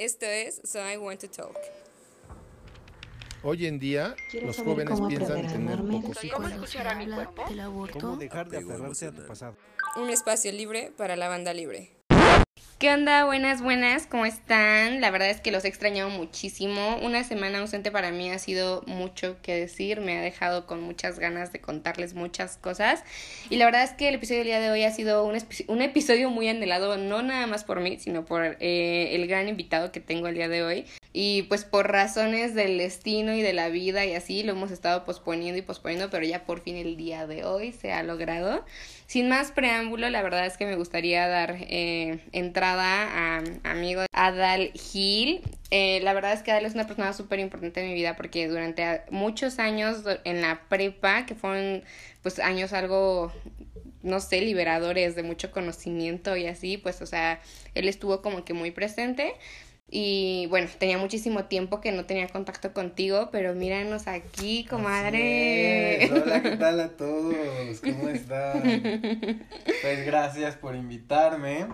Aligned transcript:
Esto 0.00 0.24
es 0.24 0.62
So 0.64 0.78
I 0.78 0.96
Want 0.96 1.20
to 1.20 1.28
Talk. 1.28 1.58
Hoy 3.42 3.66
en 3.66 3.78
día, 3.78 4.16
los 4.42 4.56
jóvenes 4.56 4.98
piensan 4.98 5.46
tener 5.46 5.76
pocos 5.76 6.24
hijos. 6.24 6.40
¿Cómo 6.40 6.48
escuchar 6.48 6.88
a 6.88 6.94
mi 6.94 7.06
cuerpo? 7.06 7.44
¿Cómo 8.00 8.16
dejar 8.16 8.48
de 8.48 8.56
aferrarse 8.56 9.08
a 9.08 9.12
tu 9.12 9.26
pasado? 9.26 9.58
Un 9.96 10.08
espacio 10.08 10.52
libre 10.52 10.90
para 10.96 11.16
la 11.16 11.28
banda 11.28 11.52
libre. 11.52 11.99
¿Qué 12.80 12.90
onda? 12.90 13.26
Buenas, 13.26 13.60
buenas, 13.60 14.06
¿cómo 14.06 14.24
están? 14.24 15.02
La 15.02 15.10
verdad 15.10 15.28
es 15.28 15.42
que 15.42 15.52
los 15.52 15.66
he 15.66 15.68
extrañado 15.68 16.08
muchísimo. 16.08 16.96
Una 17.02 17.24
semana 17.24 17.58
ausente 17.58 17.90
para 17.90 18.10
mí 18.10 18.30
ha 18.30 18.38
sido 18.38 18.82
mucho 18.86 19.36
que 19.42 19.54
decir, 19.54 20.00
me 20.00 20.16
ha 20.16 20.22
dejado 20.22 20.66
con 20.66 20.80
muchas 20.80 21.18
ganas 21.18 21.52
de 21.52 21.60
contarles 21.60 22.14
muchas 22.14 22.56
cosas. 22.56 23.04
Y 23.50 23.56
la 23.56 23.66
verdad 23.66 23.82
es 23.82 23.90
que 23.90 24.08
el 24.08 24.14
episodio 24.14 24.38
del 24.38 24.46
día 24.46 24.60
de 24.60 24.70
hoy 24.70 24.84
ha 24.84 24.92
sido 24.92 25.26
un, 25.26 25.82
episodio 25.82 26.30
muy 26.30 26.48
anhelado, 26.48 26.96
no 26.96 27.20
nada 27.20 27.46
más 27.46 27.64
por 27.64 27.80
mí, 27.80 27.98
sino 27.98 28.24
por 28.24 28.56
eh, 28.60 29.14
el 29.14 29.26
gran 29.26 29.46
invitado 29.50 29.92
que 29.92 30.00
tengo 30.00 30.28
el 30.28 30.36
día 30.36 30.48
de 30.48 30.62
hoy. 30.62 30.86
Y 31.12 31.42
pues 31.42 31.64
por 31.64 31.90
razones 31.90 32.54
del 32.54 32.78
destino 32.78 33.34
y 33.34 33.42
de 33.42 33.52
la 33.52 33.68
vida 33.68 34.06
y 34.06 34.14
así 34.14 34.44
lo 34.44 34.52
hemos 34.52 34.70
estado 34.70 35.04
posponiendo 35.04 35.58
y 35.58 35.62
posponiendo, 35.62 36.08
pero 36.08 36.24
ya 36.24 36.44
por 36.44 36.60
fin 36.60 36.76
el 36.76 36.96
día 36.96 37.26
de 37.26 37.44
hoy 37.44 37.72
se 37.72 37.92
ha 37.92 38.04
logrado. 38.04 38.64
Sin 39.06 39.28
más 39.28 39.50
preámbulo, 39.50 40.08
la 40.08 40.22
verdad 40.22 40.46
es 40.46 40.56
que 40.56 40.66
me 40.66 40.76
gustaría 40.76 41.26
dar 41.26 41.56
eh, 41.58 42.20
entrada 42.30 43.38
a, 43.38 43.42
amigo 43.64 44.02
Adal 44.12 44.70
Gil. 44.74 45.40
Eh, 45.72 45.98
la 46.04 46.12
verdad 46.12 46.32
es 46.32 46.42
que 46.42 46.52
Adal 46.52 46.66
es 46.66 46.74
una 46.74 46.86
persona 46.86 47.12
súper 47.12 47.40
importante 47.40 47.80
en 47.80 47.88
mi 47.88 47.94
vida 47.94 48.14
porque 48.14 48.46
durante 48.46 49.02
muchos 49.10 49.58
años 49.58 50.04
en 50.22 50.40
la 50.42 50.62
prepa, 50.68 51.26
que 51.26 51.34
fueron 51.34 51.82
pues 52.22 52.38
años 52.38 52.72
algo 52.72 53.32
no 54.02 54.20
sé, 54.20 54.40
liberadores 54.40 55.14
de 55.14 55.22
mucho 55.22 55.50
conocimiento 55.50 56.36
y 56.36 56.46
así, 56.46 56.78
pues, 56.78 57.02
o 57.02 57.06
sea, 57.06 57.40
él 57.74 57.86
estuvo 57.88 58.22
como 58.22 58.44
que 58.44 58.54
muy 58.54 58.70
presente. 58.70 59.34
Y 59.92 60.46
bueno, 60.50 60.68
tenía 60.78 60.98
muchísimo 60.98 61.46
tiempo 61.46 61.80
que 61.80 61.90
no 61.90 62.04
tenía 62.04 62.28
contacto 62.28 62.72
contigo, 62.72 63.30
pero 63.32 63.54
míranos 63.54 64.06
aquí, 64.06 64.64
comadre. 64.64 66.04
Es. 66.04 66.12
Hola, 66.12 66.42
¿qué 66.42 66.56
tal 66.56 66.78
a 66.80 66.88
todos? 66.90 67.34
¿Cómo 67.80 68.08
están? 68.14 68.62
Pues 69.82 70.06
gracias 70.06 70.54
por 70.54 70.76
invitarme, 70.76 71.66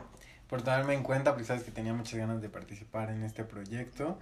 por 0.48 0.62
tomarme 0.62 0.94
en 0.94 1.02
cuenta, 1.02 1.32
porque 1.32 1.44
sabes 1.46 1.62
que 1.64 1.70
tenía 1.72 1.92
muchas 1.92 2.18
ganas 2.18 2.40
de 2.40 2.48
participar 2.48 3.10
en 3.10 3.22
este 3.22 3.44
proyecto. 3.44 4.18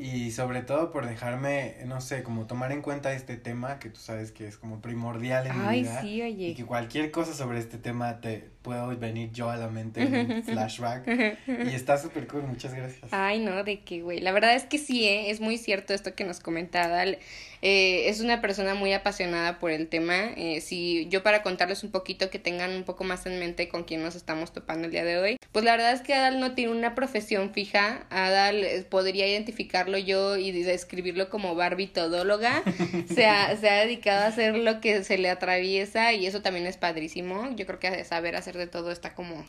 Y 0.00 0.30
sobre 0.30 0.62
todo 0.62 0.92
por 0.92 1.04
dejarme, 1.06 1.78
no 1.84 2.00
sé, 2.00 2.22
como 2.22 2.46
tomar 2.46 2.70
en 2.70 2.80
cuenta 2.80 3.12
este 3.12 3.36
tema 3.36 3.80
que 3.80 3.90
tú 3.90 3.98
sabes 3.98 4.30
que 4.30 4.46
es 4.46 4.56
como 4.56 4.80
primordial 4.80 5.48
en 5.48 5.58
mi 5.60 5.66
Ay, 5.66 5.82
vida. 5.82 6.00
sí, 6.00 6.22
Y 6.22 6.54
que 6.54 6.62
oye. 6.62 6.64
cualquier 6.66 7.10
cosa 7.10 7.34
sobre 7.34 7.58
este 7.58 7.78
tema 7.78 8.20
te 8.20 8.50
puedo 8.66 8.88
venir 8.96 9.30
yo 9.30 9.48
a 9.48 9.56
la 9.56 9.68
mente 9.68 10.02
en 10.02 10.28
un 10.28 10.42
flashback. 10.42 11.06
Y 11.46 11.72
está 11.72 11.96
súper 11.98 12.26
cool, 12.26 12.42
muchas 12.42 12.74
gracias. 12.74 13.12
Ay, 13.12 13.38
no, 13.38 13.62
de 13.62 13.78
qué, 13.78 14.02
güey. 14.02 14.18
La 14.18 14.32
verdad 14.32 14.56
es 14.56 14.64
que 14.64 14.78
sí, 14.78 15.04
¿eh? 15.04 15.30
es 15.30 15.40
muy 15.40 15.56
cierto 15.56 15.94
esto 15.94 16.16
que 16.16 16.24
nos 16.24 16.40
comenta 16.40 16.82
Adal. 16.82 17.18
Eh, 17.62 18.08
es 18.08 18.20
una 18.20 18.40
persona 18.40 18.74
muy 18.74 18.92
apasionada 18.92 19.58
por 19.58 19.70
el 19.70 19.88
tema. 19.88 20.30
Eh, 20.36 20.60
si 20.60 21.06
yo 21.08 21.22
para 21.22 21.42
contarles 21.42 21.84
un 21.84 21.90
poquito 21.90 22.30
que 22.30 22.38
tengan 22.38 22.72
un 22.72 22.84
poco 22.84 23.04
más 23.04 23.26
en 23.26 23.38
mente 23.38 23.68
con 23.68 23.84
quién 23.84 24.02
nos 24.02 24.14
estamos 24.14 24.52
topando 24.52 24.86
el 24.86 24.92
día 24.92 25.04
de 25.04 25.18
hoy, 25.18 25.36
pues 25.52 25.64
la 25.64 25.72
verdad 25.72 25.92
es 25.92 26.00
que 26.00 26.14
Adal 26.14 26.40
no 26.40 26.54
tiene 26.54 26.72
una 26.72 26.94
profesión 26.94 27.52
fija. 27.52 28.06
Adal 28.10 28.64
eh, 28.64 28.86
podría 28.88 29.26
identificarlo 29.26 29.98
yo 29.98 30.36
y 30.36 30.52
describirlo 30.52 31.30
como 31.30 31.54
Barbie 31.54 31.86
todóloga. 31.86 32.62
se, 33.14 33.26
ha, 33.26 33.56
se 33.56 33.68
ha 33.68 33.80
dedicado 33.80 34.24
a 34.24 34.26
hacer 34.26 34.56
lo 34.56 34.80
que 34.80 35.02
se 35.04 35.18
le 35.18 35.30
atraviesa 35.30 36.12
y 36.12 36.26
eso 36.26 36.42
también 36.42 36.66
es 36.66 36.76
padrísimo. 36.76 37.54
Yo 37.56 37.66
creo 37.66 37.78
que 37.78 38.04
saber 38.04 38.36
hacer 38.36 38.55
de 38.56 38.66
todo 38.66 38.90
está 38.90 39.14
como 39.14 39.44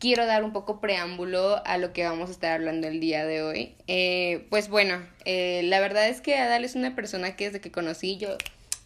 quiero 0.00 0.26
dar 0.26 0.42
un 0.42 0.52
poco 0.52 0.80
preámbulo 0.80 1.62
a 1.64 1.78
lo 1.78 1.92
que 1.92 2.04
vamos 2.04 2.30
a 2.30 2.32
estar 2.32 2.52
hablando 2.52 2.88
el 2.88 2.98
día 2.98 3.24
de 3.26 3.42
hoy. 3.42 3.74
Eh, 3.86 4.46
pues 4.50 4.68
bueno, 4.68 4.98
eh, 5.26 5.60
la 5.64 5.78
verdad 5.78 6.08
es 6.08 6.20
que 6.20 6.36
Adal 6.36 6.64
es 6.64 6.74
una 6.74 6.96
persona 6.96 7.36
que 7.36 7.44
desde 7.44 7.60
que 7.60 7.70
conocí 7.70 8.16
yo, 8.16 8.30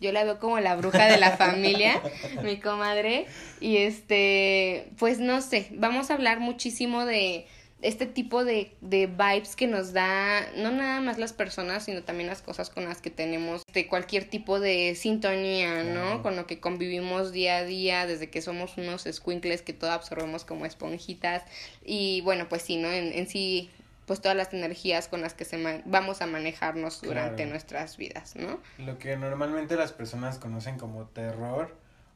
yo 0.00 0.12
la 0.12 0.24
veo 0.24 0.38
como 0.40 0.58
la 0.58 0.74
bruja 0.74 1.06
de 1.06 1.16
la 1.16 1.36
familia, 1.36 2.02
mi 2.42 2.58
comadre. 2.58 3.26
Y 3.60 3.78
este, 3.78 4.88
pues 4.98 5.20
no 5.20 5.40
sé, 5.40 5.68
vamos 5.72 6.10
a 6.10 6.14
hablar 6.14 6.40
muchísimo 6.40 7.06
de 7.06 7.46
este 7.84 8.06
tipo 8.06 8.44
de, 8.44 8.72
de 8.80 9.06
vibes 9.06 9.56
que 9.56 9.66
nos 9.66 9.92
da 9.92 10.40
no 10.56 10.70
nada 10.72 11.00
más 11.00 11.18
las 11.18 11.32
personas, 11.32 11.84
sino 11.84 12.02
también 12.02 12.28
las 12.28 12.40
cosas 12.42 12.70
con 12.70 12.84
las 12.86 13.00
que 13.00 13.10
tenemos 13.10 13.62
de 13.72 13.86
cualquier 13.86 14.24
tipo 14.24 14.58
de 14.58 14.94
sintonía, 14.94 15.84
¿no? 15.84 16.22
Con 16.22 16.34
lo 16.36 16.46
que 16.46 16.60
convivimos 16.60 17.30
día 17.32 17.58
a 17.58 17.64
día, 17.64 18.06
desde 18.06 18.30
que 18.30 18.40
somos 18.42 18.76
unos 18.78 19.04
squinkles 19.10 19.62
que 19.62 19.72
todo 19.74 19.92
absorbemos 19.92 20.44
como 20.44 20.64
esponjitas. 20.66 21.42
Y 21.84 22.20
bueno, 22.22 22.48
pues 22.48 22.62
sí, 22.62 22.76
¿no? 22.78 22.88
En, 22.90 23.12
en 23.12 23.28
sí, 23.28 23.70
pues 24.06 24.20
todas 24.20 24.36
las 24.36 24.52
energías 24.52 25.08
con 25.08 25.20
las 25.20 25.34
que 25.34 25.44
se 25.44 25.82
vamos 25.84 26.22
a 26.22 26.26
manejarnos 26.26 27.00
durante 27.02 27.36
Claro. 27.36 27.50
nuestras 27.50 27.96
vidas, 27.96 28.34
¿no? 28.36 28.60
Lo 28.78 28.98
que 28.98 29.16
normalmente 29.16 29.76
las 29.76 29.92
personas 29.92 30.38
conocen 30.38 30.78
como 30.78 31.04
terror 31.06 31.74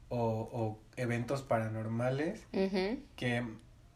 o, 0.09 0.17
o 0.51 0.79
eventos 0.97 1.41
paranormales, 1.43 2.41
que 3.15 3.43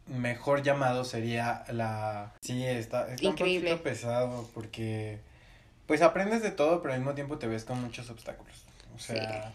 mejor 0.06 0.62
llamado 0.62 1.04
sería 1.04 1.64
la... 1.68 2.32
Sí, 2.40 2.64
está, 2.64 3.08
está 3.12 3.26
un 3.26 3.32
Increíble. 3.32 3.70
poquito 3.70 3.84
pesado 3.84 4.50
porque 4.54 5.18
pues 5.86 6.02
aprendes 6.02 6.42
de 6.42 6.50
todo, 6.50 6.82
pero 6.82 6.94
al 6.94 7.00
mismo 7.00 7.14
tiempo 7.14 7.38
te 7.38 7.46
ves 7.46 7.64
con 7.64 7.80
muchos 7.82 8.10
obstáculos. 8.10 8.64
O 8.94 8.98
sea, 8.98 9.52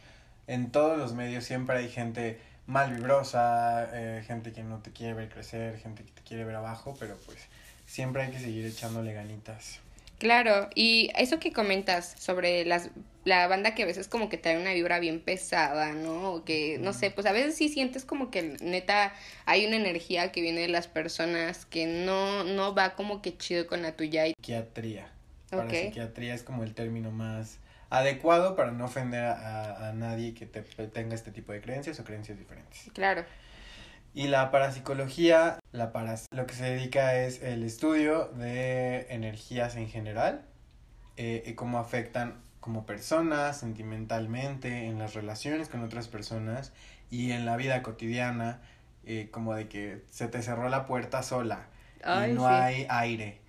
en 0.48 0.72
todos 0.72 0.98
los 0.98 1.14
medios 1.14 1.44
siempre 1.44 1.78
hay 1.78 1.90
gente 1.90 2.40
mal 2.68 2.94
vibrosa, 2.94 3.88
eh, 3.94 4.24
gente 4.26 4.52
que 4.52 4.64
no 4.64 4.78
te 4.80 4.92
quiere 4.92 5.14
ver 5.14 5.30
crecer, 5.30 5.80
gente 5.80 6.04
que 6.04 6.12
te 6.12 6.22
quiere 6.22 6.44
ver 6.44 6.56
abajo, 6.56 6.96
pero 7.00 7.18
pues 7.26 7.40
siempre 7.88 8.24
hay 8.24 8.32
que 8.32 8.40
seguir 8.40 8.66
echándole 8.66 9.14
ganitas. 9.14 9.80
Claro, 10.20 10.70
y 10.76 11.12
eso 11.18 11.40
que 11.40 11.54
comentas 11.54 12.14
sobre 12.20 12.66
las, 12.66 12.92
la 13.24 13.48
banda 13.48 13.74
que 13.74 13.84
a 13.84 13.86
veces 13.86 14.08
como 14.10 14.30
que 14.30 14.38
trae 14.38 14.60
una 14.60 14.74
vibra 14.74 15.00
bien 15.00 15.22
pesada, 15.22 15.94
¿no? 15.94 16.34
O 16.34 16.44
que, 16.44 16.78
no 16.80 16.94
sé, 16.94 17.10
pues 17.12 17.26
a 17.26 17.32
veces 17.32 17.56
sí 17.56 17.70
sientes 17.70 18.06
como 18.06 18.30
que 18.30 18.58
neta 18.62 19.14
hay 19.46 19.66
una 19.66 19.78
energía 19.78 20.32
que 20.34 20.42
viene 20.42 20.62
de 20.62 20.68
las 20.68 20.88
personas 20.88 21.66
que 21.66 21.88
no, 21.88 22.44
no 22.44 22.76
va 22.76 22.96
como 22.96 23.22
que 23.22 23.38
chido 23.38 23.66
con 23.68 23.82
la 23.82 23.94
tuya. 23.96 24.26
Psiquiatría. 24.36 25.12
Para 25.56 25.70
Ok. 25.70 25.74
psiquiatría 25.74 26.34
es 26.34 26.44
como 26.44 26.64
el 26.64 26.74
término 26.74 27.12
más 27.12 27.60
adecuado 27.90 28.56
para 28.56 28.72
no 28.72 28.86
ofender 28.86 29.24
a, 29.26 29.90
a 29.90 29.94
nadie 29.94 30.34
que 30.34 30.46
te, 30.46 30.62
tenga 30.62 31.16
este 31.16 31.32
tipo 31.32 31.52
de 31.54 31.62
creencias 31.62 32.00
o 32.00 32.04
creencias 32.04 32.38
diferentes. 32.38 32.92
claro, 32.94 33.26
Y 34.14 34.28
la 34.28 34.52
parapsicología, 34.52 35.60
la 35.72 35.92
paras, 35.92 36.26
lo 36.32 36.46
que 36.48 36.56
se 36.56 36.66
dedica 36.66 37.16
es 37.16 37.42
el 37.42 37.64
estudio 37.64 38.26
de 38.36 39.08
energías 39.10 39.76
en 39.76 39.88
general 39.88 40.42
eh, 41.18 41.44
y 41.46 41.54
cómo 41.54 41.80
afectan 41.80 42.42
como 42.60 42.86
personas, 42.86 43.60
sentimentalmente, 43.60 44.88
en 44.88 45.00
las 45.00 45.14
relaciones 45.14 45.70
con 45.70 45.84
otras 45.84 46.08
personas 46.08 46.74
y 47.10 47.32
en 47.32 47.46
la 47.46 47.56
vida 47.56 47.82
cotidiana, 47.84 48.62
eh, 49.06 49.30
como 49.32 49.54
de 49.54 49.68
que 49.68 50.04
se 50.12 50.28
te 50.28 50.42
cerró 50.42 50.70
la 50.70 50.86
puerta 50.86 51.24
sola 51.24 51.68
Ay, 52.04 52.32
y 52.32 52.34
no 52.34 52.42
sí. 52.42 52.54
hay 52.54 52.88
aire. 52.90 53.40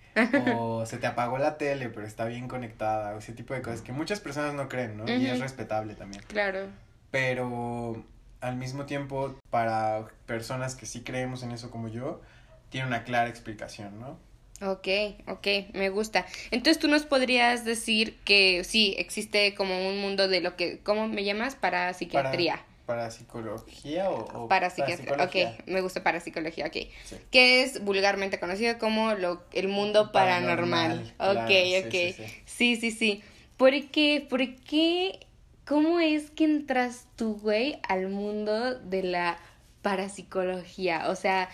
o 0.57 0.85
se 0.85 0.97
te 0.97 1.07
apagó 1.07 1.37
la 1.37 1.57
tele, 1.57 1.89
pero 1.89 2.05
está 2.05 2.25
bien 2.25 2.47
conectada, 2.47 3.15
o 3.15 3.19
ese 3.19 3.33
tipo 3.33 3.53
de 3.53 3.61
cosas 3.61 3.81
que 3.81 3.91
muchas 3.93 4.19
personas 4.19 4.53
no 4.53 4.67
creen, 4.67 4.97
¿no? 4.97 5.09
Y 5.09 5.25
es 5.27 5.39
respetable 5.39 5.95
también 5.95 6.21
claro. 6.27 6.67
pero 7.11 8.03
al 8.41 8.55
mismo 8.57 8.85
tiempo 8.85 9.35
para 9.49 10.07
personas 10.25 10.75
que 10.75 10.85
sí 10.85 11.01
creemos 11.01 11.43
en 11.43 11.51
eso 11.51 11.71
como 11.71 11.87
yo, 11.87 12.21
tiene 12.69 12.87
una 12.87 13.03
clara 13.03 13.29
explicación, 13.29 13.99
¿no? 13.99 14.17
Ok, 14.63 14.87
ok, 15.27 15.47
me 15.73 15.89
gusta. 15.89 16.25
Entonces 16.51 16.79
tú 16.79 16.87
nos 16.87 17.03
podrías 17.03 17.65
decir 17.65 18.17
que 18.23 18.63
sí, 18.63 18.95
existe 18.97 19.55
como 19.55 19.87
un 19.89 19.99
mundo 19.99 20.27
de 20.27 20.39
lo 20.39 20.55
que, 20.55 20.79
¿cómo 20.79 21.07
me 21.07 21.23
llamas? 21.23 21.55
Parapsiquiatría. 21.55 22.63
Para 22.85 23.09
psicología 23.09 24.09
o, 24.09 24.43
o 24.43 24.47
Parapsiquiatría, 24.49 25.07
parapsicología. 25.07 25.57
ok, 25.59 25.67
me 25.67 25.81
gusta 25.81 26.03
parapsicología, 26.03 26.65
ok. 26.67 26.75
Sí. 27.05 27.15
Que 27.31 27.63
es 27.63 27.83
vulgarmente 27.83 28.39
conocido 28.39 28.77
como 28.77 29.13
lo, 29.13 29.41
el 29.53 29.67
mundo 29.67 30.11
paranormal. 30.11 31.13
Paranormal, 31.17 31.81
ok, 31.81 31.85
ok. 31.85 31.91
sí, 31.91 32.13
sí. 32.13 32.23
Sí, 32.45 32.75
sí, 32.75 32.91
sí. 32.91 33.23
¿Por 33.57 33.71
qué? 33.89 34.25
¿Por 34.29 34.55
qué? 34.57 35.19
¿Cómo 35.65 35.99
es 35.99 36.31
que 36.31 36.45
entras 36.45 37.07
tú, 37.15 37.39
güey, 37.41 37.79
al 37.87 38.09
mundo 38.09 38.79
de 38.79 39.03
la 39.03 39.37
parapsicología? 39.81 41.09
O 41.09 41.15
sea, 41.15 41.49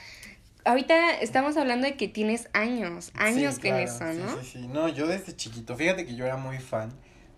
ahorita 0.65 1.19
estamos 1.19 1.57
hablando 1.57 1.87
de 1.87 1.95
que 1.95 2.07
tienes 2.07 2.49
años, 2.53 3.11
años 3.15 3.55
Sí, 3.55 3.61
claro, 3.61 3.77
eso, 3.77 4.11
sí, 4.11 4.17
¿no? 4.19 4.41
Sí, 4.41 4.45
sí, 4.45 4.67
no, 4.67 4.87
yo 4.87 5.07
desde 5.07 5.35
chiquito, 5.35 5.75
fíjate 5.75 6.05
que 6.05 6.15
yo 6.15 6.25
era 6.25 6.37
muy 6.37 6.57
fan 6.59 6.91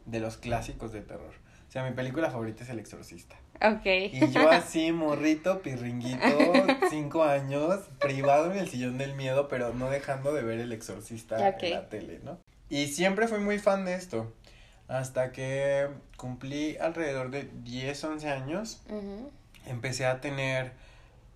de 0.06 0.19
los 0.19 0.38
clásicos 0.38 0.92
de 0.92 1.01
terror. 1.01 1.33
O 1.68 1.71
sea, 1.71 1.83
mi 1.83 1.92
película 1.92 2.31
favorita 2.31 2.63
es 2.63 2.69
El 2.69 2.80
Exorcista. 2.80 3.36
Ok. 3.62 3.86
Y 3.86 4.31
yo 4.31 4.50
así, 4.51 4.92
morrito, 4.92 5.62
pirringuito, 5.62 6.38
cinco 6.89 7.24
años, 7.24 7.81
privado 8.00 8.51
en 8.51 8.57
el 8.57 8.69
sillón 8.69 8.98
del 8.98 9.16
miedo, 9.16 9.48
pero 9.48 9.74
no 9.74 9.89
dejando 9.89 10.33
de 10.33 10.44
ver 10.44 10.60
el 10.60 10.71
exorcista 10.71 11.36
en 11.50 11.71
la 11.71 11.89
tele, 11.89 12.19
¿no? 12.24 12.39
Y 12.69 12.88
siempre 12.88 13.27
fui 13.27 13.39
muy 13.39 13.60
fan 13.60 13.86
de 13.86 13.95
esto. 13.95 14.33
Hasta 14.89 15.31
que 15.31 15.88
cumplí 16.18 16.75
alrededor 16.77 17.31
de 17.31 17.50
10, 17.63 18.03
11 18.03 18.30
años, 18.30 18.81
empecé 19.65 20.06
a 20.06 20.19
tener 20.19 20.74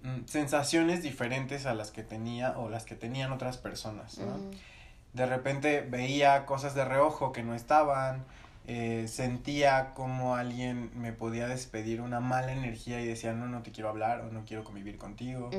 mm, 0.01 0.25
sensaciones 0.25 1.01
diferentes 1.03 1.65
a 1.65 1.73
las 1.73 1.91
que 1.91 2.03
tenía 2.03 2.57
o 2.57 2.69
las 2.69 2.83
que 2.83 2.95
tenían 2.95 3.31
otras 3.31 3.57
personas, 3.57 4.17
¿no? 4.17 4.37
De 5.13 5.27
repente 5.27 5.81
veía 5.81 6.45
cosas 6.47 6.73
de 6.73 6.83
reojo 6.83 7.31
que 7.31 7.43
no 7.43 7.53
estaban, 7.53 8.25
eh, 8.65 9.07
sentía 9.09 9.93
como 9.93 10.35
alguien 10.35 10.89
me 10.95 11.11
podía 11.11 11.47
despedir 11.47 11.99
una 11.99 12.21
mala 12.21 12.53
energía 12.53 13.01
y 13.01 13.05
decía, 13.05 13.33
no, 13.33 13.47
no 13.47 13.61
te 13.61 13.71
quiero 13.71 13.89
hablar 13.89 14.21
o 14.21 14.31
no 14.31 14.45
quiero 14.45 14.63
convivir 14.63 14.97
contigo. 14.97 15.49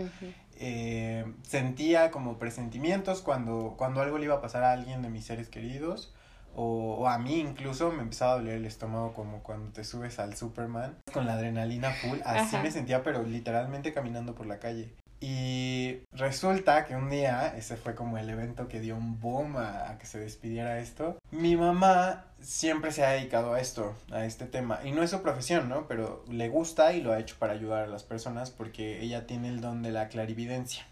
Eh, 0.57 1.25
sentía 1.43 2.11
como 2.11 2.39
presentimientos 2.39 3.21
cuando, 3.21 3.75
cuando 3.77 4.01
algo 4.01 4.19
le 4.19 4.25
iba 4.25 4.37
a 4.37 4.41
pasar 4.41 4.65
a 4.65 4.73
alguien 4.73 5.03
de 5.03 5.11
mis 5.11 5.27
seres 5.27 5.49
queridos. 5.49 6.15
O, 6.57 7.09
a 7.09 7.19
mí 7.19 7.41
incluso 7.41 7.91
me 7.91 8.03
empezaba 8.03 8.33
a 8.33 8.37
doler 8.37 8.55
el 8.55 8.67
estómago 8.67 9.13
como 9.13 9.43
cuando 9.43 9.73
te 9.73 9.85
subes 9.85 10.19
al 10.19 10.37
Superman 10.37 10.97
con 11.13 11.27
la 11.27 11.35
adrenalina 11.35 11.91
full. 11.91 12.19
Así 12.25 12.57
me 12.59 12.71
sentía, 12.71 13.03
pero 13.03 13.23
literalmente 13.23 13.93
caminando 13.93 14.35
por 14.35 14.47
la 14.47 14.59
calle. 14.59 14.95
Y 15.27 16.01
resulta 16.13 16.85
que 16.85 16.97
un 16.97 17.09
día, 17.09 17.55
ese 17.57 17.77
fue 17.77 17.95
como 17.95 18.19
el 18.19 18.29
evento 18.29 18.69
que 18.69 18.81
dio 18.81 18.95
un 18.95 19.21
boom 19.21 19.57
a, 19.57 19.97
que 19.99 20.05
se 20.05 20.19
despidiera 20.19 20.81
esto, 20.81 21.17
mi 21.31 21.57
mamá 21.57 22.27
siempre 22.41 22.93
se 22.93 23.07
ha 23.07 23.11
dedicado 23.11 23.55
a 23.55 23.61
esto, 23.61 23.95
a 24.13 24.27
este 24.27 24.45
tema. 24.45 24.81
Y 24.85 24.93
no 24.93 25.03
es 25.03 25.11
su 25.11 25.23
profesión, 25.23 25.71
¿no? 25.71 25.89
Pero 25.89 26.25
le 26.29 26.51
gusta 26.51 26.93
y 26.93 27.01
lo 27.01 27.13
ha 27.13 27.21
hecho 27.21 27.37
para 27.39 27.55
ayudar 27.55 27.85
a 27.85 27.87
las 27.87 28.03
personas 28.03 28.51
porque 28.51 29.01
ella 29.01 29.27
tiene 29.27 29.49
el 29.49 29.63
don 29.63 29.83
de 29.83 29.93
la 29.93 30.09
clarividencia. 30.09 30.87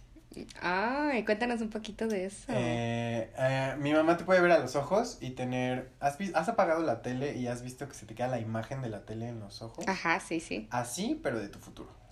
Ay, 0.61 1.25
cuéntanos 1.25 1.61
un 1.61 1.71
poquito 1.71 2.07
de 2.09 2.27
eso. 2.27 2.45
Eh, 2.49 3.31
eh, 3.37 3.75
mi 3.79 3.93
mamá 3.93 4.17
te 4.17 4.25
puede 4.25 4.41
ver 4.41 4.53
a 4.53 4.59
los 4.59 4.77
ojos 4.77 5.19
y 5.21 5.31
tener... 5.31 5.91
¿has, 6.01 6.19
¿Has 6.35 6.49
apagado 6.49 6.83
la 6.83 7.03
tele 7.03 7.37
y 7.37 7.47
has 7.47 7.63
visto 7.63 7.89
que 7.89 7.95
se 7.95 8.07
te 8.07 8.15
queda 8.15 8.29
la 8.29 8.41
imagen 8.41 8.83
de 8.83 8.89
la 8.89 9.05
tele 9.05 9.29
en 9.29 9.41
los 9.41 9.63
ojos? 9.63 9.87
Ajá, 9.89 10.21
sí, 10.21 10.41
sí. 10.41 10.69
Así, 10.71 11.21
pero 11.23 11.39
de 11.39 11.49
tu 11.49 11.59
futuro 11.59 12.03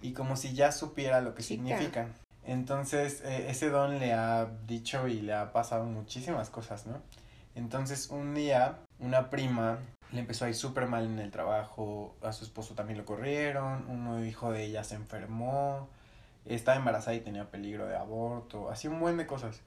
y 0.00 0.12
como 0.12 0.36
si 0.36 0.54
ya 0.54 0.72
supiera 0.72 1.20
lo 1.20 1.34
que 1.34 1.42
significan. 1.42 2.12
Entonces, 2.44 3.22
eh, 3.24 3.46
ese 3.48 3.70
don 3.70 3.98
le 3.98 4.12
ha 4.12 4.46
dicho 4.66 5.08
y 5.08 5.20
le 5.20 5.34
ha 5.34 5.52
pasado 5.52 5.84
muchísimas 5.84 6.48
cosas, 6.48 6.86
¿no? 6.86 7.02
Entonces, 7.54 8.08
un 8.10 8.34
día, 8.34 8.78
una 9.00 9.30
prima 9.30 9.78
le 10.12 10.20
empezó 10.20 10.44
a 10.44 10.48
ir 10.48 10.54
súper 10.54 10.86
mal 10.86 11.04
en 11.06 11.18
el 11.18 11.30
trabajo, 11.32 12.16
a 12.22 12.32
su 12.32 12.44
esposo 12.44 12.74
también 12.74 12.98
lo 12.98 13.04
corrieron, 13.04 13.88
un 13.90 14.24
hijo 14.24 14.52
de 14.52 14.64
ella 14.64 14.84
se 14.84 14.94
enfermó, 14.94 15.88
estaba 16.46 16.76
embarazada 16.76 17.16
y 17.16 17.20
tenía 17.20 17.50
peligro 17.50 17.86
de 17.86 17.96
aborto, 17.96 18.70
así 18.70 18.88
un 18.88 19.00
buen 19.00 19.16
de 19.16 19.26
cosas. 19.26 19.62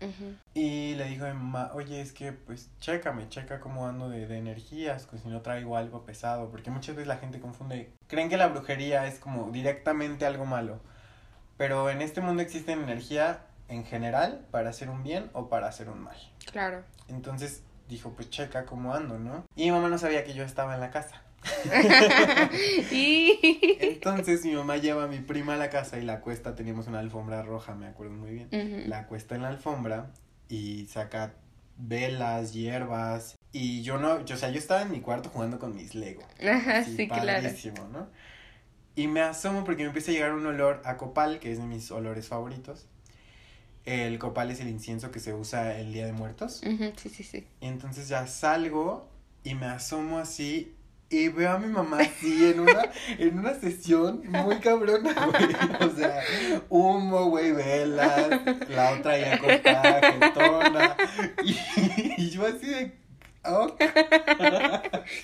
Y 0.53 0.95
le 0.95 1.05
dijo 1.05 1.25
a 1.25 1.33
mi 1.33 1.39
mamá, 1.39 1.71
oye, 1.73 2.01
es 2.01 2.13
que 2.13 2.31
pues 2.31 2.69
chécame, 2.79 3.29
checa 3.29 3.59
cómo 3.59 3.87
ando 3.87 4.09
de, 4.09 4.27
de 4.27 4.37
energías, 4.37 5.07
pues 5.09 5.21
si 5.21 5.29
no 5.29 5.41
traigo 5.41 5.77
algo 5.77 6.05
pesado, 6.05 6.49
porque 6.49 6.71
muchas 6.71 6.95
veces 6.95 7.07
la 7.07 7.17
gente 7.17 7.39
confunde, 7.39 7.93
creen 8.07 8.29
que 8.29 8.37
la 8.37 8.47
brujería 8.47 9.07
es 9.07 9.19
como 9.19 9.51
directamente 9.51 10.25
algo 10.25 10.45
malo, 10.45 10.79
pero 11.57 11.89
en 11.89 12.01
este 12.01 12.21
mundo 12.21 12.41
existe 12.41 12.71
energía 12.71 13.41
en 13.67 13.85
general 13.85 14.45
para 14.51 14.69
hacer 14.69 14.89
un 14.89 15.03
bien 15.03 15.29
o 15.33 15.49
para 15.49 15.67
hacer 15.67 15.89
un 15.89 16.01
mal. 16.01 16.17
Claro. 16.51 16.83
Entonces 17.07 17.63
dijo, 17.87 18.11
pues 18.11 18.29
checa 18.29 18.65
cómo 18.65 18.93
ando, 18.93 19.17
¿no? 19.17 19.45
Y 19.55 19.65
mi 19.65 19.71
mamá 19.71 19.89
no 19.89 19.97
sabía 19.97 20.23
que 20.23 20.33
yo 20.33 20.43
estaba 20.43 20.75
en 20.75 20.81
la 20.81 20.91
casa. 20.91 21.21
Entonces 23.81 24.45
mi 24.45 24.53
mamá 24.53 24.77
lleva 24.77 25.03
a 25.03 25.07
mi 25.07 25.19
prima 25.19 25.55
a 25.55 25.57
la 25.57 25.69
casa 25.69 25.99
y 25.99 26.03
la 26.03 26.21
cuesta, 26.21 26.55
teníamos 26.55 26.87
una 26.87 26.99
alfombra 26.99 27.41
roja, 27.41 27.75
me 27.75 27.87
acuerdo 27.87 28.13
muy 28.13 28.31
bien. 28.31 28.89
La 28.89 29.07
cuesta 29.07 29.35
en 29.35 29.43
la 29.43 29.49
alfombra 29.49 30.11
y 30.47 30.87
saca 30.87 31.33
velas, 31.77 32.53
hierbas. 32.53 33.37
Y 33.51 33.81
yo 33.81 33.97
no, 33.97 34.23
yo, 34.25 34.35
o 34.35 34.37
sea, 34.37 34.49
yo 34.49 34.59
estaba 34.59 34.81
en 34.81 34.91
mi 34.91 35.01
cuarto 35.01 35.29
jugando 35.29 35.59
con 35.59 35.75
mis 35.75 35.95
Lego. 35.95 36.23
Ajá, 36.41 36.83
sí, 36.83 37.07
claro. 37.07 37.49
¿no? 37.91 38.07
Y 38.95 39.07
me 39.07 39.21
asomo 39.21 39.63
porque 39.63 39.83
me 39.83 39.87
empieza 39.87 40.11
a 40.11 40.13
llegar 40.13 40.33
un 40.33 40.45
olor 40.45 40.81
a 40.85 40.97
copal, 40.97 41.39
que 41.39 41.51
es 41.51 41.57
de 41.57 41.65
mis 41.65 41.89
olores 41.89 42.27
favoritos. 42.27 42.85
El 43.85 44.19
copal 44.19 44.51
es 44.51 44.59
el 44.59 44.67
incienso 44.67 45.09
que 45.09 45.19
se 45.19 45.33
usa 45.33 45.79
el 45.79 45.93
Día 45.93 46.05
de 46.05 46.11
Muertos. 46.11 46.61
sí, 46.97 47.09
sí, 47.09 47.23
sí. 47.23 47.47
Y 47.61 47.67
entonces 47.67 48.09
ya 48.09 48.27
salgo 48.27 49.09
y 49.43 49.55
me 49.55 49.67
asomo 49.67 50.19
así 50.19 50.75
y 51.09 51.27
veo 51.29 51.51
a 51.51 51.57
mi 51.57 51.67
mamá 51.67 51.99
así 52.01 52.49
en 52.49 52.59
una, 52.59 52.89
en 53.17 53.39
una 53.39 53.53
sesión 53.55 54.21
muy 54.27 54.57
cabrona, 54.57 55.13
güey. 55.13 55.89
O 55.89 55.95
sea, 55.95 56.21
humo, 56.69 57.25
güey, 57.25 57.51
velas, 57.51 58.29
la 58.69 58.91
otra 58.91 59.17
ya 59.17 59.35
acostada, 59.35 60.11
jetona. 60.11 60.97
Y, 61.43 62.21
y 62.21 62.29
yo 62.29 62.45
así 62.45 62.67
de. 62.67 62.99
Oh. 63.45 63.73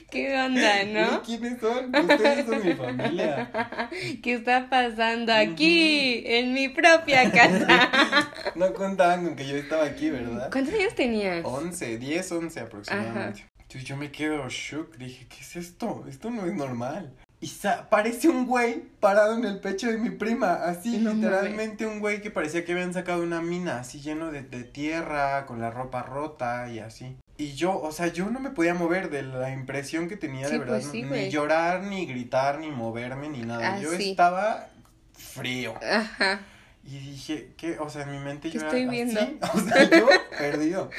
¿Qué 0.09 0.39
onda, 0.39 0.85
no? 0.87 1.21
¿Quiénes 1.21 1.59
son? 1.59 1.93
Ustedes 1.93 2.45
son 2.45 2.65
mi 2.65 2.73
familia. 2.73 3.51
¿Qué 4.23 4.33
está 4.33 4.69
pasando 4.69 5.33
aquí, 5.33 6.23
en 6.25 6.53
mi 6.53 6.69
propia 6.69 7.29
casa? 7.29 8.31
no 8.55 8.73
contaban 8.73 9.25
con 9.25 9.35
que 9.35 9.45
yo 9.45 9.57
estaba 9.57 9.85
aquí, 9.85 10.09
¿verdad? 10.09 10.49
¿Cuántos 10.51 10.73
años 10.73 10.95
tenías? 10.95 11.43
Once, 11.43 11.97
diez, 11.97 12.31
once 12.31 12.59
aproximadamente. 12.59 13.54
Entonces 13.75 13.89
yo 13.89 13.97
me 13.97 14.09
quedo 14.09 14.47
shook, 14.47 14.95
dije, 14.95 15.27
¿qué 15.27 15.41
es 15.41 15.57
esto? 15.57 16.05
Esto 16.07 16.29
no 16.29 16.45
es 16.45 16.53
normal. 16.53 17.11
Y 17.41 17.51
parece 17.89 18.29
un 18.29 18.45
güey 18.45 18.83
parado 19.01 19.37
en 19.37 19.43
el 19.43 19.59
pecho 19.59 19.91
de 19.91 19.97
mi 19.97 20.11
prima, 20.11 20.53
así, 20.53 20.97
literalmente 20.97 21.85
un 21.85 21.99
güey 21.99 22.21
que 22.21 22.31
parecía 22.31 22.63
que 22.63 22.71
habían 22.71 22.93
sacado 22.93 23.21
una 23.21 23.41
mina, 23.41 23.81
así 23.81 23.99
lleno 23.99 24.31
de, 24.31 24.43
tierra, 24.63 25.45
con 25.45 25.59
la 25.59 25.71
ropa 25.71 26.03
rota 26.03 26.69
y 26.71 26.79
así. 26.79 27.17
Y 27.35 27.55
yo, 27.55 27.77
o 27.77 27.91
sea, 27.91 28.07
yo 28.07 28.29
no 28.29 28.39
me 28.39 28.51
podía 28.51 28.73
mover 28.73 29.09
de 29.09 29.23
la 29.23 29.51
impresión 29.51 30.07
que 30.07 30.15
tenía 30.15 30.47
de 30.47 30.57
verdad, 30.57 30.81
pues 30.81 30.93
ni 30.93 31.29
llorar, 31.29 31.83
ni 31.83 32.05
gritar, 32.05 32.59
ni 32.59 32.71
moverme, 32.71 33.27
ni 33.27 33.41
nada. 33.41 33.81
yo 33.81 33.91
estaba 33.91 34.69
frío. 35.17 35.73
Ajá. 35.83 36.39
Y 36.85 36.99
dije, 36.99 37.49
¿qué? 37.57 37.77
O 37.79 37.89
sea, 37.89 38.03
en 38.03 38.11
mi 38.11 38.19
mente 38.19 38.49
yo 38.49 38.61
estoy 38.61 38.85
viendo? 38.85 39.19
O 39.53 39.59
sea, 39.59 39.83
yo 39.89 40.07
perdido. 40.37 40.89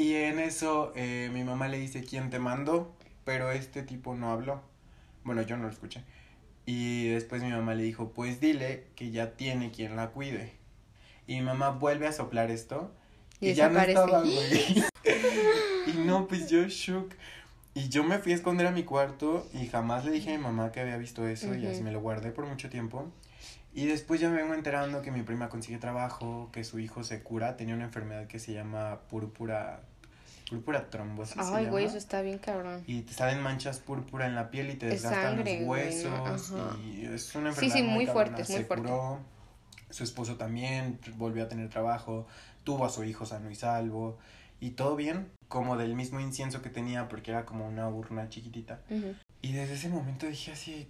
Y 0.00 0.14
en 0.14 0.38
eso 0.38 0.94
eh, 0.96 1.28
mi 1.30 1.44
mamá 1.44 1.68
le 1.68 1.78
dice 1.78 2.02
quién 2.02 2.30
te 2.30 2.38
mandó, 2.38 2.90
pero 3.26 3.50
este 3.50 3.82
tipo 3.82 4.14
no 4.14 4.32
habló. 4.32 4.62
Bueno, 5.24 5.42
yo 5.42 5.58
no 5.58 5.64
lo 5.64 5.68
escuché. 5.68 6.02
Y 6.64 7.08
después 7.08 7.42
mi 7.42 7.50
mamá 7.50 7.74
le 7.74 7.82
dijo, 7.82 8.08
pues 8.08 8.40
dile 8.40 8.86
que 8.96 9.10
ya 9.10 9.32
tiene 9.32 9.70
quien 9.70 9.96
la 9.96 10.08
cuide. 10.08 10.54
Y 11.26 11.34
mi 11.34 11.42
mamá 11.42 11.68
vuelve 11.68 12.06
a 12.06 12.12
soplar 12.12 12.50
esto. 12.50 12.90
Y, 13.40 13.52
ya 13.52 13.68
no 13.68 13.78
estaba, 13.78 14.20
güey. 14.20 14.82
y 15.86 15.92
no, 16.06 16.26
pues 16.26 16.48
yo 16.48 16.66
shook. 16.66 17.12
Y 17.74 17.90
yo 17.90 18.02
me 18.02 18.18
fui 18.20 18.32
a 18.32 18.36
esconder 18.36 18.68
a 18.68 18.70
mi 18.70 18.84
cuarto 18.84 19.46
y 19.52 19.66
jamás 19.66 20.06
le 20.06 20.12
dije 20.12 20.32
a 20.32 20.38
mi 20.38 20.42
mamá 20.42 20.72
que 20.72 20.80
había 20.80 20.96
visto 20.96 21.28
eso 21.28 21.54
y 21.54 21.66
así 21.66 21.82
me 21.82 21.92
lo 21.92 22.00
guardé 22.00 22.30
por 22.30 22.46
mucho 22.46 22.70
tiempo. 22.70 23.12
Y 23.74 23.84
después 23.84 24.18
ya 24.18 24.30
me 24.30 24.36
vengo 24.36 24.54
enterando 24.54 25.02
que 25.02 25.10
mi 25.10 25.22
prima 25.24 25.50
consigue 25.50 25.76
trabajo, 25.76 26.48
que 26.52 26.64
su 26.64 26.78
hijo 26.78 27.04
se 27.04 27.22
cura, 27.22 27.58
tenía 27.58 27.74
una 27.74 27.84
enfermedad 27.84 28.28
que 28.28 28.38
se 28.38 28.54
llama 28.54 29.00
púrpura 29.10 29.82
púrpura 30.50 30.90
trombosis. 30.90 31.36
Ay, 31.38 31.66
güey, 31.66 31.86
eso 31.86 31.96
está 31.96 32.20
bien 32.22 32.38
cabrón. 32.38 32.82
Y 32.86 33.02
te 33.02 33.14
salen 33.14 33.40
manchas 33.40 33.78
púrpura 33.78 34.26
en 34.26 34.34
la 34.34 34.50
piel 34.50 34.70
y 34.70 34.74
te 34.74 34.86
desgastan 34.86 35.38
los 35.38 35.48
huesos. 35.62 36.52
Y 36.84 37.06
es 37.06 37.34
una 37.36 37.50
enfermedad. 37.50 37.74
Sí, 37.74 37.82
sí, 37.82 37.82
muy, 37.82 38.06
fuerte, 38.06 38.42
muy 38.42 38.64
fuerte. 38.64 38.88
Curó. 38.88 39.20
Su 39.90 40.04
esposo 40.04 40.36
también 40.36 40.98
volvió 41.16 41.44
a 41.44 41.48
tener 41.48 41.68
trabajo, 41.68 42.26
tuvo 42.64 42.84
a 42.84 42.90
su 42.90 43.04
hijo 43.04 43.26
sano 43.26 43.50
y 43.50 43.54
salvo. 43.54 44.18
Y 44.60 44.70
todo 44.70 44.94
bien, 44.96 45.30
como 45.48 45.76
del 45.76 45.94
mismo 45.94 46.20
incienso 46.20 46.62
que 46.62 46.68
tenía, 46.68 47.08
porque 47.08 47.30
era 47.30 47.46
como 47.46 47.66
una 47.66 47.88
urna 47.88 48.28
chiquitita. 48.28 48.80
Y 49.40 49.52
desde 49.52 49.74
ese 49.74 49.88
momento 49.88 50.26
dije 50.26 50.52
así, 50.52 50.88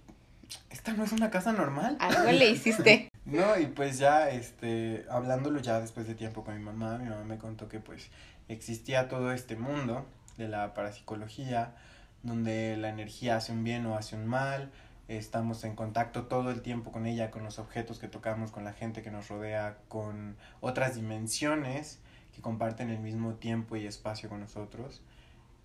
esta 0.69 0.93
no 0.93 1.03
es 1.03 1.11
una 1.11 1.29
casa 1.29 1.53
normal. 1.53 1.97
Algo 1.99 2.31
le 2.31 2.49
hiciste. 2.49 3.09
no, 3.25 3.57
y 3.59 3.67
pues 3.67 3.97
ya, 3.99 4.29
este, 4.29 5.05
hablándolo 5.09 5.59
ya 5.59 5.79
después 5.79 6.07
de 6.07 6.15
tiempo 6.15 6.43
con 6.43 6.57
mi 6.57 6.63
mamá, 6.63 6.97
mi 6.97 7.09
mamá 7.09 7.23
me 7.23 7.37
contó 7.37 7.69
que 7.69 7.79
pues 7.79 8.09
existía 8.51 9.07
todo 9.07 9.31
este 9.31 9.55
mundo 9.55 10.05
de 10.37 10.47
la 10.47 10.73
parapsicología, 10.73 11.75
donde 12.23 12.77
la 12.77 12.89
energía 12.89 13.37
hace 13.37 13.51
un 13.51 13.63
bien 13.63 13.85
o 13.85 13.95
hace 13.97 14.15
un 14.15 14.27
mal, 14.27 14.71
estamos 15.07 15.63
en 15.63 15.75
contacto 15.75 16.27
todo 16.27 16.51
el 16.51 16.61
tiempo 16.61 16.91
con 16.91 17.05
ella, 17.05 17.31
con 17.31 17.43
los 17.43 17.59
objetos 17.59 17.99
que 17.99 18.07
tocamos, 18.07 18.51
con 18.51 18.63
la 18.63 18.73
gente 18.73 19.01
que 19.01 19.11
nos 19.11 19.27
rodea, 19.29 19.77
con 19.87 20.37
otras 20.61 20.95
dimensiones 20.95 21.99
que 22.33 22.41
comparten 22.41 22.89
el 22.89 22.99
mismo 22.99 23.35
tiempo 23.35 23.75
y 23.75 23.85
espacio 23.85 24.29
con 24.29 24.39
nosotros. 24.39 25.01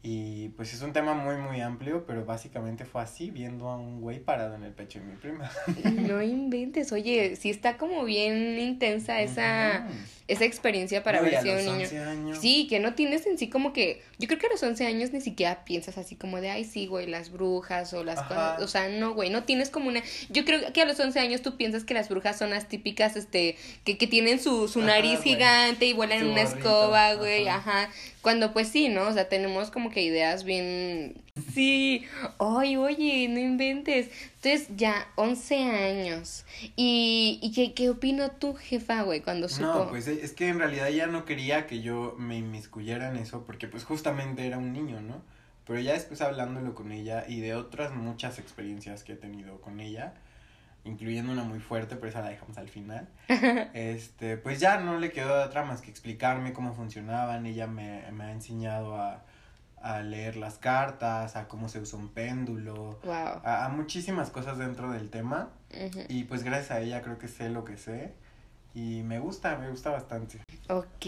Y 0.02 0.50
pues 0.50 0.72
es 0.72 0.82
un 0.82 0.92
tema 0.92 1.14
muy, 1.14 1.36
muy 1.36 1.60
amplio, 1.60 2.06
pero 2.06 2.24
básicamente 2.24 2.84
fue 2.84 3.02
así, 3.02 3.32
viendo 3.32 3.68
a 3.68 3.76
un 3.76 4.00
güey 4.00 4.20
parado 4.20 4.54
en 4.54 4.62
el 4.62 4.72
pecho 4.72 5.00
de 5.00 5.06
mi 5.06 5.16
prima. 5.16 5.50
No 5.96 6.22
inventes, 6.22 6.92
oye, 6.92 7.34
sí 7.34 7.50
está 7.50 7.76
como 7.76 8.04
bien 8.04 8.56
intensa 8.60 9.20
esa, 9.20 9.88
esa 10.28 10.44
experiencia 10.44 11.02
para 11.02 11.20
ver 11.20 11.42
si 11.42 11.48
un 11.48 11.56
niño. 11.56 11.88
Años. 12.08 12.38
Sí, 12.38 12.68
que 12.68 12.78
no 12.78 12.94
tienes 12.94 13.26
en 13.26 13.36
sí 13.36 13.48
como 13.48 13.72
que. 13.72 14.02
Yo 14.18 14.28
creo 14.28 14.38
que 14.38 14.46
a 14.46 14.50
los 14.50 14.62
11 14.62 14.86
años 14.86 15.12
ni 15.12 15.20
siquiera 15.20 15.64
piensas 15.64 15.98
así 15.98 16.14
como 16.14 16.40
de, 16.40 16.50
ay, 16.50 16.64
sí, 16.64 16.86
güey, 16.86 17.08
las 17.08 17.32
brujas 17.32 17.92
o 17.92 18.04
las 18.04 18.22
cosas. 18.22 18.62
O 18.62 18.68
sea, 18.68 18.88
no, 18.88 19.14
güey, 19.14 19.30
no 19.30 19.42
tienes 19.42 19.70
como 19.70 19.88
una. 19.88 20.02
Yo 20.30 20.44
creo 20.44 20.72
que 20.72 20.82
a 20.82 20.84
los 20.84 21.00
11 21.00 21.18
años 21.18 21.42
tú 21.42 21.56
piensas 21.56 21.82
que 21.82 21.94
las 21.94 22.08
brujas 22.08 22.38
son 22.38 22.50
las 22.50 22.68
típicas, 22.68 23.16
este, 23.16 23.56
que, 23.84 23.98
que 23.98 24.06
tienen 24.06 24.38
su, 24.40 24.68
su 24.68 24.82
nariz 24.82 25.20
gigante 25.22 25.86
y 25.86 25.94
vuelan 25.94 26.20
en 26.20 26.28
una 26.28 26.42
escoba, 26.42 27.14
güey, 27.14 27.48
ajá. 27.48 27.88
Cuando 28.26 28.52
pues 28.52 28.66
sí, 28.66 28.88
¿no? 28.88 29.06
O 29.06 29.12
sea, 29.12 29.28
tenemos 29.28 29.70
como 29.70 29.88
que 29.88 30.02
ideas 30.02 30.42
bien... 30.42 31.22
Sí, 31.54 32.04
ay, 32.40 32.76
oye, 32.76 33.28
no 33.28 33.38
inventes. 33.38 34.10
Entonces 34.42 34.66
ya, 34.76 35.06
11 35.14 35.62
años. 35.62 36.44
¿Y, 36.74 37.38
y 37.40 37.52
qué, 37.52 37.72
qué 37.72 37.88
opinó 37.88 38.32
tu 38.32 38.54
jefa, 38.54 39.02
güey, 39.02 39.20
cuando 39.20 39.48
supo? 39.48 39.66
No, 39.66 39.90
pues 39.90 40.08
es 40.08 40.32
que 40.32 40.48
en 40.48 40.58
realidad 40.58 40.88
ella 40.88 41.06
no 41.06 41.24
quería 41.24 41.68
que 41.68 41.82
yo 41.82 42.16
me 42.18 42.36
inmiscuyera 42.36 43.10
en 43.10 43.16
eso 43.18 43.44
porque 43.46 43.68
pues 43.68 43.84
justamente 43.84 44.44
era 44.44 44.58
un 44.58 44.72
niño, 44.72 45.00
¿no? 45.00 45.22
Pero 45.64 45.78
ya 45.78 45.92
después 45.92 46.20
hablándolo 46.20 46.74
con 46.74 46.90
ella 46.90 47.26
y 47.28 47.38
de 47.38 47.54
otras 47.54 47.94
muchas 47.94 48.40
experiencias 48.40 49.04
que 49.04 49.12
he 49.12 49.16
tenido 49.16 49.60
con 49.60 49.78
ella, 49.78 50.14
incluyendo 50.86 51.32
una 51.32 51.44
muy 51.44 51.60
fuerte, 51.60 51.96
pero 51.96 52.08
esa 52.08 52.20
la 52.20 52.30
dejamos 52.30 52.56
al 52.58 52.68
final. 52.68 53.08
este, 53.74 54.36
pues 54.36 54.60
ya 54.60 54.78
no 54.78 54.98
le 54.98 55.12
quedó 55.12 55.44
otra 55.44 55.64
más 55.64 55.80
que 55.80 55.90
explicarme 55.90 56.52
cómo 56.52 56.72
funcionaban. 56.72 57.44
Ella 57.46 57.66
me, 57.66 58.10
me 58.12 58.24
ha 58.24 58.32
enseñado 58.32 58.96
a, 58.96 59.24
a, 59.82 60.00
leer 60.00 60.36
las 60.36 60.58
cartas, 60.58 61.36
a 61.36 61.48
cómo 61.48 61.68
se 61.68 61.80
usa 61.80 61.98
un 61.98 62.08
péndulo, 62.08 62.98
a, 63.44 63.68
muchísimas 63.74 64.30
cosas 64.30 64.58
dentro 64.58 64.90
del 64.90 65.10
tema. 65.10 65.50
Y 66.08 66.24
pues 66.24 66.42
gracias 66.42 66.70
a 66.70 66.80
ella 66.80 67.02
creo 67.02 67.18
que 67.18 67.28
sé 67.28 67.50
lo 67.50 67.64
que 67.64 67.76
sé. 67.76 68.14
Y 68.76 69.02
me 69.04 69.18
gusta, 69.20 69.56
me 69.56 69.70
gusta 69.70 69.90
bastante. 69.90 70.38
Ok, 70.68 71.06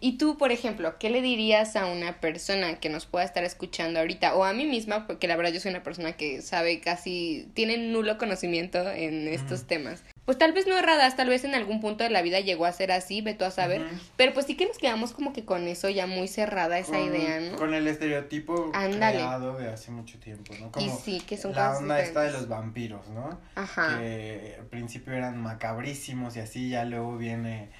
y 0.00 0.16
tú, 0.16 0.38
por 0.38 0.52
ejemplo, 0.52 0.98
¿qué 0.98 1.10
le 1.10 1.20
dirías 1.20 1.76
a 1.76 1.84
una 1.84 2.18
persona 2.18 2.80
que 2.80 2.88
nos 2.88 3.04
pueda 3.04 3.26
estar 3.26 3.44
escuchando 3.44 4.00
ahorita? 4.00 4.34
O 4.36 4.44
a 4.44 4.54
mí 4.54 4.64
misma, 4.64 5.06
porque 5.06 5.28
la 5.28 5.36
verdad 5.36 5.52
yo 5.52 5.60
soy 5.60 5.70
una 5.70 5.82
persona 5.82 6.14
que 6.14 6.40
sabe 6.40 6.80
casi, 6.80 7.50
tiene 7.52 7.76
nulo 7.76 8.16
conocimiento 8.16 8.90
en 8.90 9.28
estos 9.28 9.66
temas 9.66 10.02
pues 10.30 10.38
tal 10.38 10.52
vez 10.52 10.68
no 10.68 10.78
erradas, 10.78 11.16
tal 11.16 11.28
vez 11.28 11.42
en 11.42 11.56
algún 11.56 11.80
punto 11.80 12.04
de 12.04 12.10
la 12.10 12.22
vida 12.22 12.38
llegó 12.38 12.64
a 12.64 12.70
ser 12.70 12.92
así, 12.92 13.20
veto 13.20 13.44
a 13.44 13.50
saber, 13.50 13.84
pero 14.14 14.32
pues 14.32 14.46
sí 14.46 14.56
que 14.56 14.64
nos 14.64 14.78
quedamos 14.78 15.10
como 15.10 15.32
que 15.32 15.44
con 15.44 15.66
eso 15.66 15.88
ya 15.88 16.06
muy 16.06 16.28
cerrada 16.28 16.78
esa 16.78 17.00
idea, 17.00 17.40
¿no? 17.40 17.56
Con 17.56 17.74
el 17.74 17.88
estereotipo 17.88 18.70
creado 18.70 19.58
de 19.58 19.68
hace 19.70 19.90
mucho 19.90 20.20
tiempo, 20.20 20.54
¿no? 20.60 20.70
Como 20.70 20.86
y 20.86 20.88
sí, 20.88 21.20
que 21.26 21.36
son 21.36 21.52
la 21.52 21.76
onda 21.76 22.00
esta 22.00 22.20
de 22.20 22.30
los 22.30 22.46
vampiros, 22.46 23.08
¿no? 23.08 23.40
Ajá. 23.56 23.98
Que 23.98 24.54
al 24.60 24.66
principio 24.66 25.14
eran 25.14 25.36
macabrísimos 25.36 26.36
y 26.36 26.38
así 26.38 26.68
ya 26.68 26.84
luego 26.84 27.16
viene 27.16 27.70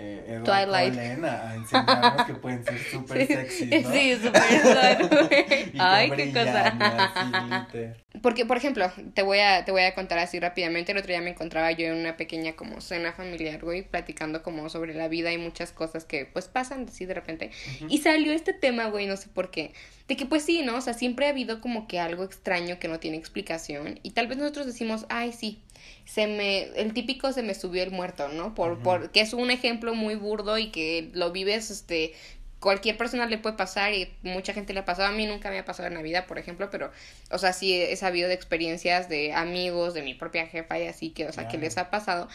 eh, 0.00 0.40
Twilight. 0.44 0.98
a, 1.24 1.54
enseñarnos 1.54 2.26
que 2.26 2.34
pueden 2.34 2.64
ser 2.64 2.78
súper 2.78 3.26
sexy, 3.26 3.66
¿no? 3.66 3.92
Sí, 3.92 4.16
súper 4.16 5.72
Ay, 5.78 6.10
qué 6.10 6.32
cosa. 6.32 7.96
Porque, 8.22 8.44
por 8.44 8.56
ejemplo, 8.56 8.90
te 9.14 9.22
voy, 9.22 9.38
a, 9.38 9.64
te 9.64 9.72
voy 9.72 9.82
a 9.82 9.94
contar 9.94 10.18
así 10.18 10.40
rápidamente. 10.40 10.92
El 10.92 10.98
otro 10.98 11.08
día 11.08 11.20
me 11.20 11.30
encontraba 11.30 11.70
yo 11.72 11.86
en 11.86 11.96
una 11.96 12.16
pequeña 12.16 12.54
como 12.54 12.80
cena 12.80 13.12
familiar, 13.12 13.60
güey, 13.62 13.82
platicando 13.82 14.42
como 14.42 14.68
sobre 14.68 14.94
la 14.94 15.08
vida 15.08 15.32
y 15.32 15.38
muchas 15.38 15.72
cosas 15.72 16.04
que 16.04 16.26
pues 16.26 16.48
pasan 16.48 16.86
así 16.88 17.06
de 17.06 17.14
repente. 17.14 17.50
Y 17.88 17.98
salió 17.98 18.32
este 18.32 18.52
tema, 18.52 18.86
güey, 18.86 19.06
no 19.06 19.16
sé 19.16 19.28
por 19.28 19.50
qué. 19.50 19.72
De 20.10 20.16
que 20.16 20.26
pues 20.26 20.42
sí, 20.42 20.62
¿no? 20.62 20.74
O 20.74 20.80
sea, 20.80 20.92
siempre 20.92 21.26
ha 21.26 21.28
habido 21.28 21.60
como 21.60 21.86
que 21.86 22.00
algo 22.00 22.24
extraño 22.24 22.80
que 22.80 22.88
no 22.88 22.98
tiene 22.98 23.16
explicación. 23.16 24.00
Y 24.02 24.10
tal 24.10 24.26
vez 24.26 24.38
nosotros 24.38 24.66
decimos, 24.66 25.06
ay, 25.08 25.32
sí, 25.32 25.62
se 26.04 26.26
me, 26.26 26.62
el 26.62 26.94
típico 26.94 27.32
se 27.32 27.44
me 27.44 27.54
subió 27.54 27.84
el 27.84 27.92
muerto, 27.92 28.26
¿no? 28.26 28.52
Por, 28.52 28.82
por, 28.82 29.12
que 29.12 29.20
es 29.20 29.34
un 29.34 29.52
ejemplo 29.52 29.94
muy 29.94 30.16
burdo 30.16 30.58
y 30.58 30.72
que 30.72 31.10
lo 31.12 31.30
vives, 31.30 31.70
este, 31.70 32.12
cualquier 32.58 32.96
persona 32.96 33.26
le 33.26 33.38
puede 33.38 33.54
pasar 33.54 33.94
y 33.94 34.12
mucha 34.24 34.52
gente 34.52 34.72
le 34.72 34.80
ha 34.80 34.84
pasado. 34.84 35.06
A 35.06 35.12
mí 35.12 35.26
nunca 35.26 35.48
me 35.48 35.60
ha 35.60 35.64
pasado 35.64 35.86
en 35.86 35.94
la 35.94 36.02
vida, 36.02 36.26
por 36.26 36.38
ejemplo, 36.38 36.70
pero, 36.70 36.90
o 37.30 37.38
sea, 37.38 37.52
sí 37.52 37.80
he 37.80 37.94
sabido 37.94 38.26
de 38.26 38.34
experiencias 38.34 39.08
de 39.08 39.32
amigos, 39.32 39.94
de 39.94 40.02
mi 40.02 40.14
propia 40.14 40.44
jefa 40.48 40.76
y 40.80 40.88
así, 40.88 41.10
que, 41.10 41.28
o 41.28 41.32
sea, 41.32 41.46
que 41.46 41.56
les 41.56 41.78
ha 41.78 41.88
pasado 41.88 42.26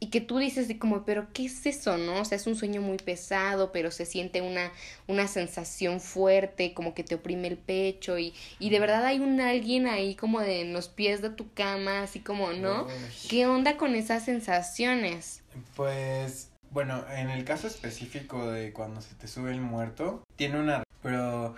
y 0.00 0.08
que 0.08 0.20
tú 0.20 0.38
dices 0.38 0.68
de 0.68 0.78
como, 0.78 1.04
pero 1.04 1.26
¿qué 1.32 1.46
es 1.46 1.66
eso, 1.66 1.98
no? 1.98 2.20
O 2.20 2.24
sea, 2.24 2.36
es 2.36 2.46
un 2.46 2.56
sueño 2.56 2.80
muy 2.80 2.98
pesado, 2.98 3.72
pero 3.72 3.90
se 3.90 4.06
siente 4.06 4.42
una, 4.42 4.70
una 5.06 5.26
sensación 5.26 6.00
fuerte, 6.00 6.72
como 6.72 6.94
que 6.94 7.02
te 7.02 7.16
oprime 7.16 7.48
el 7.48 7.58
pecho 7.58 8.18
y, 8.18 8.34
y 8.58 8.70
de 8.70 8.80
verdad 8.80 9.04
hay 9.04 9.18
un 9.18 9.40
alguien 9.40 9.86
ahí 9.86 10.14
como 10.14 10.40
de 10.40 10.60
en 10.60 10.72
los 10.72 10.88
pies 10.88 11.20
de 11.20 11.30
tu 11.30 11.52
cama, 11.52 12.02
así 12.02 12.20
como, 12.20 12.52
¿no? 12.52 12.86
¿Qué 13.28 13.46
onda 13.46 13.76
con 13.76 13.94
esas 13.94 14.24
sensaciones? 14.24 15.42
Pues, 15.74 16.50
bueno, 16.70 17.04
en 17.10 17.30
el 17.30 17.44
caso 17.44 17.66
específico 17.66 18.50
de 18.50 18.72
cuando 18.72 19.00
se 19.00 19.14
te 19.16 19.26
sube 19.26 19.50
el 19.50 19.60
muerto, 19.60 20.22
tiene 20.36 20.60
una... 20.60 20.84
pero 21.02 21.56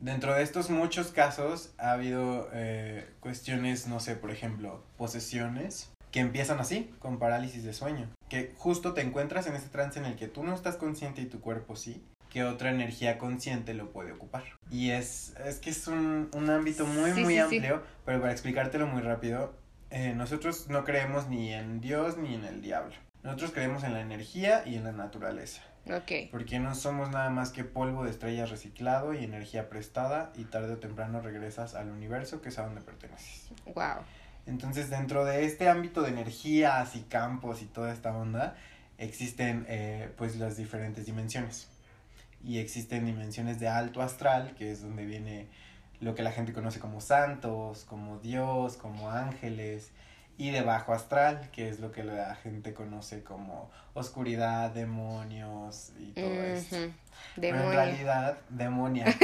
dentro 0.00 0.34
de 0.34 0.42
estos 0.42 0.70
muchos 0.70 1.08
casos 1.08 1.72
ha 1.78 1.92
habido 1.92 2.48
eh, 2.54 3.06
cuestiones, 3.20 3.86
no 3.86 4.00
sé, 4.00 4.16
por 4.16 4.30
ejemplo, 4.30 4.82
posesiones 4.96 5.93
que 6.14 6.20
empiezan 6.20 6.60
así, 6.60 6.94
con 7.00 7.18
parálisis 7.18 7.64
de 7.64 7.72
sueño. 7.72 8.08
Que 8.28 8.54
justo 8.56 8.92
te 8.92 9.00
encuentras 9.00 9.48
en 9.48 9.56
ese 9.56 9.68
trance 9.68 9.98
en 9.98 10.04
el 10.04 10.14
que 10.14 10.28
tú 10.28 10.44
no 10.44 10.54
estás 10.54 10.76
consciente 10.76 11.20
y 11.20 11.26
tu 11.26 11.40
cuerpo 11.40 11.74
sí, 11.74 12.04
que 12.30 12.44
otra 12.44 12.70
energía 12.70 13.18
consciente 13.18 13.74
lo 13.74 13.90
puede 13.90 14.12
ocupar. 14.12 14.44
Y 14.70 14.90
es, 14.92 15.34
es 15.44 15.58
que 15.58 15.70
es 15.70 15.88
un, 15.88 16.30
un 16.32 16.50
ámbito 16.50 16.86
muy, 16.86 17.10
muy 17.14 17.36
amplio, 17.38 17.82
pero 18.04 18.20
para 18.20 18.30
explicártelo 18.30 18.86
muy 18.86 19.02
rápido, 19.02 19.56
eh, 19.90 20.12
nosotros 20.14 20.68
no 20.68 20.84
creemos 20.84 21.26
ni 21.26 21.52
en 21.52 21.80
Dios 21.80 22.16
ni 22.16 22.36
en 22.36 22.44
el 22.44 22.62
diablo. 22.62 22.94
Nosotros 23.24 23.50
creemos 23.50 23.82
en 23.82 23.94
la 23.94 24.00
energía 24.00 24.62
y 24.64 24.76
en 24.76 24.84
la 24.84 24.92
naturaleza. 24.92 25.62
Ok. 25.90 26.30
Porque 26.30 26.60
no 26.60 26.76
somos 26.76 27.10
nada 27.10 27.30
más 27.30 27.50
que 27.50 27.64
polvo 27.64 28.04
de 28.04 28.10
estrellas 28.10 28.50
reciclado 28.50 29.14
y 29.14 29.24
energía 29.24 29.68
prestada 29.68 30.32
y 30.36 30.44
tarde 30.44 30.74
o 30.74 30.78
temprano 30.78 31.20
regresas 31.20 31.74
al 31.74 31.90
universo 31.90 32.40
que 32.40 32.50
es 32.50 32.58
a 32.60 32.66
donde 32.66 32.82
perteneces. 32.82 33.48
Wow. 33.66 34.04
Entonces, 34.46 34.90
dentro 34.90 35.24
de 35.24 35.44
este 35.46 35.68
ámbito 35.68 36.02
de 36.02 36.10
energías 36.10 36.96
y 36.96 37.00
campos 37.00 37.62
y 37.62 37.66
toda 37.66 37.92
esta 37.92 38.16
onda, 38.16 38.56
existen 38.98 39.64
eh, 39.68 40.10
pues 40.16 40.36
las 40.36 40.56
diferentes 40.56 41.06
dimensiones. 41.06 41.68
Y 42.42 42.58
existen 42.58 43.06
dimensiones 43.06 43.58
de 43.58 43.68
alto 43.68 44.02
astral, 44.02 44.54
que 44.54 44.70
es 44.70 44.82
donde 44.82 45.06
viene 45.06 45.48
lo 46.00 46.14
que 46.14 46.22
la 46.22 46.32
gente 46.32 46.52
conoce 46.52 46.78
como 46.78 47.00
santos, 47.00 47.84
como 47.84 48.18
Dios, 48.18 48.76
como 48.76 49.10
ángeles, 49.10 49.90
y 50.36 50.50
de 50.50 50.62
bajo 50.62 50.92
astral, 50.92 51.48
que 51.52 51.68
es 51.68 51.78
lo 51.80 51.92
que 51.92 52.02
la 52.02 52.34
gente 52.36 52.74
conoce 52.74 53.22
como 53.22 53.70
oscuridad, 53.94 54.70
demonios 54.70 55.92
y 55.98 56.12
todo 56.12 56.42
eso. 56.42 56.76
Pero 57.36 57.60
en 57.60 57.70
realidad, 57.70 58.38
demonia. 58.48 59.06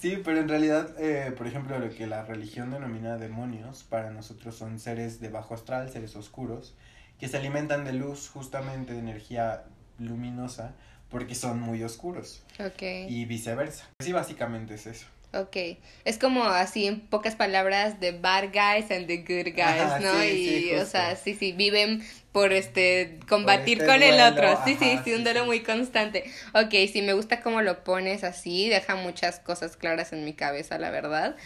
sí, 0.00 0.20
pero 0.24 0.40
en 0.40 0.48
realidad, 0.48 0.88
eh, 0.98 1.32
por 1.36 1.46
ejemplo, 1.46 1.78
lo 1.78 1.90
que 1.90 2.06
la 2.06 2.24
religión 2.24 2.70
denomina 2.70 3.16
demonios, 3.16 3.82
para 3.82 4.10
nosotros 4.10 4.56
son 4.56 4.78
seres 4.78 5.20
de 5.20 5.28
bajo 5.28 5.54
astral, 5.54 5.90
seres 5.90 6.14
oscuros, 6.16 6.76
que 7.18 7.28
se 7.28 7.36
alimentan 7.36 7.84
de 7.84 7.92
luz, 7.92 8.28
justamente 8.28 8.92
de 8.92 9.00
energía 9.00 9.64
luminosa, 9.98 10.74
porque 11.08 11.34
son 11.34 11.60
muy 11.60 11.82
oscuros. 11.82 12.44
Ok. 12.60 12.82
Y 13.08 13.24
viceversa. 13.24 13.86
Sí, 14.00 14.12
básicamente 14.12 14.74
es 14.74 14.86
eso. 14.86 15.06
Ok, 15.32 15.56
es 16.04 16.18
como 16.18 16.44
así 16.44 16.86
en 16.86 17.00
pocas 17.00 17.34
palabras 17.34 18.00
de 18.00 18.12
bad 18.12 18.44
guys 18.52 18.90
and 18.90 19.06
the 19.06 19.18
good 19.18 19.52
guys, 19.54 20.00
¿no? 20.00 20.24
y, 20.24 20.74
o 20.74 20.86
sea, 20.86 21.14
sí, 21.16 21.34
sí, 21.34 21.52
viven 21.52 22.02
por 22.32 22.52
este 22.52 23.18
combatir 23.28 23.78
este 23.78 23.86
con 23.86 24.02
el 24.02 24.20
otro. 24.20 24.58
Sí, 24.64 24.76
sí, 24.78 24.98
sí, 25.04 25.12
un 25.12 25.24
duelo 25.24 25.44
muy 25.44 25.60
constante. 25.60 26.24
Ok, 26.54 26.70
sí, 26.90 27.02
me 27.02 27.12
gusta 27.12 27.40
cómo 27.40 27.60
lo 27.60 27.84
pones 27.84 28.24
así, 28.24 28.68
deja 28.68 28.94
muchas 28.94 29.40
cosas 29.40 29.76
claras 29.76 30.12
en 30.12 30.24
mi 30.24 30.32
cabeza, 30.32 30.78
la 30.78 30.90
verdad. 30.90 31.36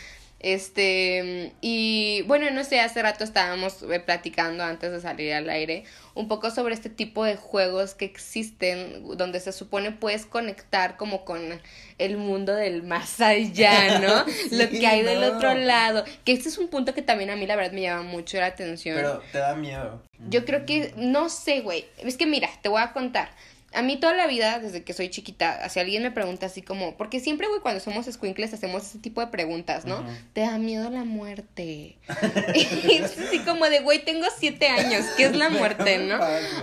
Este, 0.41 1.53
y 1.61 2.23
bueno, 2.23 2.51
no 2.51 2.65
sé, 2.65 2.81
hace 2.81 3.03
rato 3.03 3.25
estábamos 3.25 3.83
eh, 3.83 4.01
platicando 4.01 4.65
antes 4.65 4.91
de 4.91 4.99
salir 4.99 5.35
al 5.35 5.51
aire 5.51 5.85
un 6.15 6.29
poco 6.29 6.51
sobre 6.51 6.73
este 6.73 6.89
tipo 6.89 7.25
de 7.25 7.37
juegos 7.37 7.95
que 7.95 8.07
existen 8.07 9.17
donde 9.17 9.39
se 9.41 9.53
supone 9.53 9.93
puedes 9.93 10.25
conectar 10.25 10.97
como 10.97 11.27
con 11.27 11.61
el 11.99 12.17
mundo 12.17 12.55
del 12.55 12.83
más 12.83 13.21
allá, 13.21 13.99
¿no? 13.99 14.25
Lo 14.51 14.71
que 14.71 14.87
hay 14.87 15.03
del 15.03 15.25
otro 15.25 15.55
lado. 15.55 16.05
Que 16.25 16.33
este 16.33 16.49
es 16.49 16.57
un 16.57 16.69
punto 16.69 16.95
que 16.95 17.03
también 17.03 17.29
a 17.29 17.37
mí 17.37 17.47
la 17.47 17.57
verdad 17.57 17.73
me 17.73 17.83
llama 17.83 18.03
mucho 18.03 18.39
la 18.39 18.47
atención. 18.47 18.97
Pero 18.97 19.23
te 19.31 19.39
da 19.39 19.55
miedo. 19.55 20.03
Yo 20.29 20.45
creo 20.45 20.65
que, 20.65 20.93
no 20.97 21.29
sé, 21.29 21.61
güey. 21.61 21.87
Es 21.99 22.17
que 22.17 22.27
mira, 22.27 22.49
te 22.63 22.69
voy 22.69 22.81
a 22.81 22.93
contar 22.93 23.31
a 23.73 23.83
mí 23.83 23.99
toda 23.99 24.15
la 24.15 24.27
vida, 24.27 24.59
desde 24.59 24.83
que 24.83 24.93
soy 24.93 25.11
chiquita, 25.11 25.69
si 25.69 25.79
alguien 25.79 26.03
me 26.03 26.11
pregunta 26.11 26.47
así 26.47 26.61
como, 26.61 26.97
porque 26.97 27.21
siempre, 27.21 27.47
güey, 27.47 27.61
cuando 27.61 27.81
somos 27.81 28.07
squinkles 28.07 28.53
hacemos 28.53 28.83
ese 28.85 28.99
tipo 28.99 29.21
de 29.21 29.29
preguntas, 29.29 29.85
¿no? 29.85 30.05
¿Te 30.33 30.41
da 30.41 30.59
miedo 30.59 30.91
la 30.91 31.05
muerte? 31.05 31.97
y 32.55 32.93
es 32.95 33.17
así 33.17 33.39
como 33.41 33.67
de, 33.67 33.81
güey, 33.81 34.05
tengo 34.05 34.27
siete 34.37 34.69
años, 34.69 35.05
¿qué 35.17 35.25
es 35.25 35.37
la 35.37 35.51
muerte, 35.51 35.99
no? 35.99 36.19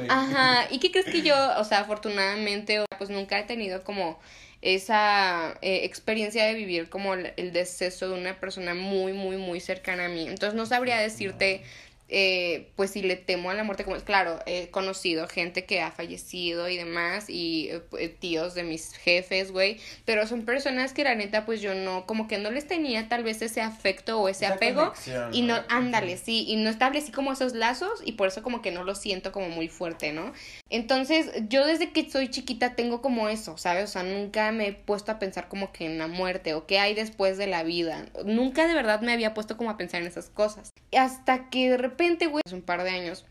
Ajá, 0.10 0.68
¿y 0.72 0.80
qué 0.80 0.92
crees 0.92 1.06
que 1.06 1.22
yo, 1.22 1.36
o 1.58 1.64
sea, 1.64 1.80
afortunadamente, 1.80 2.84
pues 2.98 3.10
nunca 3.10 3.40
he 3.40 3.44
tenido 3.44 3.84
como 3.84 4.20
esa 4.62 5.58
eh, 5.62 5.86
experiencia 5.86 6.46
de 6.46 6.56
vivir 6.56 6.90
como 6.90 7.14
el, 7.14 7.32
el 7.38 7.54
deceso 7.54 8.10
de 8.10 8.20
una 8.20 8.38
persona 8.40 8.74
muy, 8.74 9.14
muy, 9.14 9.38
muy 9.38 9.62
cercana 9.62 10.06
a 10.06 10.10
mí. 10.10 10.28
Entonces 10.28 10.56
no 10.56 10.66
sabría 10.66 10.98
decirte 10.98 11.64
eh, 12.10 12.72
pues 12.76 12.92
si 12.92 13.02
le 13.02 13.16
temo 13.16 13.50
a 13.50 13.54
la 13.54 13.64
muerte, 13.64 13.84
como 13.84 13.98
claro, 13.98 14.40
he 14.46 14.70
conocido 14.70 15.28
gente 15.28 15.66
que 15.66 15.82
ha 15.82 15.92
fallecido 15.92 16.70
y 16.70 16.78
demás, 16.78 17.30
y 17.30 17.70
eh, 18.00 18.10
tíos 18.20 18.54
de 18.54 18.64
mis 18.64 18.94
jefes, 18.94 19.52
güey, 19.52 19.80
pero 20.06 20.26
son 20.28 20.46
personas 20.46 20.94
que 20.94 21.04
la 21.04 21.16
neta, 21.16 21.46
pues 21.46 21.62
yo 21.62 21.74
no, 21.74 22.06
como 22.06 22.28
que 22.28 22.38
no 22.38 22.52
les 22.52 22.68
tenía 22.68 23.10
tal 23.10 23.24
vez 23.24 23.42
ese 23.42 23.62
afecto 23.62 24.20
o 24.20 24.30
ese 24.30 24.46
apego, 24.46 24.94
y 25.32 25.42
no, 25.42 25.58
ándale, 25.70 26.18
sí, 26.18 26.46
y 26.48 26.56
no 26.56 26.70
establecí 26.70 27.12
como 27.12 27.34
esos 27.34 27.54
lazos, 27.54 28.02
y 28.06 28.14
por 28.14 28.30
eso 28.30 28.42
como 28.42 28.62
que 28.62 28.72
no 28.72 28.84
lo 28.84 28.96
siento 28.96 29.32
como 29.32 29.50
muy 29.50 29.68
fuerte, 29.68 30.14
¿no? 30.14 30.34
Entonces, 30.70 31.32
yo 31.50 31.66
desde 31.66 31.92
que 31.92 32.10
soy 32.10 32.30
chiquita 32.30 32.76
tengo 32.76 33.02
como 33.02 33.30
eso, 33.30 33.58
¿sabes? 33.58 33.86
O 33.86 33.88
sea, 33.88 34.04
nunca 34.04 34.52
me 34.52 34.68
he 34.68 34.74
puesto 34.74 35.12
a 35.12 35.20
pensar 35.20 35.48
como 35.48 35.72
que 35.72 35.86
en 35.86 35.98
la 35.98 36.08
muerte 36.08 36.54
o 36.54 36.66
qué 36.66 36.80
hay 36.80 36.94
después 36.94 37.38
de 37.38 37.48
la 37.48 37.64
vida. 37.64 38.06
Nunca 38.26 38.68
de 38.68 38.74
verdad 38.74 39.02
me 39.02 39.14
había 39.14 39.34
puesto 39.34 39.58
como 39.58 39.70
a 39.70 39.78
pensar 39.78 40.02
en 40.02 40.08
esas 40.08 40.30
cosas. 40.30 40.72
Hasta 40.98 41.50
que 41.50 41.70
de 41.70 41.78
repente, 41.78 41.97
güey, 42.28 42.42
hace 42.46 42.56
un 42.56 42.62
par 42.62 42.84
de 42.84 42.90
años, 42.90 43.26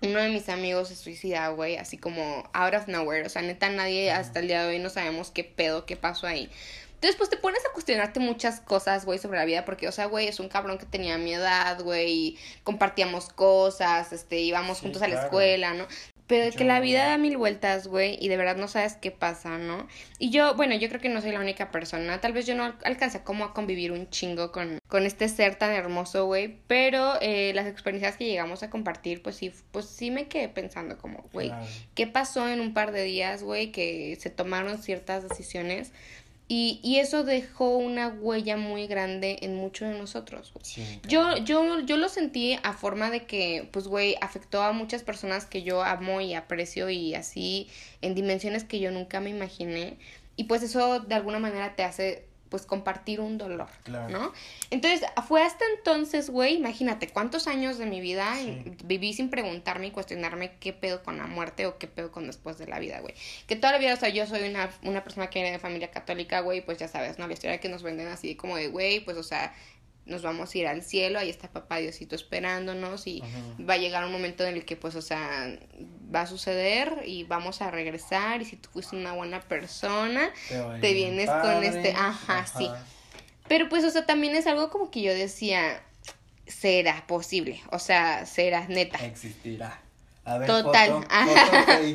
uno 0.00 0.20
de 0.20 0.28
mis 0.28 0.48
amigos 0.48 0.88
se 0.88 0.96
suicida, 0.96 1.48
güey, 1.48 1.76
así 1.76 1.98
como 1.98 2.48
out 2.52 2.74
of 2.74 2.88
nowhere. 2.88 3.26
O 3.26 3.28
sea, 3.28 3.42
neta, 3.42 3.68
nadie 3.68 4.10
hasta 4.10 4.40
el 4.40 4.48
día 4.48 4.62
de 4.62 4.68
hoy 4.68 4.78
no 4.78 4.90
sabemos 4.90 5.30
qué 5.30 5.44
pedo, 5.44 5.86
qué 5.86 5.96
pasó 5.96 6.26
ahí. 6.26 6.50
Entonces, 6.94 7.16
pues 7.16 7.30
te 7.30 7.36
pones 7.36 7.64
a 7.64 7.72
cuestionarte 7.72 8.18
muchas 8.18 8.60
cosas, 8.60 9.04
güey, 9.04 9.20
sobre 9.20 9.38
la 9.38 9.44
vida, 9.44 9.64
porque, 9.64 9.86
o 9.86 9.92
sea, 9.92 10.06
güey, 10.06 10.26
es 10.26 10.40
un 10.40 10.48
cabrón 10.48 10.78
que 10.78 10.86
tenía 10.86 11.16
mi 11.16 11.32
edad, 11.32 11.80
güey, 11.80 12.10
y 12.10 12.38
compartíamos 12.64 13.28
cosas, 13.28 14.12
este, 14.12 14.40
íbamos 14.40 14.80
juntos 14.80 15.02
a 15.02 15.08
la 15.08 15.22
escuela, 15.22 15.74
¿no? 15.74 15.86
Pero 16.28 16.54
que 16.54 16.64
la 16.64 16.78
vida 16.80 17.06
da 17.06 17.16
mil 17.16 17.38
vueltas, 17.38 17.88
güey, 17.88 18.18
y 18.20 18.28
de 18.28 18.36
verdad 18.36 18.56
no 18.56 18.68
sabes 18.68 18.96
qué 18.96 19.10
pasa, 19.10 19.56
¿no? 19.56 19.88
Y 20.18 20.28
yo, 20.28 20.54
bueno, 20.56 20.74
yo 20.74 20.88
creo 20.90 21.00
que 21.00 21.08
no 21.08 21.22
soy 21.22 21.32
la 21.32 21.40
única 21.40 21.70
persona. 21.70 22.20
Tal 22.20 22.34
vez 22.34 22.46
yo 22.46 22.54
no 22.54 22.74
alcancé 22.84 23.22
como 23.22 23.46
a 23.46 23.54
convivir 23.54 23.92
un 23.92 24.10
chingo 24.10 24.52
con, 24.52 24.78
con 24.88 25.06
este 25.06 25.26
ser 25.30 25.54
tan 25.54 25.72
hermoso, 25.72 26.26
güey. 26.26 26.58
Pero 26.66 27.14
eh, 27.22 27.52
las 27.54 27.66
experiencias 27.66 28.16
que 28.18 28.26
llegamos 28.26 28.62
a 28.62 28.68
compartir, 28.68 29.22
pues 29.22 29.36
sí, 29.36 29.50
pues 29.72 29.86
sí 29.86 30.10
me 30.10 30.28
quedé 30.28 30.50
pensando 30.50 30.98
como, 30.98 31.24
güey, 31.32 31.50
¿qué 31.94 32.06
pasó 32.06 32.46
en 32.46 32.60
un 32.60 32.74
par 32.74 32.92
de 32.92 33.04
días, 33.04 33.42
güey? 33.42 33.72
Que 33.72 34.18
se 34.20 34.28
tomaron 34.28 34.82
ciertas 34.82 35.26
decisiones 35.26 35.92
y, 36.50 36.80
y 36.82 36.96
eso 36.96 37.24
dejó 37.24 37.76
una 37.76 38.08
huella 38.08 38.56
muy 38.56 38.86
grande 38.86 39.38
en 39.42 39.54
muchos 39.54 39.88
de 39.88 39.98
nosotros. 39.98 40.54
yo, 41.06 41.36
yo, 41.36 41.80
yo 41.80 41.96
lo 41.98 42.08
sentí 42.08 42.58
a 42.62 42.72
forma 42.72 43.10
de 43.10 43.26
que, 43.26 43.68
pues, 43.70 43.86
güey, 43.86 44.16
afectó 44.22 44.62
a 44.62 44.72
muchas 44.72 45.02
personas 45.02 45.44
que 45.44 45.62
yo 45.62 45.82
amo 45.82 46.22
y 46.22 46.32
aprecio 46.32 46.88
y 46.88 47.14
así 47.14 47.68
en 48.00 48.14
dimensiones 48.14 48.64
que 48.64 48.80
yo 48.80 48.90
nunca 48.90 49.20
me 49.20 49.28
imaginé. 49.28 49.98
Y 50.36 50.44
pues 50.44 50.62
eso 50.62 51.00
de 51.00 51.14
alguna 51.14 51.38
manera 51.38 51.76
te 51.76 51.82
hace 51.82 52.24
pues 52.48 52.66
compartir 52.66 53.20
un 53.20 53.38
dolor, 53.38 53.68
¿no? 53.86 54.32
Entonces, 54.70 55.02
fue 55.26 55.42
hasta 55.42 55.64
entonces, 55.76 56.30
güey, 56.30 56.56
imagínate 56.56 57.08
cuántos 57.08 57.46
años 57.46 57.78
de 57.78 57.86
mi 57.86 58.00
vida 58.00 58.34
viví 58.84 59.12
sin 59.12 59.30
preguntarme 59.30 59.88
y 59.88 59.90
cuestionarme 59.90 60.52
qué 60.60 60.72
pedo 60.72 61.02
con 61.02 61.18
la 61.18 61.26
muerte 61.26 61.66
o 61.66 61.78
qué 61.78 61.86
pedo 61.86 62.10
con 62.10 62.26
después 62.26 62.58
de 62.58 62.66
la 62.66 62.78
vida, 62.78 63.00
güey. 63.00 63.14
Que 63.46 63.56
toda 63.56 63.72
la 63.72 63.78
vida, 63.78 63.94
o 63.94 63.96
sea, 63.96 64.08
yo 64.08 64.26
soy 64.26 64.48
una, 64.48 64.70
una 64.82 65.04
persona 65.04 65.28
que 65.28 65.40
viene 65.40 65.52
de 65.52 65.58
familia 65.58 65.90
católica, 65.90 66.40
güey, 66.40 66.60
pues 66.60 66.78
ya 66.78 66.88
sabes, 66.88 67.18
¿no? 67.18 67.26
La 67.26 67.32
historia 67.32 67.58
que 67.58 67.68
nos 67.68 67.82
venden 67.82 68.08
así 68.08 68.34
como 68.34 68.56
de, 68.56 68.68
güey, 68.68 69.00
pues, 69.00 69.16
o 69.16 69.22
sea, 69.22 69.54
nos 70.08 70.22
vamos 70.22 70.54
a 70.54 70.58
ir 70.58 70.66
al 70.66 70.82
cielo, 70.82 71.18
ahí 71.18 71.30
está 71.30 71.48
papá 71.48 71.76
Diosito 71.78 72.14
esperándonos 72.14 73.06
y 73.06 73.22
va 73.68 73.74
a 73.74 73.76
llegar 73.78 74.04
un 74.04 74.12
momento 74.12 74.44
en 74.44 74.54
el 74.54 74.64
que 74.64 74.76
pues, 74.76 74.94
o 74.94 75.02
sea, 75.02 75.58
va 76.14 76.22
a 76.22 76.26
suceder 76.26 77.02
y 77.06 77.24
vamos 77.24 77.62
a 77.62 77.70
regresar 77.70 78.42
y 78.42 78.44
si 78.44 78.56
tú 78.56 78.68
fuiste 78.72 78.96
una 78.96 79.12
buena 79.12 79.40
persona, 79.40 80.30
te, 80.80 80.92
vienes 80.92 81.30
con 81.30 81.62
este, 81.62 81.92
ajá, 81.92 82.46
sí. 82.46 82.68
Pero 83.46 83.68
pues, 83.68 83.84
o 83.84 83.90
sea, 83.90 84.04
también 84.04 84.34
es 84.34 84.46
algo 84.46 84.70
como 84.70 84.90
que 84.90 85.02
yo 85.02 85.14
decía, 85.14 85.82
será 86.46 87.06
posible, 87.06 87.60
o 87.70 87.78
sea, 87.78 88.26
será 88.26 88.66
neta. 88.68 88.98
Existirá 89.04 89.87
total. 90.46 91.06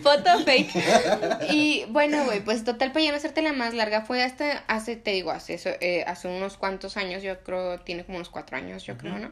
Foto, 0.02 0.40
fake. 0.46 0.72
y 1.52 1.86
bueno, 1.90 2.25
güey, 2.25 2.44
pues 2.44 2.63
total, 2.63 2.92
para 2.92 3.06
ya 3.06 3.12
no 3.12 3.18
hacerte 3.18 3.42
la 3.42 3.54
más 3.54 3.74
larga, 3.74 4.02
fue 4.02 4.24
hasta 4.24 4.63
hace, 4.68 4.96
te 4.96 5.12
digo, 5.12 5.32
hace, 5.32 5.56
eso, 5.56 5.70
eh, 5.82 6.04
hace 6.08 6.28
unos 6.28 6.58
cuantos 6.58 6.98
años, 6.98 7.24
yo 7.24 7.40
creo, 7.44 7.80
tiene 7.80 8.06
como 8.06 8.18
unos 8.18 8.30
cuatro 8.30 8.58
años, 8.58 8.84
yo 8.84 8.98
creo, 8.98 9.18
¿no? 9.18 9.32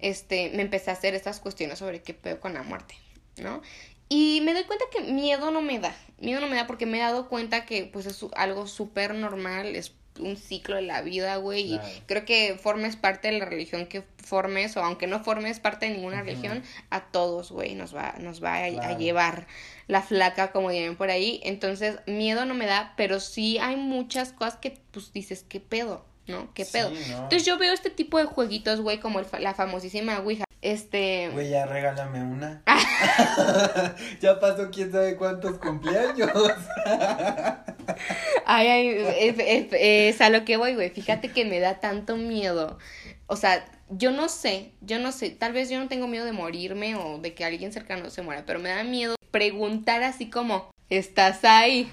Este, 0.00 0.50
me 0.54 0.62
empecé 0.62 0.90
a 0.90 0.94
hacer 0.94 1.14
estas 1.14 1.40
cuestiones 1.40 1.78
sobre 1.78 2.02
qué 2.02 2.14
pedo 2.14 2.40
con 2.40 2.54
la 2.54 2.62
muerte, 2.62 2.94
¿no? 3.36 3.62
Y 4.08 4.40
me 4.44 4.54
doy 4.54 4.64
cuenta 4.64 4.84
que 4.90 5.02
miedo 5.12 5.52
no 5.52 5.62
me 5.62 5.78
da, 5.78 5.94
miedo 6.18 6.40
no 6.40 6.48
me 6.48 6.56
da 6.56 6.66
porque 6.66 6.84
me 6.84 6.98
he 6.98 7.00
dado 7.00 7.28
cuenta 7.28 7.64
que 7.64 7.84
pues 7.84 8.06
es 8.06 8.24
algo 8.34 8.66
súper 8.66 9.14
normal, 9.14 9.76
es 9.76 9.94
un 10.18 10.36
ciclo 10.36 10.76
de 10.76 10.82
la 10.82 11.02
vida, 11.02 11.36
güey. 11.36 11.74
Y 11.74 11.80
creo 12.06 12.24
que 12.24 12.58
formes 12.60 12.96
parte 12.96 13.30
de 13.30 13.38
la 13.38 13.44
religión 13.44 13.86
que 13.86 14.02
formes, 14.24 14.76
o 14.76 14.82
aunque 14.82 15.06
no 15.06 15.22
formes 15.22 15.60
parte 15.60 15.86
de 15.86 15.92
ninguna 15.92 16.22
religión, 16.22 16.62
a 16.90 17.00
todos, 17.00 17.50
güey, 17.50 17.74
nos 17.74 17.94
va, 17.94 18.14
nos 18.18 18.42
va 18.42 18.56
a, 18.56 18.98
llevar 18.98 19.46
la 19.86 20.02
flaca, 20.02 20.52
como 20.52 20.70
dirían 20.70 20.96
por 20.96 21.10
ahí. 21.10 21.40
Entonces, 21.44 21.98
miedo 22.06 22.44
no 22.44 22.54
me 22.54 22.66
da, 22.66 22.94
pero 22.96 23.20
sí 23.20 23.58
hay 23.58 23.76
muchas 23.76 24.32
cosas 24.32 24.56
que, 24.56 24.78
pues, 24.90 25.12
dices, 25.12 25.44
¿qué 25.48 25.60
pedo? 25.60 26.04
¿No? 26.26 26.52
¿Qué 26.54 26.64
pedo? 26.64 26.90
Entonces, 26.90 27.44
yo 27.44 27.58
veo 27.58 27.72
este 27.72 27.90
tipo 27.90 28.18
de 28.18 28.24
jueguitos, 28.24 28.80
güey, 28.80 28.98
como 29.00 29.20
el, 29.20 29.26
la 29.40 29.54
famosísima 29.54 30.18
Ouija. 30.20 30.44
Este. 30.62 31.30
Güey, 31.32 31.48
ya 31.48 31.64
regálame 31.64 32.22
una. 32.22 32.62
ya 34.20 34.38
pasó 34.38 34.70
quién 34.70 34.92
sabe 34.92 35.16
cuántos 35.16 35.58
cumpleaños. 35.58 36.30
ay, 38.50 38.66
ay, 38.66 39.36
es, 39.72 40.20
a 40.20 40.28
lo 40.28 40.44
que 40.44 40.56
voy, 40.56 40.74
güey. 40.74 40.90
Fíjate 40.90 41.28
que 41.28 41.44
me 41.44 41.60
da 41.60 41.80
tanto 41.80 42.16
miedo. 42.16 42.78
O 43.26 43.36
sea, 43.36 43.64
yo 43.88 44.10
no 44.10 44.28
sé, 44.28 44.72
yo 44.80 44.98
no 44.98 45.12
sé. 45.12 45.30
Tal 45.30 45.52
vez 45.52 45.70
yo 45.70 45.78
no 45.78 45.88
tengo 45.88 46.08
miedo 46.08 46.24
de 46.24 46.32
morirme 46.32 46.96
o 46.96 47.18
de 47.18 47.34
que 47.34 47.44
alguien 47.44 47.72
cercano 47.72 48.10
se 48.10 48.22
muera, 48.22 48.44
pero 48.46 48.58
me 48.58 48.70
da 48.70 48.82
miedo 48.82 49.14
preguntar 49.30 50.02
así 50.02 50.30
como, 50.30 50.70
estás 50.90 51.44
ahí. 51.44 51.90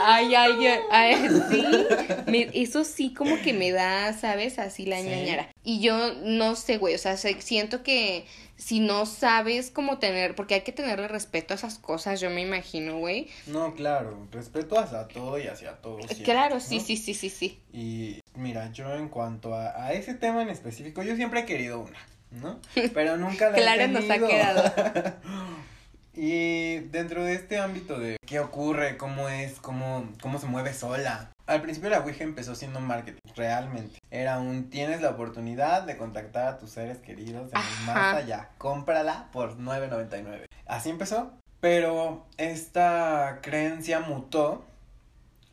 Ay, 0.00 0.34
ay, 0.34 0.52
ay, 0.90 1.28
sí. 1.50 2.46
eso 2.54 2.84
sí 2.84 3.14
como 3.14 3.40
que 3.40 3.52
me 3.52 3.72
da, 3.72 4.12
¿sabes? 4.12 4.58
Así 4.58 4.86
la 4.86 5.00
ñañara. 5.00 5.48
Y 5.64 5.80
yo 5.80 6.14
no 6.22 6.54
sé, 6.54 6.78
güey, 6.78 6.94
o 6.94 6.98
sea, 6.98 7.16
siento 7.16 7.82
que 7.82 8.26
si 8.56 8.78
no 8.78 9.06
sabes 9.06 9.70
cómo 9.70 9.98
tener, 9.98 10.34
porque 10.36 10.54
hay 10.54 10.60
que 10.60 10.72
tenerle 10.72 11.08
respeto 11.08 11.54
a 11.54 11.56
esas 11.56 11.78
cosas, 11.78 12.20
yo 12.20 12.30
me 12.30 12.42
imagino, 12.42 12.98
güey. 12.98 13.28
No, 13.46 13.74
claro, 13.74 14.28
respeto 14.30 14.78
hacia 14.78 15.08
todo 15.08 15.38
y 15.38 15.48
hacia 15.48 15.72
todo. 15.76 15.98
claro, 16.24 16.60
sí, 16.60 16.78
sí, 16.80 16.96
sí, 16.96 17.14
sí, 17.14 17.28
sí. 17.30 17.58
Y 17.72 18.20
mira, 18.34 18.70
yo 18.72 18.94
en 18.94 19.08
cuanto 19.08 19.54
a, 19.54 19.86
a 19.86 19.92
ese 19.94 20.14
tema 20.14 20.42
en 20.42 20.50
específico, 20.50 21.02
yo 21.02 21.16
siempre 21.16 21.40
he 21.40 21.44
querido 21.46 21.80
una, 21.80 21.98
¿no? 22.30 22.60
Pero 22.94 23.16
nunca 23.16 23.50
la 23.50 23.56
claro, 23.56 23.82
he 23.82 23.88
tenido. 23.88 24.00
nos 24.00 24.10
ha 24.10 24.28
quedado. 24.28 24.72
Y 26.14 26.80
dentro 26.90 27.24
de 27.24 27.34
este 27.34 27.58
ámbito 27.58 27.98
de 27.98 28.16
qué 28.26 28.40
ocurre, 28.40 28.96
cómo 28.96 29.28
es, 29.28 29.58
cómo, 29.60 30.08
cómo 30.20 30.38
se 30.38 30.46
mueve 30.46 30.74
sola. 30.74 31.30
Al 31.46 31.62
principio 31.62 31.90
la 31.90 32.00
Ouija 32.00 32.22
empezó 32.22 32.54
siendo 32.54 32.80
marketing, 32.80 33.20
realmente. 33.34 33.98
Era 34.10 34.38
un 34.38 34.70
tienes 34.70 35.00
la 35.00 35.10
oportunidad 35.10 35.82
de 35.82 35.96
contactar 35.96 36.46
a 36.46 36.58
tus 36.58 36.70
seres 36.70 36.98
queridos 36.98 37.50
en 37.52 37.58
el 37.60 37.86
más 37.86 38.14
allá. 38.14 38.50
Cómprala 38.58 39.28
por 39.32 39.58
9.99. 39.58 40.46
Así 40.66 40.90
empezó. 40.90 41.32
Pero 41.60 42.26
esta 42.36 43.38
creencia 43.40 44.00
mutó 44.00 44.64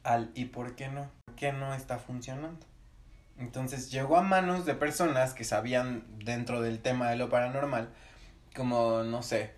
al 0.04 0.32
¿y 0.34 0.46
por 0.46 0.76
qué 0.76 0.88
no? 0.88 1.10
¿Por 1.26 1.36
qué 1.36 1.52
no 1.54 1.74
está 1.74 2.00
funcionando? 2.00 2.66
Entonces 3.38 3.90
llegó 3.92 4.18
a 4.18 4.22
manos 4.22 4.66
de 4.66 4.76
personas 4.76 5.34
que 5.34 5.44
sabían 5.44 6.04
dentro 6.26 6.62
del 6.62 6.80
tema 6.80 7.10
de 7.10 7.16
lo 7.16 7.30
paranormal, 7.30 7.90
como, 8.56 9.04
no 9.04 9.24
sé, 9.24 9.54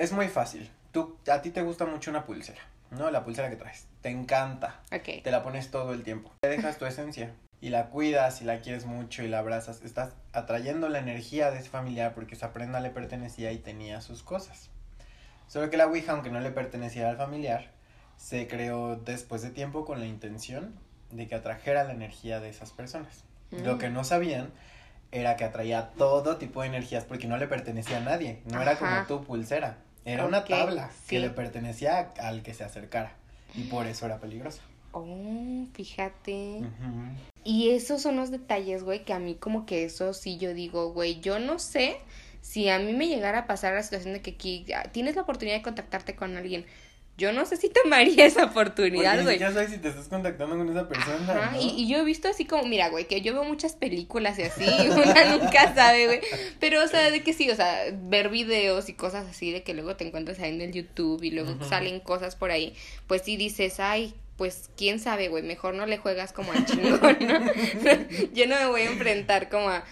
es 0.00 0.12
muy 0.12 0.28
fácil. 0.28 0.70
Tú, 0.92 1.18
a 1.30 1.42
ti 1.42 1.50
te 1.50 1.62
gusta 1.62 1.84
mucho 1.84 2.10
una 2.10 2.24
pulsera, 2.24 2.60
¿no? 2.90 3.10
La 3.10 3.22
pulsera 3.22 3.50
que 3.50 3.56
traes. 3.56 3.86
Te 4.00 4.08
encanta. 4.08 4.80
Ok. 4.92 5.22
Te 5.22 5.30
la 5.30 5.42
pones 5.42 5.70
todo 5.70 5.92
el 5.92 6.02
tiempo. 6.02 6.32
Te 6.40 6.48
dejas 6.48 6.78
tu 6.78 6.86
esencia. 6.86 7.34
Y 7.60 7.68
la 7.68 7.90
cuidas 7.90 8.40
y 8.40 8.44
la 8.44 8.62
quieres 8.62 8.86
mucho 8.86 9.22
y 9.22 9.28
la 9.28 9.40
abrazas. 9.40 9.82
Estás 9.82 10.14
atrayendo 10.32 10.88
la 10.88 10.98
energía 10.98 11.50
de 11.50 11.58
ese 11.58 11.68
familiar 11.68 12.14
porque 12.14 12.34
esa 12.34 12.54
prenda 12.54 12.80
le 12.80 12.88
pertenecía 12.90 13.52
y 13.52 13.58
tenía 13.58 14.00
sus 14.00 14.22
cosas. 14.22 14.70
Solo 15.46 15.68
que 15.68 15.76
la 15.76 15.86
Ouija, 15.86 16.12
aunque 16.12 16.30
no 16.30 16.40
le 16.40 16.50
pertenecía 16.50 17.10
al 17.10 17.18
familiar, 17.18 17.70
se 18.16 18.48
creó 18.48 18.96
después 18.96 19.42
de 19.42 19.50
tiempo 19.50 19.84
con 19.84 20.00
la 20.00 20.06
intención 20.06 20.74
de 21.10 21.28
que 21.28 21.34
atrajera 21.34 21.84
la 21.84 21.92
energía 21.92 22.40
de 22.40 22.48
esas 22.48 22.70
personas. 22.70 23.24
Lo 23.50 23.76
que 23.76 23.90
no 23.90 24.04
sabían 24.04 24.50
era 25.12 25.36
que 25.36 25.44
atraía 25.44 25.90
todo 25.90 26.36
tipo 26.36 26.62
de 26.62 26.68
energías 26.68 27.04
porque 27.04 27.26
no 27.26 27.36
le 27.36 27.48
pertenecía 27.48 27.98
a 27.98 28.00
nadie. 28.00 28.40
No 28.46 28.62
era 28.62 28.78
como 28.78 29.04
tu 29.06 29.24
pulsera. 29.24 29.78
Era 30.04 30.26
una 30.26 30.44
tabla 30.44 30.90
que 31.08 31.18
le 31.20 31.30
pertenecía 31.30 32.12
al 32.18 32.42
que 32.42 32.54
se 32.54 32.64
acercara. 32.64 33.12
Y 33.54 33.64
por 33.64 33.86
eso 33.86 34.06
era 34.06 34.18
peligrosa. 34.18 34.62
Oh, 34.92 35.66
fíjate. 35.72 36.62
Y 37.44 37.70
esos 37.70 38.02
son 38.02 38.16
los 38.16 38.30
detalles, 38.30 38.82
güey, 38.82 39.04
que 39.04 39.12
a 39.12 39.18
mí 39.18 39.34
como 39.34 39.66
que 39.66 39.84
eso 39.84 40.12
sí 40.12 40.36
yo 40.38 40.52
digo, 40.52 40.92
güey, 40.92 41.20
yo 41.20 41.38
no 41.38 41.58
sé 41.58 41.96
si 42.40 42.68
a 42.68 42.78
mí 42.78 42.92
me 42.92 43.06
llegara 43.06 43.40
a 43.40 43.46
pasar 43.46 43.74
la 43.74 43.82
situación 43.82 44.14
de 44.14 44.22
que 44.22 44.30
aquí 44.30 44.66
tienes 44.92 45.16
la 45.16 45.22
oportunidad 45.22 45.56
de 45.56 45.62
contactarte 45.62 46.16
con 46.16 46.36
alguien. 46.36 46.64
Yo 47.20 47.34
no 47.34 47.44
sé 47.44 47.58
si 47.58 47.68
tomaría 47.68 48.24
esa 48.26 48.46
oportunidad, 48.46 49.22
güey. 49.22 49.38
Ya 49.38 49.52
sabes 49.52 49.70
si 49.70 49.78
te 49.78 49.88
estás 49.88 50.08
contactando 50.08 50.56
con 50.56 50.70
esa 50.70 50.88
persona. 50.88 51.32
Ajá, 51.32 51.50
¿no? 51.52 51.60
y, 51.60 51.82
y 51.82 51.86
yo 51.86 51.98
he 51.98 52.04
visto 52.04 52.28
así 52.28 52.46
como, 52.46 52.64
mira, 52.64 52.88
güey, 52.88 53.06
que 53.06 53.20
yo 53.20 53.34
veo 53.34 53.44
muchas 53.44 53.74
películas 53.74 54.38
y 54.38 54.42
así, 54.42 54.64
una 54.90 55.36
nunca 55.36 55.74
sabe, 55.74 56.06
güey. 56.06 56.20
Pero, 56.58 56.82
o 56.82 56.88
sea, 56.88 57.10
de 57.10 57.22
que 57.22 57.34
sí, 57.34 57.50
o 57.50 57.54
sea, 57.54 57.84
ver 57.92 58.30
videos 58.30 58.88
y 58.88 58.94
cosas 58.94 59.26
así, 59.28 59.52
de 59.52 59.62
que 59.62 59.74
luego 59.74 59.96
te 59.96 60.06
encuentras 60.06 60.40
ahí 60.40 60.54
en 60.54 60.62
el 60.62 60.72
YouTube 60.72 61.22
y 61.22 61.30
luego 61.30 61.62
salen 61.68 62.00
cosas 62.00 62.36
por 62.36 62.50
ahí, 62.50 62.74
pues 63.06 63.22
sí 63.22 63.36
dices, 63.36 63.80
ay, 63.80 64.14
pues 64.38 64.70
quién 64.74 64.98
sabe, 64.98 65.28
güey, 65.28 65.42
mejor 65.42 65.74
no 65.74 65.84
le 65.84 65.98
juegas 65.98 66.32
como 66.32 66.52
al 66.52 66.64
chingón, 66.64 67.18
¿no? 67.20 67.38
yo 68.32 68.46
no 68.46 68.56
me 68.56 68.66
voy 68.66 68.80
a 68.80 68.86
enfrentar 68.86 69.50
como 69.50 69.68
a, 69.68 69.84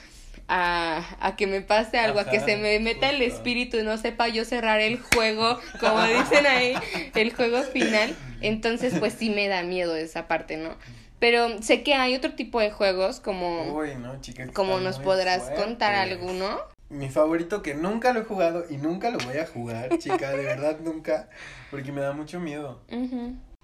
a, 0.49 1.05
a 1.21 1.37
que 1.37 1.47
me 1.47 1.61
pase 1.61 1.99
algo, 1.99 2.21
a 2.21 2.29
que 2.31 2.41
se 2.41 2.57
me 2.57 2.79
meta 2.81 3.11
el 3.11 3.21
espíritu 3.23 3.77
y 3.77 3.83
no 3.83 3.97
sepa 3.99 4.29
yo 4.29 4.45
cerrar 4.45 4.81
el 4.81 4.99
juego, 5.01 5.59
como 5.81 6.03
dicen 6.05 6.47
ahí, 6.47 6.75
el 7.15 7.35
juego 7.35 7.63
final. 7.63 8.17
Entonces, 8.41 8.95
pues 8.99 9.15
sí 9.15 9.31
me 9.31 9.49
da 9.49 9.63
miedo 9.63 9.95
esa 9.97 10.27
parte, 10.29 10.57
¿no? 10.57 10.77
Pero 11.19 11.61
sé 11.63 11.83
que 11.83 11.95
hay 11.95 12.15
otro 12.15 12.35
tipo 12.35 12.61
de 12.61 12.71
juegos 12.71 13.19
como, 13.21 13.75
Uy, 13.75 13.95
no, 13.97 14.21
chicas. 14.21 14.51
como 14.53 14.79
nos 14.81 14.99
podrás 15.01 15.51
contar 15.51 15.95
alguno. 15.95 16.59
Mi 16.91 17.09
favorito 17.11 17.61
que 17.61 17.75
nunca 17.75 18.13
lo 18.13 18.21
he 18.21 18.25
jugado 18.25 18.65
y 18.71 18.77
nunca 18.79 19.11
lo 19.11 19.19
voy 19.19 19.37
a 19.39 19.47
jugar, 19.47 19.99
chica, 19.99 20.31
de 20.31 20.45
verdad 20.45 20.79
nunca, 20.81 21.29
porque 21.71 21.93
me 21.93 22.01
da 22.01 22.13
mucho 22.13 22.41
miedo. 22.41 22.81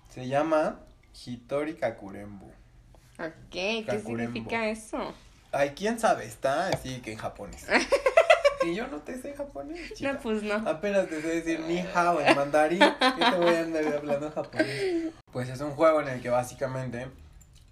Se 0.08 0.26
llama 0.28 0.80
Hitori 1.24 1.74
Kakurembu. 1.74 2.46
Ok, 3.18 3.32
¿qué 3.50 3.84
Kakurembo. 3.86 4.18
significa 4.34 4.68
eso? 4.68 5.14
Ay, 5.54 5.70
quién 5.76 5.98
sabe, 5.98 6.24
está 6.26 6.68
así 6.68 7.00
que 7.00 7.12
en 7.12 7.18
japonés. 7.18 7.66
Y 8.66 8.74
yo 8.74 8.86
no 8.86 8.96
te 8.96 9.20
sé 9.20 9.34
japonés, 9.34 9.92
chica. 9.92 10.14
No, 10.14 10.20
pues 10.20 10.42
no. 10.42 10.54
Apenas 10.66 11.06
te 11.08 11.20
sé 11.20 11.28
decir 11.42 11.60
ni 11.60 11.80
hao 11.94 12.18
en 12.22 12.34
mandarín. 12.34 12.78
¿Qué 12.98 13.22
te 13.30 13.36
voy 13.36 13.54
a 13.56 13.60
andar 13.60 13.84
hablando 13.94 14.30
japonés? 14.30 15.12
Pues 15.32 15.50
es 15.50 15.60
un 15.60 15.72
juego 15.72 16.00
en 16.00 16.08
el 16.08 16.22
que 16.22 16.30
básicamente 16.30 17.08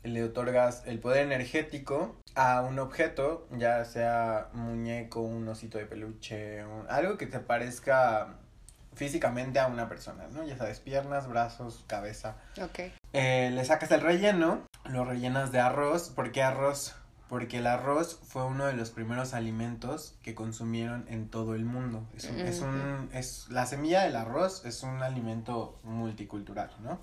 le 0.03 0.23
otorgas 0.23 0.83
el 0.85 0.99
poder 0.99 1.23
energético 1.25 2.15
a 2.35 2.61
un 2.61 2.79
objeto, 2.79 3.49
ya 3.53 3.83
sea 3.87 4.49
un 4.53 4.61
muñeco, 4.65 5.21
un 5.23 5.49
osito 5.49 5.79
de 5.79 5.87
peluche, 5.87 6.63
un- 6.67 6.85
algo 6.91 7.17
que 7.17 7.27
te 7.27 7.39
parezca 7.39 8.35
físicamente 8.95 9.61
a 9.61 9.69
una 9.69 9.89
persona, 9.89 10.25
¿no? 10.31 10.45
Ya 10.45 10.59
sabes, 10.59 10.79
piernas, 10.81 11.27
brazos, 11.27 11.85
cabeza. 11.87 12.37
Ok. 12.61 12.81
Eh, 13.15 13.51
le 13.55 13.65
sacas 13.65 13.91
el 13.93 14.03
relleno, 14.03 14.67
lo 14.85 15.07
rellenas 15.07 15.53
de 15.53 15.61
arroz. 15.61 16.11
¿Por 16.11 16.33
qué 16.33 16.43
arroz? 16.43 16.97
Porque 17.33 17.61
el 17.61 17.67
arroz 17.67 18.19
fue 18.23 18.45
uno 18.45 18.67
de 18.67 18.75
los 18.75 18.91
primeros 18.91 19.33
alimentos 19.33 20.17
que 20.23 20.35
consumieron 20.35 21.07
en 21.09 21.31
todo 21.31 21.55
el 21.55 21.65
mundo. 21.65 22.07
Es 22.15 22.27
un, 22.27 22.39
es 22.41 22.61
un, 22.61 23.09
es, 23.15 23.47
la 23.49 23.65
semilla 23.65 24.03
del 24.03 24.17
arroz 24.17 24.67
es 24.67 24.83
un 24.83 25.03
alimento 25.03 25.81
multicultural, 25.83 26.71
¿no? 26.83 27.01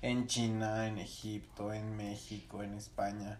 En 0.00 0.28
China, 0.28 0.86
en 0.86 0.96
Egipto, 0.96 1.74
en 1.74 1.94
México, 1.94 2.62
en 2.62 2.72
España. 2.72 3.38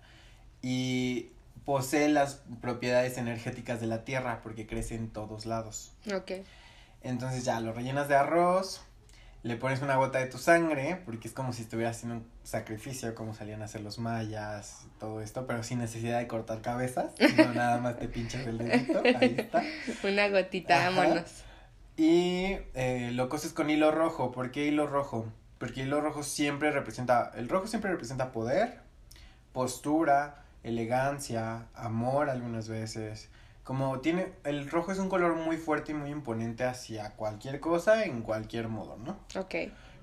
Y 0.61 1.31
posee 1.65 2.11
las 2.11 2.43
propiedades 2.61 3.17
energéticas 3.17 3.81
de 3.81 3.87
la 3.87 4.05
tierra 4.05 4.41
porque 4.43 4.67
crece 4.67 4.95
en 4.95 5.09
todos 5.09 5.47
lados. 5.47 5.95
Ok. 6.15 6.33
Entonces 7.01 7.47
ya 7.47 7.61
lo 7.61 7.73
rellenas 7.73 8.09
de 8.09 8.17
arroz, 8.17 8.83
le 9.47 9.57
pones 9.57 9.81
una 9.81 9.95
gota 9.95 10.19
de 10.19 10.27
tu 10.27 10.39
sangre, 10.39 11.01
porque 11.05 11.29
es 11.29 11.35
como 11.35 11.53
si 11.53 11.63
estuvieras 11.63 11.97
haciendo 11.97 12.17
un 12.17 12.27
sacrificio, 12.43 13.15
como 13.15 13.33
salían 13.33 13.63
a 13.63 13.67
hacer 13.67 13.81
los 13.81 14.01
mayas, 14.01 14.87
todo 14.99 15.21
esto, 15.21 15.47
pero 15.47 15.63
sin 15.63 15.79
necesidad 15.79 16.19
de 16.19 16.27
cortar 16.27 16.63
cabezas, 16.63 17.13
no 17.37 17.55
nada 17.55 17.79
más 17.79 17.97
te 17.97 18.09
pinchas 18.09 18.45
el 18.45 18.59
dedito, 18.59 19.01
ahí 19.05 19.37
está. 19.39 19.63
Una 20.03 20.29
gotita, 20.29 20.89
Ajá. 20.89 20.91
vámonos. 20.91 21.45
Y 21.97 22.57
eh, 22.75 23.11
lo 23.13 23.29
coses 23.29 23.53
con 23.53 23.71
hilo 23.71 23.93
rojo, 23.93 24.33
¿por 24.33 24.51
qué 24.51 24.67
hilo 24.67 24.89
rojo? 24.89 25.27
Porque 25.59 25.83
hilo 25.83 26.01
rojo 26.01 26.25
siempre 26.25 26.73
representa, 26.73 27.31
el 27.37 27.49
rojo 27.49 27.69
siempre 27.69 27.93
representa 27.93 28.33
poder, 28.33 28.81
postura, 29.53 30.43
elegancia, 30.65 31.67
amor 31.75 32.31
algunas 32.31 32.69
veces. 32.69 33.31
Como 33.67 33.99
tiene, 33.99 34.29
el 34.45 34.71
rojo 34.71 34.93
es 34.93 35.01
un 35.01 35.09
color 35.09 35.35
muy 35.35 35.57
fuerte 35.57 35.91
y 35.91 35.95
muy 35.97 36.11
imponente 36.11 36.63
hacia 36.63 37.11
cualquier 37.17 37.59
cosa 37.59 38.05
en 38.05 38.23
cualquier 38.23 38.69
modo, 38.69 38.97
¿no? 38.97 39.19
Ok. 39.37 39.57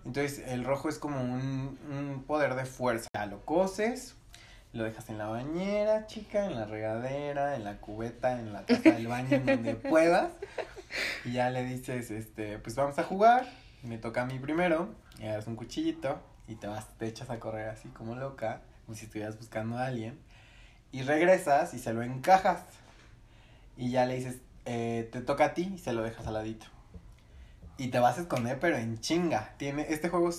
Entonces 0.03 0.43
el 0.49 0.65
rojo 0.65 0.89
es 0.89 0.99
como 0.99 1.21
un, 1.21 1.79
un 1.89 2.25
poder 2.27 2.55
de 2.55 2.65
fuerza. 2.65 3.07
Ya 3.13 3.25
lo 3.25 3.45
coces, 3.45 4.15
lo 4.73 4.83
dejas 4.83 5.07
en 5.07 5.17
la 5.17 5.27
bañera, 5.27 6.07
chica, 6.07 6.45
en 6.45 6.55
la 6.55 6.65
regadera, 6.65 7.55
en 7.55 7.63
la 7.63 7.77
cubeta, 7.77 8.37
en 8.37 8.51
la 8.51 8.65
taza 8.65 8.91
del 8.91 9.07
baño, 9.07 9.29
en 9.37 9.45
donde 9.45 9.75
puedas. 9.89 10.33
Y 11.23 11.31
ya 11.31 11.49
le 11.49 11.63
dices, 11.63 12.11
este, 12.11 12.59
pues 12.59 12.75
vamos 12.75 12.99
a 12.99 13.03
jugar. 13.03 13.47
Me 13.81 13.97
toca 13.97 14.23
a 14.23 14.25
mí 14.25 14.39
primero. 14.39 14.93
Y 15.19 15.23
agarras 15.23 15.47
un 15.47 15.55
cuchillito 15.55 16.19
y 16.49 16.55
te 16.55 16.67
vas, 16.67 16.97
te 16.97 17.07
echas 17.07 17.29
a 17.29 17.39
correr 17.39 17.69
así 17.69 17.87
como 17.87 18.13
loca, 18.15 18.59
como 18.85 18.97
si 18.97 19.05
estuvieras 19.05 19.37
buscando 19.37 19.77
a 19.77 19.85
alguien. 19.85 20.19
Y 20.91 21.03
regresas 21.03 21.73
y 21.73 21.79
se 21.79 21.93
lo 21.93 22.03
encajas. 22.03 22.82
Y 23.77 23.91
ya 23.91 24.05
le 24.05 24.15
dices, 24.15 24.37
eh, 24.65 25.09
te 25.11 25.21
toca 25.21 25.45
a 25.45 25.53
ti 25.53 25.71
y 25.75 25.77
se 25.79 25.93
lo 25.93 26.03
dejas 26.03 26.27
al 26.27 26.33
ladito. 26.33 26.65
Y 27.77 27.87
te 27.87 27.99
vas 27.99 28.17
a 28.17 28.21
esconder, 28.21 28.59
pero 28.59 28.77
en 28.77 28.99
chinga. 28.99 29.53
Tiene, 29.57 29.87
este 29.89 30.09
juego 30.09 30.29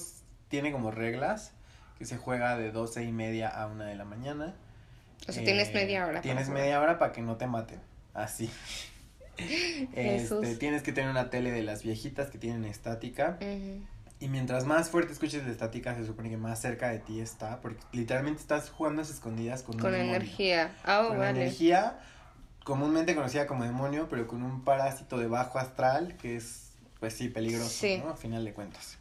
tiene 0.49 0.70
como 0.73 0.90
reglas 0.90 1.53
que 1.99 2.05
se 2.05 2.16
juega 2.16 2.57
de 2.57 2.70
doce 2.70 3.03
y 3.05 3.12
media 3.12 3.49
a 3.49 3.66
una 3.66 3.87
de 3.87 3.97
la 3.97 4.05
mañana. 4.05 4.55
O 5.29 5.33
sea, 5.33 5.42
Eh, 5.42 5.44
tienes 5.44 5.73
media 5.75 6.03
hora. 6.05 6.12
para 6.14 6.23
Tienes 6.23 6.47
jugar. 6.47 6.62
media 6.62 6.81
hora 6.81 6.99
para 6.99 7.12
que 7.12 7.23
no 7.23 7.37
te 7.37 7.47
maten. 7.47 7.81
Así. 8.14 8.51
Este, 9.37 10.55
tienes 10.57 10.83
que 10.83 10.92
tener 10.92 11.11
una 11.11 11.29
tele 11.31 11.51
de 11.51 11.62
las 11.62 11.83
viejitas 11.83 12.31
que 12.31 12.38
tienen 12.38 12.64
estática. 12.64 13.38
Ujú. 13.40 13.81
Y 14.20 14.29
mientras 14.29 14.64
más 14.64 14.90
fuerte 14.90 15.12
escuches 15.12 15.44
la 15.44 15.51
estática, 15.51 15.94
se 15.97 16.07
supone 16.07 16.31
que 16.31 16.37
más 16.37 16.61
cerca 16.61 16.88
de 16.88 17.01
ti 17.01 17.20
está. 17.20 17.61
Porque 17.61 17.83
literalmente 17.92 18.40
estás 18.40 18.70
jugando 18.70 19.03
a 19.03 19.05
escondidas 19.05 19.62
con, 19.64 19.77
Con 19.79 19.90
un 19.92 20.01
energía. 20.01 20.70
Ah, 20.85 21.07
Con 21.09 21.18
vale. 21.18 21.31
energía 21.42 21.99
comúnmente 22.64 23.14
conocida 23.14 23.46
como 23.46 23.64
demonio, 23.64 24.09
pero 24.09 24.27
con 24.27 24.42
un 24.42 24.64
parásito 24.64 25.18
de 25.18 25.29
bajo 25.29 25.59
astral 25.59 26.16
que 26.16 26.37
es, 26.37 26.72
pues 26.98 27.14
sí, 27.14 27.29
peligroso, 27.29 27.68
Sí. 27.68 27.98
¿no? 28.05 28.11
A 28.11 28.16
final 28.16 28.44
de 28.44 28.53
cuentas. 28.53 28.98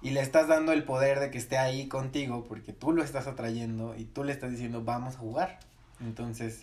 Y 0.00 0.10
le 0.10 0.20
estás 0.20 0.48
dando 0.48 0.72
el 0.72 0.84
poder 0.84 1.18
de 1.20 1.30
que 1.30 1.38
esté 1.38 1.56
ahí 1.58 1.88
contigo 1.88 2.44
porque 2.46 2.72
tú 2.72 2.92
lo 2.92 3.02
estás 3.02 3.26
atrayendo 3.26 3.94
y 3.96 4.04
tú 4.04 4.22
le 4.24 4.32
estás 4.32 4.50
diciendo 4.50 4.82
vamos 4.84 5.14
a 5.16 5.18
jugar. 5.18 5.58
Entonces, 6.00 6.62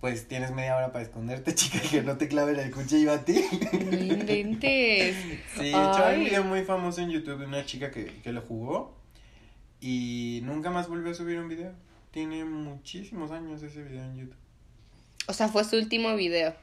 pues 0.00 0.28
tienes 0.28 0.52
media 0.52 0.76
hora 0.76 0.92
para 0.92 1.02
esconderte, 1.04 1.54
chica, 1.56 1.80
que 1.80 2.02
no 2.02 2.16
te 2.18 2.28
claven 2.28 2.58
el 2.58 2.70
cuchillo 2.70 3.12
a 3.12 3.24
ti. 3.24 3.42
Inventes. 3.72 5.16
Sí, 5.54 5.62
de 5.64 5.68
hecho 5.70 6.04
hay 6.04 6.18
un 6.18 6.24
video 6.24 6.44
muy 6.44 6.64
famoso 6.64 7.00
en 7.00 7.10
YouTube 7.10 7.38
de 7.40 7.46
una 7.46 7.64
chica 7.64 7.90
que, 7.90 8.06
que 8.22 8.32
lo 8.32 8.42
jugó 8.42 8.94
y 9.80 10.40
nunca 10.44 10.70
más 10.70 10.88
volvió 10.88 11.10
a 11.12 11.14
subir 11.14 11.38
un 11.38 11.48
video. 11.48 11.72
Tiene 12.10 12.44
muchísimos 12.44 13.30
años 13.30 13.62
ese 13.62 13.82
video 13.82 14.04
en 14.04 14.16
YouTube. 14.16 14.36
O 15.28 15.32
sea, 15.32 15.48
fue 15.48 15.64
su 15.64 15.76
último 15.76 16.14
video. 16.14 16.54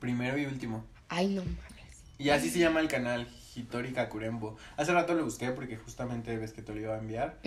Primero 0.00 0.36
y 0.38 0.46
último. 0.46 0.84
Ay, 1.08 1.28
no 1.28 1.42
mames. 1.42 2.02
Y 2.18 2.30
así 2.30 2.50
se 2.50 2.58
llama 2.58 2.80
el 2.80 2.88
canal, 2.88 3.28
Hitori 3.54 3.92
Kakurembo. 3.92 4.56
Hace 4.76 4.92
rato 4.92 5.14
lo 5.14 5.24
busqué 5.24 5.50
porque 5.50 5.76
justamente 5.76 6.36
ves 6.36 6.52
que 6.52 6.62
te 6.62 6.74
lo 6.74 6.80
iba 6.80 6.94
a 6.94 6.98
enviar. 6.98 7.38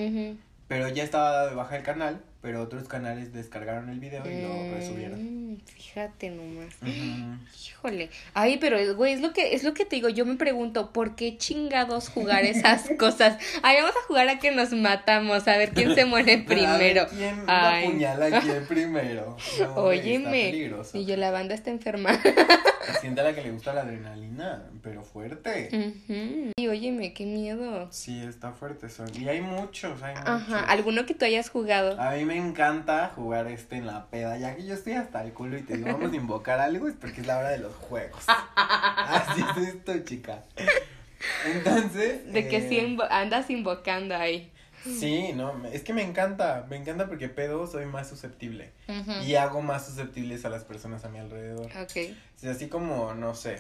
Pero 0.68 0.90
ya 0.90 1.04
estaba 1.04 1.30
dado 1.32 1.50
de 1.50 1.56
baja 1.56 1.76
el 1.78 1.84
canal, 1.84 2.22
pero 2.42 2.64
otros 2.64 2.88
canales 2.88 3.32
descargaron 3.34 3.90
el 3.90 4.00
video 4.00 4.24
y 4.26 4.42
lo 4.42 4.76
resubieron. 4.76 5.62
Fíjate 5.66 6.32
nomás. 6.32 6.74
Híjole. 7.68 8.10
Ay, 8.34 8.58
pero 8.60 8.78
güey, 8.96 9.14
es 9.14 9.22
lo 9.22 9.32
que 9.32 9.54
es 9.54 9.64
lo 9.64 9.76
que 9.76 9.86
te 9.86 9.96
digo, 9.98 10.10
yo 10.10 10.26
me 10.26 10.36
pregunto, 10.36 10.92
¿por 10.92 11.16
qué 11.16 11.38
chingados 11.38 12.10
jugar 12.10 12.44
esas 12.46 12.90
cosas? 13.00 13.38
Ay, 13.62 13.78
vamos 13.78 13.96
a 13.96 14.08
jugar 14.08 14.28
a 14.28 14.40
que 14.40 14.50
nos 14.52 14.72
matamos, 14.72 15.48
a 15.48 15.56
ver 15.58 15.70
quién 15.72 15.94
se 15.94 16.06
muere 16.06 16.34
A 16.34 16.36
ver, 16.38 16.46
primero. 16.46 17.08
¿Quién 17.10 17.44
Ay. 17.48 17.86
apuñala 17.86 18.38
a 18.38 18.42
quién 18.42 18.66
primero? 18.66 19.38
No, 19.60 19.76
Óyeme. 19.76 20.50
Y 20.94 21.06
yo 21.06 21.16
la 21.16 21.30
banda 21.30 21.54
está 21.54 21.70
enferma. 21.70 22.20
Siente 23.02 23.22
a 23.22 23.24
la 23.24 23.34
que 23.36 23.42
le 23.42 23.52
gusta 23.52 23.74
la 23.74 23.82
adrenalina, 23.82 24.64
pero 24.84 25.04
fuerte. 25.04 25.70
Ujú. 25.72 26.52
Y 26.58 26.68
óyeme, 26.68 27.14
qué 27.14 27.26
miedo. 27.26 27.88
Sí, 27.92 28.22
está 28.24 28.52
fuerte 28.52 28.88
eso. 28.88 29.06
Y 29.18 29.28
hay 29.28 29.42
muchos, 29.42 30.02
hay 30.04 30.16
muchos. 30.16 30.30
Ajá, 30.30 30.60
alguno 30.66 31.06
que 31.06 31.14
tú 31.14 31.26
hayas 31.26 31.50
jugado. 31.50 32.00
A 32.00 32.12
mí 32.12 32.26
me 32.26 32.38
encanta 32.38 33.12
jugar 33.16 33.48
este 33.48 33.78
en 33.78 33.88
la 33.88 34.06
peda, 34.08 34.38
ya 34.38 34.56
que 34.56 34.66
yo 34.66 34.74
estoy 34.74 34.94
hasta 34.94 35.24
el 35.24 35.34
culo 35.34 35.58
y 35.58 35.62
te 35.62 35.78
digo, 35.78 35.92
vamos 35.92 36.12
a 36.12 36.16
invocar 36.16 36.60
algo, 36.60 36.88
es 36.88 36.96
porque 36.96 37.22
es 37.22 37.28
la 37.28 37.38
hora 37.40 37.50
de 37.50 37.60
los 37.60 37.74
juegos. 37.76 38.24
Así 38.56 39.42
es 39.42 39.68
esto, 39.76 39.98
chica. 40.04 40.44
Entonces. 41.46 42.32
De 42.32 42.48
que 42.48 42.58
eh, 42.58 42.70
sí 42.70 42.78
invo- 42.80 43.08
andas 43.10 43.50
invocando 43.50 44.16
ahí. 44.16 44.52
Sí, 44.86 45.34
no, 45.34 45.66
es 45.68 45.84
que 45.84 45.94
me 45.94 46.04
encanta, 46.04 46.66
me 46.70 46.78
encanta 46.78 47.08
porque 47.08 47.28
pedo 47.28 47.66
soy 47.68 47.86
más 47.86 48.08
susceptible. 48.08 48.72
Y 49.24 49.36
hago 49.36 49.62
más 49.62 49.86
susceptibles 49.86 50.46
a 50.46 50.50
las 50.50 50.64
personas 50.64 51.04
a 51.06 51.10
mi 51.10 51.20
alrededor. 51.20 51.66
Ok. 51.82 52.16
Sí, 52.36 52.48
así 52.48 52.68
como, 52.68 53.14
no 53.14 53.34
sé, 53.36 53.58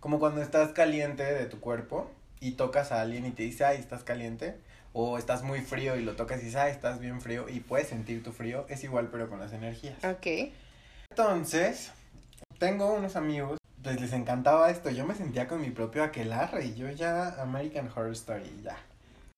como 0.00 0.18
cuando 0.18 0.42
estás 0.42 0.72
caliente 0.72 1.22
de 1.22 1.46
tu 1.46 1.60
cuerpo 1.60 2.10
y 2.40 2.52
tocas 2.52 2.92
a 2.92 3.00
alguien 3.00 3.26
y 3.26 3.30
te 3.30 3.42
dice, 3.42 3.64
ay, 3.64 3.78
estás 3.78 4.02
caliente. 4.02 4.56
O 4.98 5.18
estás 5.18 5.42
muy 5.42 5.60
frío 5.60 5.96
y 5.96 6.02
lo 6.02 6.16
tocas 6.16 6.40
y 6.40 6.46
dices, 6.46 6.56
ay, 6.56 6.72
estás 6.72 7.00
bien 7.00 7.20
frío 7.20 7.50
y 7.50 7.60
puedes 7.60 7.88
sentir 7.88 8.22
tu 8.22 8.32
frío. 8.32 8.64
Es 8.70 8.82
igual, 8.82 9.08
pero 9.12 9.28
con 9.28 9.38
las 9.38 9.52
energías. 9.52 10.02
Ok. 10.02 10.52
Entonces, 11.10 11.90
tengo 12.58 12.94
unos 12.94 13.14
amigos, 13.14 13.58
pues 13.82 14.00
les 14.00 14.14
encantaba 14.14 14.70
esto. 14.70 14.88
Yo 14.88 15.04
me 15.04 15.14
sentía 15.14 15.48
con 15.48 15.60
mi 15.60 15.70
propio 15.70 16.02
aquelarre 16.02 16.64
y 16.64 16.74
yo 16.74 16.90
ya 16.90 17.42
American 17.42 17.90
Horror 17.94 18.12
Story, 18.12 18.50
ya. 18.64 18.78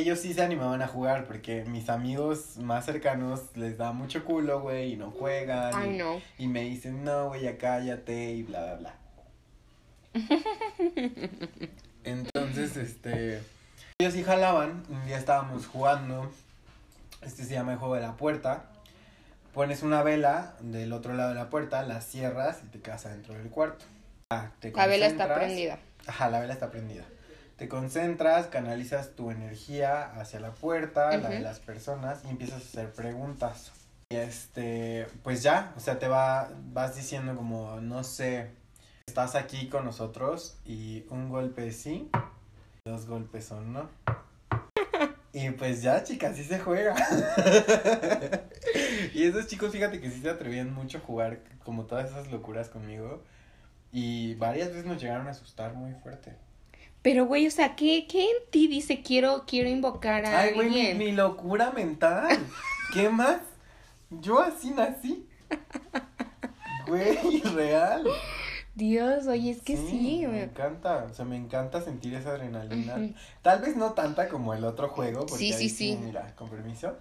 Ellos 0.00 0.20
sí 0.20 0.32
se 0.32 0.42
animaban 0.42 0.80
a 0.80 0.86
jugar 0.86 1.24
porque 1.24 1.64
mis 1.64 1.88
amigos 1.88 2.56
más 2.58 2.84
cercanos 2.84 3.40
les 3.56 3.78
da 3.78 3.90
mucho 3.90 4.24
culo, 4.24 4.60
güey, 4.60 4.92
y 4.92 4.96
no 4.96 5.10
juegan. 5.10 5.74
Ay, 5.74 5.90
y, 5.90 5.98
no. 5.98 6.22
y 6.38 6.46
me 6.46 6.62
dicen, 6.62 7.02
no, 7.02 7.26
güey, 7.30 7.42
ya 7.42 7.58
cállate 7.58 8.30
y 8.30 8.44
bla, 8.44 8.76
bla, 8.76 8.76
bla. 8.76 8.94
Entonces, 12.04 12.76
este, 12.76 13.42
ellos 13.98 14.14
sí 14.14 14.22
jalaban, 14.22 14.84
un 14.88 15.04
día 15.04 15.18
estábamos 15.18 15.66
jugando, 15.66 16.30
este 17.22 17.42
se 17.42 17.54
llama 17.54 17.72
el 17.72 17.78
juego 17.80 17.96
de 17.96 18.02
la 18.02 18.16
puerta, 18.16 18.66
pones 19.52 19.82
una 19.82 20.04
vela 20.04 20.54
del 20.60 20.92
otro 20.92 21.14
lado 21.14 21.30
de 21.30 21.34
la 21.34 21.50
puerta, 21.50 21.82
la 21.82 22.02
cierras 22.02 22.60
y 22.64 22.68
te 22.68 22.80
quedas 22.80 23.04
adentro 23.04 23.34
del 23.34 23.50
cuarto. 23.50 23.84
Ah, 24.30 24.52
te 24.60 24.70
La 24.70 24.86
vela 24.86 25.06
está 25.06 25.34
prendida. 25.34 25.80
Ajá, 26.06 26.30
la 26.30 26.38
vela 26.38 26.52
está 26.52 26.70
prendida. 26.70 27.02
Te 27.58 27.68
concentras, 27.68 28.46
canalizas 28.46 29.16
tu 29.16 29.32
energía 29.32 30.12
hacia 30.20 30.38
la 30.38 30.52
puerta, 30.52 31.16
la 31.16 31.28
de 31.28 31.40
las 31.40 31.58
personas 31.58 32.24
y 32.24 32.28
empiezas 32.28 32.62
a 32.62 32.64
hacer 32.64 32.92
preguntas. 32.92 33.72
Y 34.10 34.14
este, 34.14 35.08
pues 35.24 35.42
ya, 35.42 35.74
o 35.76 35.80
sea, 35.80 35.98
te 35.98 36.06
va, 36.06 36.50
vas 36.72 36.94
diciendo 36.94 37.34
como, 37.34 37.80
no 37.80 38.04
sé, 38.04 38.52
estás 39.08 39.34
aquí 39.34 39.68
con 39.68 39.84
nosotros 39.84 40.56
y 40.64 41.04
un 41.10 41.30
golpe 41.30 41.72
sí, 41.72 42.08
dos 42.84 43.06
golpes 43.06 43.46
son 43.46 43.72
no. 43.72 43.90
Y 45.32 45.50
pues 45.50 45.82
ya, 45.82 46.04
chicas, 46.04 46.36
sí 46.36 46.44
se 46.44 46.60
juega. 46.60 46.94
y 49.14 49.24
esos 49.24 49.48
chicos, 49.48 49.72
fíjate 49.72 50.00
que 50.00 50.12
sí 50.12 50.20
se 50.20 50.30
atrevían 50.30 50.72
mucho 50.72 50.98
a 50.98 51.00
jugar 51.00 51.40
como 51.64 51.86
todas 51.86 52.10
esas 52.10 52.30
locuras 52.30 52.68
conmigo. 52.68 53.24
Y 53.90 54.36
varias 54.36 54.68
veces 54.68 54.86
nos 54.86 55.02
llegaron 55.02 55.26
a 55.26 55.30
asustar 55.30 55.74
muy 55.74 55.92
fuerte. 55.94 56.36
Pero, 57.08 57.24
güey, 57.24 57.46
o 57.46 57.50
sea, 57.50 57.74
¿qué, 57.74 58.06
qué 58.06 58.24
en 58.24 58.50
ti 58.50 58.68
dice 58.68 59.00
quiero, 59.00 59.44
quiero 59.46 59.70
invocar 59.70 60.26
a 60.26 60.40
Ay, 60.40 60.52
güey, 60.52 60.94
mi, 60.94 61.12
locura 61.12 61.70
mental. 61.70 62.38
¿Qué 62.92 63.08
más? 63.08 63.40
Yo 64.10 64.40
así 64.40 64.72
nací. 64.72 65.26
Güey, 66.86 67.40
real. 67.54 68.06
Dios, 68.74 69.26
oye, 69.26 69.52
es 69.52 69.62
que 69.62 69.78
sí, 69.78 70.18
me 70.20 70.28
güey. 70.28 70.42
encanta. 70.42 71.06
O 71.10 71.14
sea, 71.14 71.24
me 71.24 71.36
encanta 71.36 71.80
sentir 71.80 72.12
esa 72.12 72.32
adrenalina. 72.32 72.98
Tal 73.40 73.62
vez 73.62 73.74
no 73.74 73.94
tanta 73.94 74.28
como 74.28 74.52
el 74.52 74.62
otro 74.64 74.90
juego. 74.90 75.20
Porque 75.20 75.38
Sí, 75.38 75.52
ahí 75.54 75.70
sí, 75.70 75.74
sí. 75.74 75.98
Mira, 75.98 76.36
con 76.36 76.50
permiso. 76.50 76.94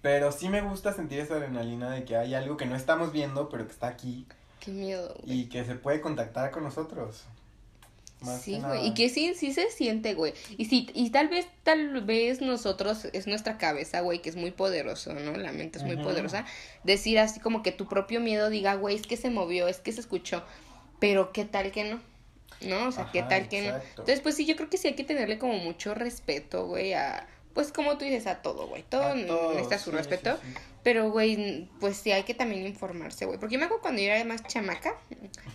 Pero 0.00 0.30
sí 0.30 0.48
me 0.48 0.60
gusta 0.60 0.92
sentir 0.92 1.18
esa 1.18 1.34
adrenalina 1.34 1.90
de 1.90 2.04
que 2.04 2.16
hay 2.16 2.34
algo 2.34 2.56
que 2.56 2.66
no 2.66 2.76
estamos 2.76 3.12
viendo, 3.12 3.48
pero 3.48 3.66
que 3.66 3.72
está 3.72 3.88
aquí 3.88 4.28
Qué 4.60 4.70
miedo, 4.70 5.12
güey. 5.24 5.40
y 5.40 5.48
que 5.48 5.64
se 5.64 5.74
puede 5.74 6.00
contactar 6.00 6.52
con 6.52 6.62
nosotros. 6.62 7.24
Más 8.22 8.42
Sí, 8.42 8.60
güey. 8.60 8.86
Y 8.86 8.94
que 8.94 9.08
sí, 9.08 9.34
sí 9.34 9.52
se 9.52 9.70
siente, 9.70 10.14
güey. 10.14 10.34
Y 10.56 10.66
sí, 10.66 10.88
y 10.94 11.10
tal 11.10 11.28
vez, 11.28 11.46
tal 11.62 12.02
vez 12.02 12.40
nosotros, 12.40 13.06
es 13.12 13.26
nuestra 13.26 13.56
cabeza, 13.58 14.00
güey, 14.00 14.20
que 14.20 14.28
es 14.28 14.36
muy 14.36 14.50
poderoso, 14.50 15.14
¿no? 15.14 15.32
La 15.36 15.52
mente 15.52 15.78
es 15.78 15.84
muy 15.84 15.96
poderosa. 15.96 16.44
Decir 16.84 17.18
así 17.18 17.40
como 17.40 17.62
que 17.62 17.72
tu 17.72 17.88
propio 17.88 18.20
miedo 18.20 18.50
diga, 18.50 18.74
güey, 18.74 18.96
es 18.96 19.06
que 19.06 19.16
se 19.16 19.30
movió, 19.30 19.68
es 19.68 19.78
que 19.78 19.92
se 19.92 20.00
escuchó. 20.00 20.44
Pero 20.98 21.32
qué 21.32 21.44
tal 21.44 21.70
que 21.70 21.84
no. 21.84 22.00
¿No? 22.60 22.88
O 22.88 22.92
sea, 22.92 23.10
qué 23.10 23.22
tal 23.22 23.48
que 23.48 23.62
no. 23.62 23.76
Entonces, 23.76 24.20
pues 24.20 24.36
sí, 24.36 24.44
yo 24.44 24.54
creo 24.56 24.68
que 24.68 24.76
sí 24.76 24.88
hay 24.88 24.94
que 24.94 25.04
tenerle 25.04 25.38
como 25.38 25.54
mucho 25.54 25.94
respeto, 25.94 26.66
güey, 26.66 26.92
a. 26.92 27.26
Pues 27.54 27.72
como 27.72 27.98
tú 27.98 28.04
dices, 28.04 28.26
a 28.26 28.42
todo, 28.42 28.68
güey. 28.68 28.82
Todo 28.82 29.14
necesita 29.14 29.78
su 29.78 29.90
sí, 29.90 29.96
respeto. 29.96 30.38
sí, 30.42 30.52
sí. 30.52 30.60
Pero, 30.82 31.10
güey, 31.10 31.68
pues 31.78 31.96
sí 31.98 32.10
hay 32.10 32.22
que 32.22 32.32
también 32.32 32.66
informarse, 32.66 33.26
güey. 33.26 33.38
Porque 33.38 33.54
yo 33.54 33.58
me 33.58 33.66
acuerdo 33.66 33.82
cuando 33.82 34.00
yo 34.00 34.08
era 34.08 34.24
más 34.24 34.42
chamaca. 34.44 34.94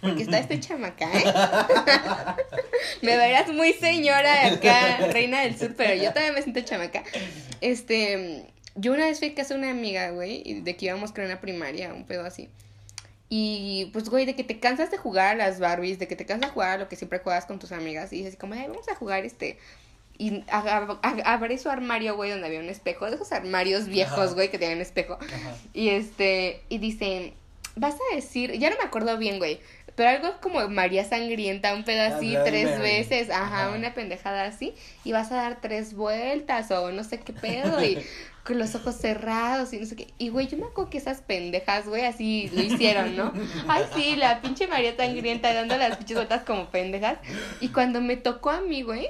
Porque 0.02 0.24
esta 0.24 0.38
estoy 0.38 0.60
chamaca, 0.60 1.10
¿eh? 1.12 1.24
me 3.02 3.18
verás 3.18 3.48
muy 3.52 3.74
señora 3.74 4.48
acá, 4.48 5.08
reina 5.12 5.42
del 5.42 5.58
sur, 5.58 5.74
pero 5.76 5.96
yo 5.96 6.14
también 6.14 6.36
me 6.36 6.42
siento 6.44 6.62
chamaca. 6.62 7.04
Este, 7.62 8.46
yo 8.76 8.94
una 8.94 9.06
vez 9.06 9.18
fui 9.20 9.30
a 9.30 9.36
casa 9.36 9.56
de 9.56 9.62
una 9.62 9.72
amiga, 9.72 10.12
güey, 10.12 10.44
y 10.46 10.62
de 10.62 10.76
que 10.76 10.86
íbamos 10.86 11.12
con 11.12 11.24
una 11.24 11.42
primaria, 11.42 11.94
un 11.94 12.06
pedo 12.06 12.26
así. 12.26 12.50
Y 13.30 13.90
pues, 13.94 14.10
güey, 14.10 14.26
de 14.26 14.36
que 14.36 14.44
te 14.44 14.60
cansas 14.60 14.92
de 14.92 14.98
jugar 14.98 15.34
a 15.34 15.36
las 15.36 15.60
Barbies, 15.60 15.98
de 15.98 16.08
que 16.08 16.16
te 16.16 16.26
cansas 16.26 16.50
de 16.50 16.54
jugar 16.54 16.72
a 16.72 16.78
lo 16.78 16.88
que 16.88 16.96
siempre 16.96 17.20
juegas 17.20 17.46
con 17.46 17.58
tus 17.58 17.72
amigas, 17.72 18.14
y 18.14 18.18
dices 18.18 18.36
como, 18.36 18.54
ay, 18.54 18.68
vamos 18.68 18.88
a 18.90 18.96
jugar 18.96 19.26
este. 19.26 19.58
Y 20.18 20.44
abre 20.50 21.58
su 21.58 21.70
armario, 21.70 22.16
güey, 22.16 22.32
donde 22.32 22.48
había 22.48 22.60
un 22.60 22.70
espejo, 22.70 23.06
de 23.06 23.16
esos 23.16 23.32
armarios 23.32 23.88
viejos, 23.88 24.34
güey, 24.34 24.50
que 24.50 24.58
tenían 24.58 24.80
espejo. 24.82 25.16
Ajá. 25.22 25.56
Y 25.74 25.90
este, 25.90 26.62
y 26.70 26.78
dice, 26.78 27.34
vas 27.76 27.96
a 27.96 28.16
decir, 28.16 28.54
ya 28.54 28.70
no 28.70 28.78
me 28.78 28.84
acuerdo 28.84 29.18
bien, 29.18 29.40
güey, 29.40 29.60
pero 29.96 30.10
algo 30.10 30.40
como 30.42 30.68
María 30.68 31.06
Sangrienta, 31.06 31.74
un 31.74 31.84
Bloody 31.84 32.38
tres 32.46 32.66
Mary. 32.72 32.82
veces, 32.82 33.30
ajá, 33.30 33.68
Ajá. 33.68 33.76
una 33.76 33.94
pendejada 33.94 34.46
así, 34.46 34.74
y 35.04 35.12
vas 35.12 35.32
a 35.32 35.36
dar 35.36 35.62
tres 35.62 35.94
vueltas 35.94 36.70
o 36.72 36.92
no 36.92 37.04
sé 37.04 37.20
qué 37.20 37.34
pedo, 37.34 37.84
y 37.84 37.98
con 38.44 38.60
los 38.60 38.76
ojos 38.76 38.96
cerrados 38.96 39.74
y 39.74 39.80
no 39.80 39.86
sé 39.86 39.96
qué. 39.96 40.08
Y, 40.18 40.30
güey, 40.30 40.48
yo 40.48 40.58
me 40.58 40.66
acuerdo 40.66 40.90
que 40.92 40.98
esas 40.98 41.22
pendejas, 41.22 41.88
güey, 41.88 42.06
así 42.06 42.50
lo 42.54 42.62
hicieron, 42.62 43.16
¿no? 43.16 43.34
Ay, 43.68 43.86
sí, 43.96 44.16
la 44.18 44.42
pinche 44.42 44.68
María 44.68 44.96
Sangrienta 44.96 45.54
dando 45.54 45.76
las 45.78 45.98
pinches 45.98 46.18
vueltas 46.18 46.44
como 46.44 46.70
pendejas. 46.70 47.18
Y 47.60 47.70
cuando 47.70 48.02
me 48.02 48.18
tocó 48.18 48.52
a 48.52 48.62
mí, 48.62 48.82
güey, 48.84 49.08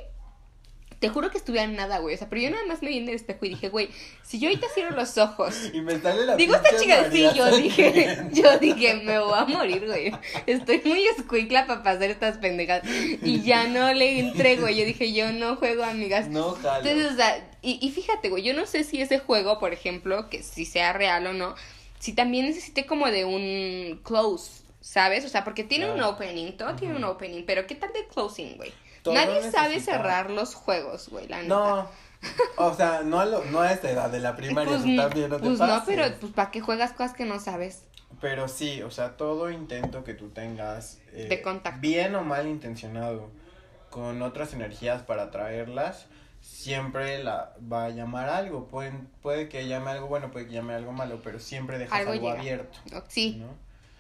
te 1.00 1.10
juro 1.10 1.30
que 1.30 1.38
estuve 1.38 1.60
a 1.60 1.68
nada, 1.68 2.00
güey. 2.00 2.16
O 2.16 2.18
sea, 2.18 2.30
pero 2.30 2.42
yo 2.42 2.50
nada 2.50 2.66
más 2.66 2.82
me 2.82 2.90
vi 2.90 2.98
en 2.98 3.10
el 3.10 3.16
espejo 3.16 3.46
y 3.46 3.50
dije, 3.50 3.70
güey, 3.70 3.90
si 4.24 4.40
yo 4.40 4.50
ahorita 4.50 4.68
cierro 4.74 4.96
los 4.96 5.18
ojos 5.18 5.72
Y 5.74 5.82
me 5.82 6.00
sale 6.00 6.26
la 6.26 6.36
Digo 6.36 6.56
esta 6.56 6.78
chica, 6.78 7.10
sí, 7.12 7.28
yo 7.36 7.56
dije, 7.56 8.28
yo 8.32 8.58
dije, 8.60 8.96
me 9.04 9.20
voy 9.20 9.38
a 9.38 9.46
morir, 9.46 9.86
güey. 9.86 10.12
Estoy 10.46 10.82
muy 10.86 11.06
escuincla 11.08 11.68
para 11.68 11.84
pasar 11.84 12.04
estas 12.04 12.38
pendejas. 12.38 12.84
Y 13.22 13.42
ya 13.42 13.68
no 13.68 13.94
le 13.94 14.20
entrego, 14.20 14.68
yo 14.70 14.86
dije, 14.86 15.14
yo 15.14 15.32
no 15.32 15.58
juego, 15.58 15.84
amigas. 15.84 16.30
No, 16.30 16.52
jalo. 16.52 16.88
Entonces, 16.88 17.14
o 17.14 17.16
sea, 17.16 17.50
y, 17.62 17.80
y 17.86 17.92
fíjate, 17.92 18.30
güey, 18.30 18.44
yo 18.44 18.54
no 18.54 18.66
sé 18.66 18.84
si 18.84 19.02
ese 19.02 19.20
juego, 19.20 19.60
por 19.60 19.74
ejemplo, 19.74 20.30
que 20.30 20.44
si 20.44 20.66
sea 20.66 20.94
real 20.94 21.28
o 21.28 21.34
no, 21.34 21.56
si 22.00 22.14
también 22.14 22.46
necesite 22.46 22.86
como 22.86 23.10
de 23.10 23.26
un 23.26 24.00
close, 24.04 24.64
¿sabes? 24.80 25.26
O 25.26 25.30
sea, 25.30 25.44
porque 25.44 25.64
tiene 25.64 25.92
un 25.92 26.02
opening, 26.02 26.54
todo 26.54 26.76
tiene 26.76 26.96
un 26.96 27.04
opening, 27.04 27.44
pero 27.46 27.66
¿qué 27.66 27.76
tal 27.76 27.92
de 27.94 28.08
closing, 28.08 28.58
güey? 28.58 28.72
Nadie 29.14 29.52
sabe 29.52 29.80
cerrar 29.80 30.30
los 30.32 30.56
juegos, 30.56 31.10
güey, 31.10 31.28
la 31.28 31.42
neta. 31.42 31.48
No, 31.56 31.90
o 32.58 32.74
sea, 32.74 33.02
no 33.04 33.20
a, 33.20 33.26
lo- 33.26 33.44
no 33.46 33.62
a 33.62 33.72
esta 33.72 33.90
edad 33.92 34.10
de 34.10 34.20
la 34.20 34.36
primaria, 34.36 34.70
Pues, 34.72 34.84
tú 34.84 34.96
también 34.96 35.30
no 35.30 35.38
te 35.38 35.44
pues 35.44 35.60
no, 35.60 35.84
pero 35.86 36.04
pues 36.20 36.32
¿para 36.34 36.52
qué 36.52 36.62
juegas 36.62 36.92
cosas 36.94 37.14
que 37.14 37.26
no 37.26 37.40
sabes? 37.40 37.84
Pero 38.22 38.48
sí, 38.48 38.82
o 38.82 38.92
sea, 38.92 39.18
todo 39.18 39.52
intento 39.52 40.04
que 40.04 40.14
tú 40.14 40.30
tengas, 40.30 41.00
eh, 41.12 41.28
De 41.30 41.42
contacto. 41.42 41.82
bien 41.82 42.16
o 42.16 42.24
mal 42.24 42.48
intencionado, 42.48 43.30
con 43.90 44.22
otras 44.22 44.54
energías 44.54 45.02
para 45.04 45.24
atraerlas, 45.24 46.08
siempre 46.42 47.24
la 47.24 47.54
va 47.72 47.86
a 47.86 47.90
llamar 47.90 48.30
algo. 48.30 48.68
Pueden, 48.68 49.08
puede 49.22 49.50
que 49.50 49.68
llame 49.68 49.92
algo 49.92 50.08
bueno, 50.08 50.32
puede 50.32 50.48
que 50.48 50.54
llame 50.54 50.74
algo 50.74 50.92
malo, 50.92 51.20
pero 51.24 51.40
siempre 51.40 51.78
dejas 51.78 52.08
Algo 52.08 52.30
abierto. 52.30 52.80
Sí, 53.08 53.38
¿no? 53.40 53.48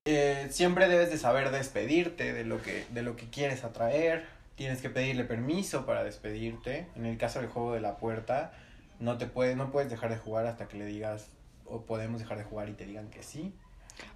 Eh, 0.05 0.47
siempre 0.51 0.87
debes 0.87 1.09
de 1.09 1.17
saber 1.17 1.49
despedirte 1.51 2.31
de 2.33 2.45
lo 2.45 2.61
que 2.61 2.85
de 2.91 3.01
lo 3.01 3.15
que 3.15 3.27
quieres 3.29 3.63
atraer. 3.63 4.27
Tienes 4.55 4.81
que 4.81 4.89
pedirle 4.89 5.23
permiso 5.25 5.85
para 5.85 6.03
despedirte. 6.03 6.87
En 6.95 7.05
el 7.05 7.17
caso 7.17 7.39
del 7.39 7.49
juego 7.49 7.73
de 7.73 7.81
la 7.81 7.97
puerta, 7.97 8.53
no 8.99 9.17
te 9.17 9.25
puedes 9.25 9.57
no 9.57 9.71
puedes 9.71 9.89
dejar 9.89 10.09
de 10.09 10.17
jugar 10.17 10.45
hasta 10.45 10.67
que 10.67 10.77
le 10.77 10.85
digas 10.85 11.27
o 11.65 11.81
podemos 11.81 12.21
dejar 12.21 12.37
de 12.37 12.43
jugar 12.43 12.69
y 12.69 12.73
te 12.73 12.85
digan 12.85 13.09
que 13.09 13.23
sí. 13.23 13.53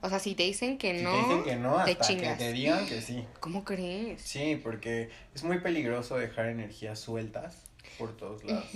O 0.02 0.10
sea, 0.10 0.20
si 0.20 0.36
te 0.36 0.44
dicen 0.44 0.78
que 0.78 0.98
Si 0.98 1.04
no, 1.04 1.12
te 1.12 1.18
dicen 1.18 1.44
que 1.44 1.56
no, 1.56 1.84
te 1.84 1.92
hasta 1.92 2.08
que 2.08 2.36
te 2.38 2.54
digan 2.54 2.86
que 2.86 3.02
sí. 3.02 3.26
¿Cómo 3.40 3.64
crees? 3.64 4.22
Sí, 4.22 4.60
porque 4.62 5.10
es 5.34 5.44
muy 5.44 5.60
peligroso 5.60 6.18
dejar 6.18 6.48
energías 6.48 7.00
sueltas 7.00 7.64
por 7.98 8.16
todos 8.16 8.44
lados. 8.44 8.70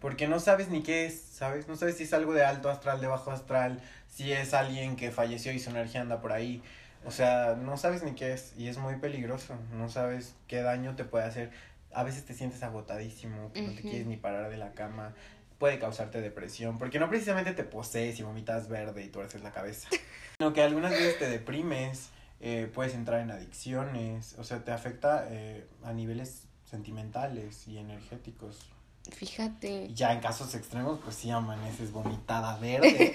Porque 0.00 0.26
no 0.26 0.40
sabes 0.40 0.68
ni 0.68 0.82
qué 0.82 1.06
es, 1.06 1.20
¿sabes? 1.20 1.68
No 1.68 1.76
sabes 1.76 1.96
si 1.96 2.04
es 2.04 2.12
algo 2.12 2.32
de 2.34 2.44
alto 2.44 2.68
astral, 2.70 3.00
de 3.00 3.06
bajo 3.06 3.30
astral, 3.30 3.80
si 4.08 4.32
es 4.32 4.52
alguien 4.52 4.96
que 4.96 5.12
falleció 5.12 5.52
y 5.52 5.60
su 5.60 5.70
energía 5.70 6.00
anda 6.00 6.20
por 6.20 6.32
ahí. 6.32 6.60
O 7.04 7.10
sea, 7.10 7.56
no 7.60 7.76
sabes 7.76 8.02
ni 8.02 8.12
qué 8.12 8.32
es 8.32 8.54
y 8.56 8.68
es 8.68 8.78
muy 8.78 8.96
peligroso. 8.96 9.56
No 9.72 9.88
sabes 9.88 10.34
qué 10.46 10.62
daño 10.62 10.94
te 10.94 11.04
puede 11.04 11.24
hacer. 11.24 11.50
A 11.92 12.04
veces 12.04 12.24
te 12.24 12.34
sientes 12.34 12.62
agotadísimo, 12.62 13.52
que 13.52 13.62
no 13.62 13.72
te 13.72 13.82
quieres 13.82 14.06
ni 14.06 14.16
parar 14.16 14.50
de 14.50 14.56
la 14.56 14.72
cama. 14.72 15.14
Puede 15.58 15.78
causarte 15.78 16.20
depresión, 16.20 16.78
porque 16.78 16.98
no 16.98 17.08
precisamente 17.08 17.52
te 17.52 17.64
posees 17.64 18.18
y 18.18 18.22
vomitas 18.22 18.68
verde 18.68 19.04
y 19.04 19.08
tuerces 19.08 19.42
la 19.42 19.52
cabeza. 19.52 19.88
Sino 20.38 20.52
que 20.52 20.62
algunas 20.62 20.90
veces 20.90 21.18
te 21.18 21.28
deprimes, 21.28 22.10
eh, 22.40 22.70
puedes 22.72 22.94
entrar 22.94 23.20
en 23.20 23.30
adicciones, 23.30 24.34
o 24.38 24.44
sea, 24.44 24.64
te 24.64 24.72
afecta 24.72 25.26
eh, 25.30 25.66
a 25.84 25.92
niveles 25.92 26.48
sentimentales 26.64 27.68
y 27.68 27.78
energéticos. 27.78 28.72
Fíjate. 29.10 29.88
Ya 29.94 30.12
en 30.12 30.20
casos 30.20 30.54
extremos, 30.54 31.00
pues 31.02 31.16
sí 31.16 31.30
amaneces 31.30 31.90
vomitada 31.92 32.56
verde 32.58 33.12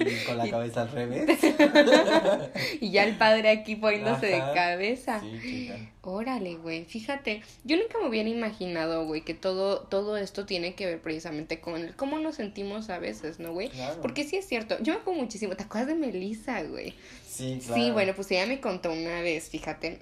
y 0.00 0.24
con 0.26 0.38
la 0.38 0.48
cabeza 0.50 0.82
al 0.82 0.90
revés. 0.90 1.38
Y 2.80 2.90
ya 2.90 3.04
el 3.04 3.16
padre 3.16 3.50
aquí 3.50 3.76
poniéndose 3.76 4.34
Ajá. 4.34 4.48
de 4.48 4.54
cabeza. 4.54 5.20
Sí, 5.20 5.38
chica. 5.42 5.76
Órale, 6.02 6.54
güey. 6.56 6.84
Fíjate, 6.84 7.42
yo 7.64 7.76
nunca 7.76 7.98
me 7.98 8.08
hubiera 8.08 8.28
imaginado, 8.28 9.06
güey, 9.06 9.22
que 9.22 9.34
todo, 9.34 9.80
todo 9.80 10.16
esto 10.16 10.46
tiene 10.46 10.74
que 10.74 10.86
ver 10.86 11.00
precisamente 11.02 11.60
con 11.60 11.76
el 11.82 11.94
cómo 11.96 12.18
nos 12.18 12.36
sentimos 12.36 12.88
a 12.90 12.98
veces, 12.98 13.38
¿no, 13.38 13.52
güey? 13.52 13.68
Claro. 13.68 14.00
Porque 14.00 14.24
sí 14.24 14.36
es 14.36 14.46
cierto. 14.46 14.76
Yo 14.82 14.94
me 14.94 15.00
acuerdo 15.00 15.20
muchísimo. 15.20 15.54
¿Te 15.54 15.64
acuerdas 15.64 15.88
de 15.88 15.94
Melissa, 15.96 16.62
güey? 16.62 16.94
Sí, 17.28 17.60
claro. 17.64 17.82
Sí, 17.82 17.90
bueno, 17.90 18.12
pues 18.14 18.30
ella 18.30 18.46
me 18.46 18.60
contó 18.60 18.90
una 18.92 19.20
vez, 19.20 19.48
fíjate, 19.50 20.00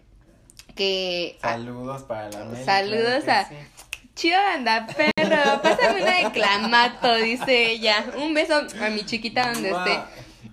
que... 0.75 1.39
Saludos 1.41 2.03
para 2.03 2.31
la 2.31 2.65
Saludos 2.65 3.25
claro 3.25 3.47
a- 3.47 3.49
sí. 3.49 3.55
Chido 4.15 4.37
anda, 4.55 4.87
perro. 5.29 5.63
Pásame 5.63 6.03
una 6.03 6.19
de 6.19 6.33
clamato, 6.33 7.15
dice 7.17 7.71
ella. 7.73 8.05
Un 8.17 8.35
beso 8.35 8.63
a 8.81 8.91
mi 8.91 9.05
chiquita 9.05 9.53
donde 9.53 9.71
esté. 9.71 9.99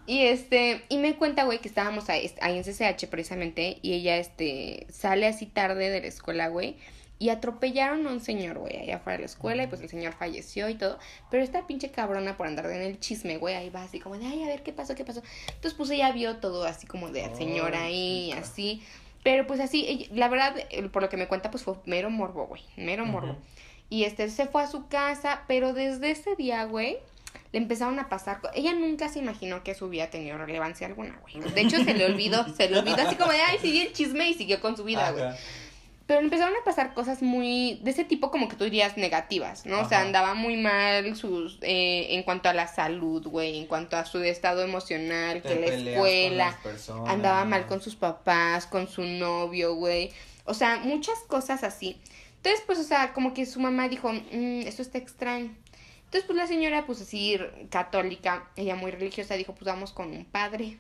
Y 0.08 0.24
este, 0.24 0.84
y 0.90 0.98
me 0.98 1.16
cuenta, 1.16 1.44
güey, 1.44 1.60
que 1.60 1.68
estábamos 1.68 2.10
ahí, 2.10 2.30
ahí 2.42 2.58
en 2.58 2.64
CCH 2.64 3.08
precisamente, 3.08 3.78
y 3.82 3.94
ella, 3.94 4.18
este, 4.18 4.88
sale 4.90 5.28
así 5.28 5.46
tarde 5.46 5.90
de 5.90 6.02
la 6.02 6.08
escuela, 6.08 6.48
güey, 6.48 6.76
y 7.20 7.30
atropellaron 7.30 8.08
a 8.08 8.10
un 8.10 8.20
señor, 8.20 8.58
güey, 8.58 8.78
allá 8.78 8.96
afuera 8.96 9.18
de 9.18 9.22
la 9.22 9.28
escuela, 9.28 9.64
y 9.64 9.68
pues 9.68 9.80
el 9.80 9.90
señor 9.90 10.14
falleció 10.14 10.70
y 10.70 10.76
todo, 10.76 10.98
pero 11.30 11.44
esta 11.44 11.68
pinche 11.68 11.92
cabrona 11.92 12.36
por 12.36 12.48
andar 12.48 12.66
en 12.72 12.82
el 12.82 13.00
chisme, 13.00 13.38
güey, 13.38 13.56
ahí 13.56 13.70
va 13.70 13.84
así 13.84 14.00
como 14.00 14.18
de, 14.18 14.26
ay, 14.26 14.44
a 14.44 14.48
ver 14.48 14.64
qué 14.64 14.74
pasó, 14.74 14.96
qué 14.96 15.06
pasó. 15.06 15.22
Entonces, 15.48 15.76
pues 15.76 15.90
ella 15.92 16.12
vio 16.12 16.38
todo 16.38 16.66
así 16.66 16.88
como 16.88 17.10
de 17.10 17.26
al 17.26 17.36
señor 17.38 17.76
ahí, 17.76 18.32
así, 18.34 18.82
pero 19.24 19.46
pues 19.46 19.60
así, 19.60 20.10
la 20.12 20.30
verdad, 20.30 20.56
por 20.92 21.04
lo 21.04 21.10
que 21.10 21.18
me 21.18 21.28
cuenta, 21.28 21.52
pues 21.52 21.64
fue 21.64 21.76
mero 21.86 22.10
morbo, 22.10 22.48
güey, 22.48 22.64
mero 22.76 23.06
morbo. 23.06 23.38
Y 23.92 24.06
este 24.06 24.30
se 24.30 24.48
fue 24.48 24.64
a 24.64 24.68
su 24.68 24.88
casa, 24.88 25.42
pero 25.50 25.74
desde 25.74 26.12
ese 26.12 26.38
día, 26.38 26.64
güey, 26.64 26.98
le 27.52 27.60
empezaron 27.60 28.00
a 28.00 28.08
pasar. 28.08 28.40
Ella 28.56 28.72
nunca 28.72 29.10
se 29.10 29.20
imaginó 29.20 29.66
que 29.66 29.76
su 29.76 29.90
vida 29.90 30.10
tenía 30.10 30.38
relevancia 30.38 30.88
alguna, 30.88 31.20
güey. 31.22 31.42
De 31.52 31.60
hecho, 31.60 31.84
se 31.84 31.94
le 31.94 32.06
olvidó, 32.06 32.46
se 32.56 32.70
le 32.70 32.80
olvidó 32.80 33.02
así 33.06 33.16
como 33.16 33.34
de, 33.34 33.42
ay, 33.42 33.60
sigue 33.60 33.88
el 33.88 33.92
chisme 33.92 34.30
y 34.30 34.34
siguió 34.34 34.62
con 34.62 34.78
su 34.78 34.86
vida, 34.86 35.12
güey. 35.12 35.26
Pero 36.08 36.22
le 36.22 36.28
empezaron 36.28 36.56
a 36.56 36.64
pasar 36.64 36.94
cosas 36.94 37.22
muy, 37.22 37.82
de 37.84 37.92
ese 37.92 38.06
tipo 38.06 38.32
como 38.32 38.48
que 38.48 38.56
tú 38.56 38.64
dirías 38.64 38.96
negativas, 38.96 39.66
¿no? 39.66 39.82
O 39.82 39.90
sea, 39.90 40.00
andaba 40.00 40.36
muy 40.36 40.56
mal 40.56 41.14
sus, 41.18 41.58
eh, 41.62 42.08
en 42.12 42.24
cuanto 42.24 42.48
a 42.48 42.54
la 42.54 42.68
salud, 42.68 43.28
güey, 43.28 43.60
en 43.60 43.66
cuanto 43.66 43.98
a 43.98 44.06
su 44.06 44.20
estado 44.24 44.64
emocional, 44.64 45.42
Te 45.42 45.50
que 45.50 45.60
la 45.60 45.92
escuela, 45.92 46.46
las 46.46 46.56
personas. 46.56 47.10
andaba 47.10 47.44
mal 47.44 47.66
con 47.66 47.82
sus 47.82 47.98
papás, 47.98 48.68
con 48.68 48.88
su 48.88 49.04
novio, 49.04 49.76
güey. 49.76 50.12
O 50.46 50.54
sea, 50.54 50.78
muchas 50.78 51.20
cosas 51.28 51.66
así. 51.66 52.00
Entonces, 52.44 52.64
pues, 52.66 52.80
o 52.80 52.84
sea, 52.84 53.14
como 53.14 53.34
que 53.34 53.46
su 53.46 53.60
mamá 53.60 53.88
dijo, 53.88 54.12
"Mm, 54.12 54.62
esto 54.62 54.82
está 54.82 54.98
extraño. 54.98 55.52
Entonces, 56.06 56.26
pues 56.26 56.36
la 56.38 56.48
señora, 56.48 56.86
pues 56.86 57.00
así, 57.02 57.38
católica, 57.70 58.50
ella 58.56 58.76
muy 58.76 58.92
religiosa, 58.92 59.36
dijo, 59.36 59.54
pues 59.54 59.66
vamos 59.66 59.94
con 59.94 60.10
un 60.12 60.26
padre. 60.26 60.78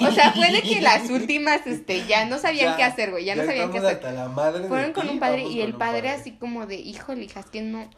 O 0.00 0.10
sea, 0.10 0.32
fue 0.32 0.50
de 0.52 0.62
que 0.62 0.80
las 0.80 1.10
últimas, 1.10 1.66
este, 1.66 2.06
ya 2.06 2.24
no 2.24 2.38
sabían 2.38 2.70
Ya, 2.72 2.76
qué 2.76 2.82
hacer, 2.84 3.10
güey, 3.10 3.24
ya, 3.24 3.34
no 3.36 3.44
sabían 3.44 3.70
qué 3.70 3.78
hacer. 3.78 4.02
la 4.14 4.28
madre 4.28 4.66
Fueron 4.68 4.92
con 4.92 5.06
ti, 5.06 5.12
un 5.12 5.20
padre 5.20 5.44
y 5.44 5.60
el 5.60 5.74
padre 5.74 6.10
así 6.10 6.32
como 6.32 6.66
de, 6.66 6.76
híjole, 6.76 7.24
hija, 7.24 7.40
es 7.40 7.46
que 7.46 7.60
no, 7.62 7.90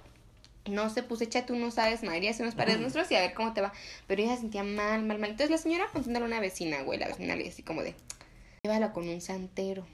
no 0.67 0.91
sé, 0.91 1.03
pues 1.03 1.21
echa 1.21 1.47
tú 1.47 1.55
no 1.57 1.71
sabes, 1.71 2.03
María, 2.03 2.31
hace 2.31 2.43
unos 2.43 2.55
padres 2.55 2.79
nuestros 2.81 3.11
y 3.11 3.15
a 3.15 3.21
ver 3.21 3.33
cómo 3.35 3.53
te 3.53 3.61
va. 3.61 3.73
Pero 4.07 4.23
ella 4.23 4.35
se 4.35 4.41
sentía 4.43 4.65
mal, 4.65 5.03
mal, 5.05 5.19
mal. 5.19 5.31
Entonces 5.31 5.51
la 5.51 5.59
señora 5.59 5.87
contándole 5.93 6.25
a 6.25 6.29
una 6.29 6.41
vecina, 6.41 6.83
güey, 6.83 6.99
la 6.99 7.09
vecina 7.09 7.37
le 7.37 7.49
así 7.49 7.63
como 7.63 7.83
de, 7.83 7.95
llévala 8.65 8.93
con 8.93 9.09
un 9.09 9.21
santero, 9.21 9.87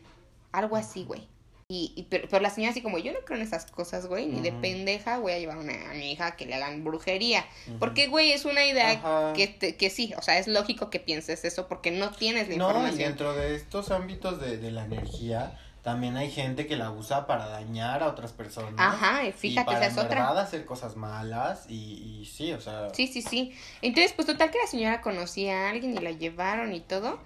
algo 0.53 0.77
así, 0.77 1.05
güey. 1.05 1.29
Y, 1.71 1.93
y- 1.97 2.05
pero, 2.05 2.27
pero 2.31 2.41
la 2.43 2.49
señora 2.49 2.71
así 2.71 2.81
como, 2.81 2.97
yo 2.97 3.13
no 3.13 3.19
creo 3.27 3.37
en 3.37 3.43
esas 3.47 3.67
cosas, 3.71 4.07
güey, 4.07 4.25
ni 4.25 4.41
de 4.41 4.53
pendeja 4.53 5.19
voy 5.19 5.33
a 5.33 5.39
llevar 5.39 5.59
una, 5.59 5.91
a 5.91 5.93
mi 5.93 6.13
hija 6.13 6.35
que 6.35 6.47
le 6.47 6.55
hagan 6.55 6.83
brujería. 6.83 7.45
Porque, 7.79 8.07
güey, 8.07 8.33
es 8.33 8.47
una 8.47 8.65
idea 8.65 8.93
Ajá. 8.93 9.35
que, 9.35 9.49
te- 9.49 9.77
que 9.77 9.91
sí, 9.91 10.15
o 10.17 10.23
sea, 10.23 10.39
es 10.39 10.47
lógico 10.49 10.89
que 10.89 10.99
pienses 10.99 11.45
eso 11.45 11.69
porque 11.69 11.91
no 11.91 12.11
tienes 12.11 12.49
la 12.49 12.57
No, 12.57 12.65
y 12.65 12.69
información. 12.69 13.09
dentro 13.11 13.35
de 13.35 13.55
estos 13.55 13.91
ámbitos 13.91 14.41
de, 14.41 14.57
de 14.57 14.71
la 14.71 14.87
energía, 14.87 15.61
también 15.83 16.17
hay 16.17 16.31
gente 16.31 16.67
que 16.67 16.75
la 16.77 16.91
usa 16.91 17.27
para 17.27 17.49
dañar 17.49 18.03
a 18.03 18.09
otras 18.09 18.33
personas. 18.33 18.73
Ajá, 18.79 19.25
y 19.25 19.29
y 19.29 19.33
fíjate, 19.33 19.67
para 19.71 19.87
esa 19.89 20.01
es 20.01 20.07
otra. 20.07 20.41
hacer 20.41 20.65
cosas 20.65 20.97
malas 20.97 21.67
y, 21.69 22.21
y 22.23 22.25
sí, 22.25 22.51
o 22.55 22.63
sea... 22.63 22.89
Sí, 22.95 23.09
sí, 23.09 23.21
sí. 23.21 23.53
Entonces, 23.83 24.15
pues 24.15 24.25
total 24.27 24.51
que 24.51 24.57
la 24.59 24.71
señora 24.71 25.03
conocía 25.03 25.67
a 25.67 25.71
alguien 25.71 25.93
y 25.95 25.99
la 26.01 26.13
llevaron 26.13 26.73
y 26.73 26.81
todo. 26.81 27.21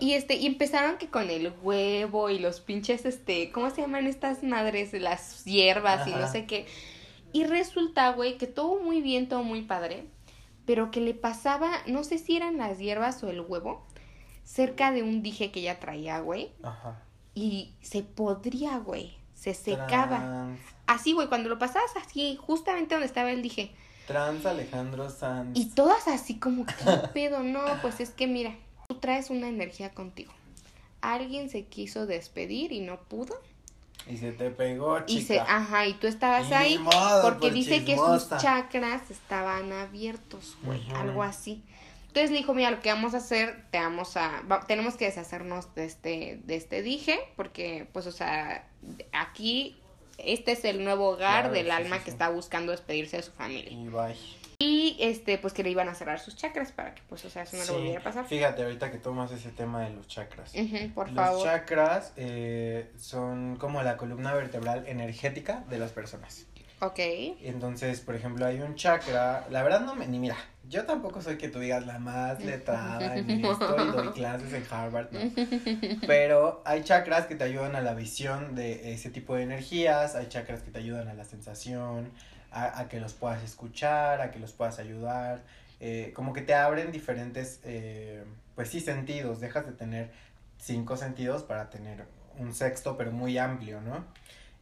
Y 0.00 0.12
este, 0.12 0.34
y 0.34 0.46
empezaron 0.46 0.98
que 0.98 1.08
con 1.08 1.30
el 1.30 1.52
huevo 1.62 2.30
y 2.30 2.38
los 2.38 2.60
pinches, 2.60 3.04
este, 3.04 3.50
¿cómo 3.50 3.70
se 3.70 3.80
llaman 3.80 4.06
estas 4.06 4.42
madres? 4.42 4.92
Las 4.92 5.44
hierbas 5.44 6.06
y 6.06 6.10
no 6.10 6.30
sé 6.30 6.46
qué. 6.46 6.66
Y 7.32 7.44
resulta, 7.44 8.10
güey, 8.12 8.38
que 8.38 8.46
todo 8.46 8.80
muy 8.80 9.00
bien, 9.02 9.28
todo 9.28 9.42
muy 9.42 9.62
padre. 9.62 10.06
Pero 10.66 10.90
que 10.90 11.00
le 11.00 11.14
pasaba, 11.14 11.70
no 11.86 12.04
sé 12.04 12.18
si 12.18 12.36
eran 12.36 12.58
las 12.58 12.78
hierbas 12.78 13.22
o 13.22 13.30
el 13.30 13.40
huevo, 13.40 13.86
cerca 14.44 14.92
de 14.92 15.02
un 15.02 15.22
dije 15.22 15.50
que 15.50 15.60
ella 15.60 15.80
traía, 15.80 16.20
güey. 16.20 16.52
Ajá. 16.62 17.02
Y 17.34 17.74
se 17.80 18.02
podría, 18.02 18.78
güey. 18.78 19.16
Se 19.34 19.54
secaba. 19.54 20.18
Trans, 20.18 20.60
Así, 20.86 21.12
güey, 21.12 21.28
cuando 21.28 21.48
lo 21.48 21.58
pasabas 21.58 21.90
así, 21.96 22.38
justamente 22.40 22.94
donde 22.94 23.06
estaba 23.06 23.30
el 23.30 23.42
dije. 23.42 23.70
trans 24.06 24.44
Alejandro 24.46 25.10
Sanz. 25.10 25.56
Y 25.56 25.66
todas 25.70 26.08
así 26.08 26.38
como, 26.38 26.66
¿qué 26.66 26.74
pedo? 27.14 27.42
No, 27.42 27.60
pues 27.82 28.00
es 28.00 28.10
que 28.10 28.26
mira, 28.26 28.54
tú 28.88 28.94
traes 28.96 29.28
una 29.28 29.48
energía 29.48 29.90
contigo. 29.90 30.32
Alguien 31.02 31.50
se 31.50 31.66
quiso 31.66 32.06
despedir 32.06 32.72
y 32.72 32.80
no 32.80 32.98
pudo. 32.98 33.38
Y 34.08 34.16
se 34.16 34.32
te 34.32 34.50
pegó, 34.50 34.98
chica. 35.00 35.12
Y 35.20 35.22
se, 35.22 35.38
ajá, 35.40 35.86
y 35.86 35.92
tú 35.92 36.06
estabas 36.06 36.48
Y 36.50 36.54
ahí 36.54 36.78
modo, 36.78 37.20
porque 37.22 37.40
pues, 37.48 37.52
dice 37.52 37.84
que 37.84 37.96
sus 37.96 38.30
chakras 38.38 39.10
estaban 39.10 39.70
abiertos, 39.72 40.56
güey, 40.62 40.80
algo 40.94 41.22
así. 41.22 41.62
Entonces 42.06 42.30
le 42.30 42.38
dijo, 42.38 42.54
mira, 42.54 42.70
lo 42.70 42.80
que 42.80 42.90
vamos 42.90 43.12
a 43.12 43.18
hacer, 43.18 43.66
te 43.70 43.78
vamos 43.78 44.16
a, 44.16 44.40
va- 44.50 44.64
tenemos 44.66 44.96
que 44.96 45.04
deshacernos 45.04 45.74
de 45.74 45.84
este, 45.84 46.40
de 46.44 46.56
este 46.56 46.80
dije, 46.80 47.20
porque, 47.36 47.86
pues, 47.92 48.06
o 48.06 48.12
sea, 48.12 48.66
aquí, 49.12 49.76
este 50.16 50.52
es 50.52 50.64
el 50.64 50.82
nuevo 50.82 51.10
hogar 51.10 51.50
Claro, 51.50 51.54
del 51.54 51.66
sí, 51.66 51.72
alma 51.72 51.96
sí, 51.96 52.04
que 52.04 52.10
sí. 52.10 52.10
está 52.12 52.30
buscando 52.30 52.72
despedirse 52.72 53.18
de 53.18 53.22
su 53.22 53.32
familia. 53.32 53.70
Y 53.70 53.88
bye. 53.88 54.16
Y, 54.60 54.96
este, 54.98 55.38
pues, 55.38 55.52
que 55.54 55.62
le 55.62 55.70
iban 55.70 55.88
a 55.88 55.94
cerrar 55.94 56.18
sus 56.18 56.34
chakras 56.34 56.72
para 56.72 56.92
que, 56.92 57.02
pues, 57.08 57.24
o 57.24 57.30
sea, 57.30 57.44
eso 57.44 57.56
no 57.56 57.62
Sí, 57.62 57.70
le 57.70 57.78
volviera 57.78 58.00
a 58.00 58.02
pasar. 58.02 58.26
Fíjate, 58.26 58.64
ahorita 58.64 58.90
que 58.90 58.98
tomas 58.98 59.30
ese 59.30 59.50
tema 59.50 59.82
de 59.82 59.90
los 59.90 60.08
chakras. 60.08 60.52
Por 60.96 61.06
los 61.12 61.14
favor. 61.14 61.44
chakras 61.44 62.12
eh, 62.16 62.90
son 62.98 63.54
como 63.54 63.80
la 63.84 63.96
columna 63.96 64.34
vertebral 64.34 64.84
energética 64.88 65.64
de 65.70 65.78
las 65.78 65.92
personas. 65.92 66.46
Ok. 66.80 66.98
Entonces, 67.42 68.00
por 68.00 68.16
ejemplo, 68.16 68.46
hay 68.46 68.60
un 68.60 68.74
chakra, 68.74 69.46
la 69.48 69.62
verdad 69.62 69.80
no 69.80 69.94
me, 69.94 70.08
ni 70.08 70.18
mira, 70.18 70.36
yo 70.68 70.84
tampoco 70.86 71.22
soy 71.22 71.36
que 71.38 71.48
tú 71.48 71.60
digas 71.60 71.86
la 71.86 72.00
más 72.00 72.42
letrada 72.44 73.16
en 73.16 73.30
esto 73.30 73.76
y 73.80 73.90
doy 73.92 74.08
clases 74.12 74.52
en 74.52 74.64
Harvard, 74.68 75.08
¿no? 75.12 75.20
Pero 76.06 76.62
hay 76.64 76.82
chakras 76.82 77.26
que 77.26 77.36
te 77.36 77.44
ayudan 77.44 77.76
a 77.76 77.80
la 77.80 77.94
visión 77.94 78.56
de 78.56 78.92
ese 78.92 79.10
tipo 79.10 79.36
de 79.36 79.44
energías, 79.44 80.16
hay 80.16 80.28
chakras 80.28 80.62
que 80.62 80.70
te 80.72 80.78
ayudan 80.78 81.06
a 81.08 81.14
la 81.14 81.24
sensación, 81.24 82.12
a, 82.50 82.80
a 82.80 82.88
que 82.88 83.00
los 83.00 83.14
puedas 83.14 83.42
escuchar, 83.42 84.20
a 84.20 84.30
que 84.30 84.38
los 84.38 84.52
puedas 84.52 84.78
ayudar, 84.78 85.42
eh, 85.80 86.12
como 86.14 86.32
que 86.32 86.42
te 86.42 86.54
abren 86.54 86.90
diferentes, 86.90 87.60
eh, 87.64 88.24
pues 88.54 88.68
sí, 88.68 88.80
sentidos, 88.80 89.40
dejas 89.40 89.66
de 89.66 89.72
tener 89.72 90.10
cinco 90.58 90.96
sentidos 90.96 91.44
para 91.44 91.70
tener 91.70 92.04
un 92.36 92.54
sexto, 92.54 92.96
pero 92.96 93.12
muy 93.12 93.38
amplio, 93.38 93.80
¿no? 93.80 94.04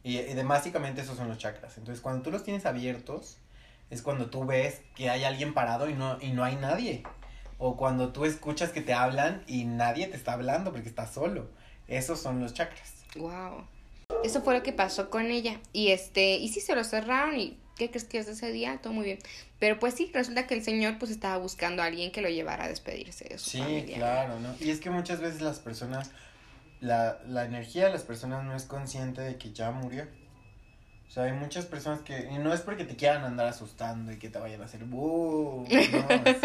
Y, 0.03 0.19
y 0.19 0.33
de, 0.33 0.43
básicamente 0.43 1.01
esos 1.01 1.17
son 1.17 1.27
los 1.27 1.37
chakras. 1.37 1.77
Entonces, 1.77 2.01
cuando 2.01 2.21
tú 2.21 2.31
los 2.31 2.43
tienes 2.43 2.65
abiertos, 2.65 3.37
es 3.89 4.01
cuando 4.01 4.29
tú 4.29 4.45
ves 4.45 4.81
que 4.95 5.09
hay 5.09 5.23
alguien 5.23 5.53
parado 5.53 5.89
y 5.89 5.93
no, 5.93 6.17
y 6.21 6.31
no 6.33 6.43
hay 6.43 6.55
nadie. 6.55 7.03
O 7.57 7.75
cuando 7.77 8.13
tú 8.13 8.25
escuchas 8.25 8.71
que 8.71 8.81
te 8.81 8.93
hablan 8.93 9.43
y 9.47 9.65
nadie 9.65 10.07
te 10.07 10.15
está 10.15 10.33
hablando 10.33 10.71
porque 10.71 10.89
estás 10.89 11.13
solo. 11.13 11.49
Esos 11.87 12.19
son 12.21 12.39
los 12.39 12.53
chakras. 12.53 12.93
Wow. 13.15 13.65
Eso 14.23 14.41
fue 14.41 14.53
lo 14.53 14.61
que 14.61 14.73
pasó 14.73 15.09
con 15.09 15.25
ella. 15.25 15.59
Y 15.73 15.89
este, 15.89 16.35
y 16.35 16.49
sí 16.49 16.61
se 16.61 16.75
lo 16.75 16.83
cerraron 16.83 17.35
y 17.35 17.57
¿qué 17.77 17.89
crees 17.89 18.03
que 18.05 18.17
es 18.19 18.25
de 18.25 18.33
ese 18.33 18.51
día? 18.51 18.79
Todo 18.81 18.93
muy 18.93 19.05
bien. 19.05 19.19
Pero 19.59 19.79
pues 19.79 19.93
sí, 19.93 20.09
resulta 20.13 20.47
que 20.47 20.53
el 20.55 20.63
señor 20.63 20.97
pues 20.99 21.11
estaba 21.11 21.37
buscando 21.37 21.81
a 21.81 21.85
alguien 21.85 22.11
que 22.11 22.21
lo 22.21 22.29
llevara 22.29 22.65
a 22.65 22.67
despedirse 22.67 23.25
de 23.25 23.37
su 23.37 23.49
Sí, 23.51 23.59
familia. 23.59 23.97
claro, 23.97 24.39
¿no? 24.39 24.55
Y 24.59 24.69
es 24.71 24.79
que 24.79 24.89
muchas 24.89 25.19
veces 25.21 25.41
las 25.41 25.59
personas, 25.59 26.11
la, 26.79 27.19
la 27.27 27.45
energía 27.45 27.85
de 27.85 27.91
las 27.91 28.03
personas 28.03 28.43
no 28.43 28.55
es 28.55 28.63
consciente 28.63 29.21
de 29.21 29.37
que 29.37 29.51
ya 29.53 29.71
murió. 29.71 30.05
O 31.07 31.11
sea, 31.11 31.23
hay 31.23 31.31
muchas 31.31 31.65
personas 31.65 32.01
que, 32.01 32.27
y 32.31 32.37
no 32.37 32.53
es 32.53 32.59
porque 32.61 32.83
te 32.83 32.95
quieran 32.97 33.23
andar 33.23 33.47
asustando 33.47 34.11
y 34.11 34.17
que 34.17 34.29
te 34.29 34.39
vayan 34.39 34.61
a 34.61 34.65
hacer, 34.65 34.85
no, 34.85 35.63
es, 35.69 36.37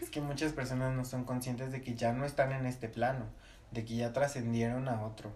es 0.00 0.10
que 0.10 0.20
muchas 0.20 0.52
personas 0.52 0.94
no 0.94 1.04
son 1.04 1.24
conscientes 1.24 1.72
de 1.72 1.82
que 1.82 1.94
ya 1.94 2.12
no 2.12 2.24
están 2.24 2.52
en 2.52 2.66
este 2.66 2.88
plano, 2.88 3.26
de 3.72 3.84
que 3.84 3.96
ya 3.96 4.12
trascendieron 4.12 4.88
a 4.88 5.02
otro. 5.04 5.32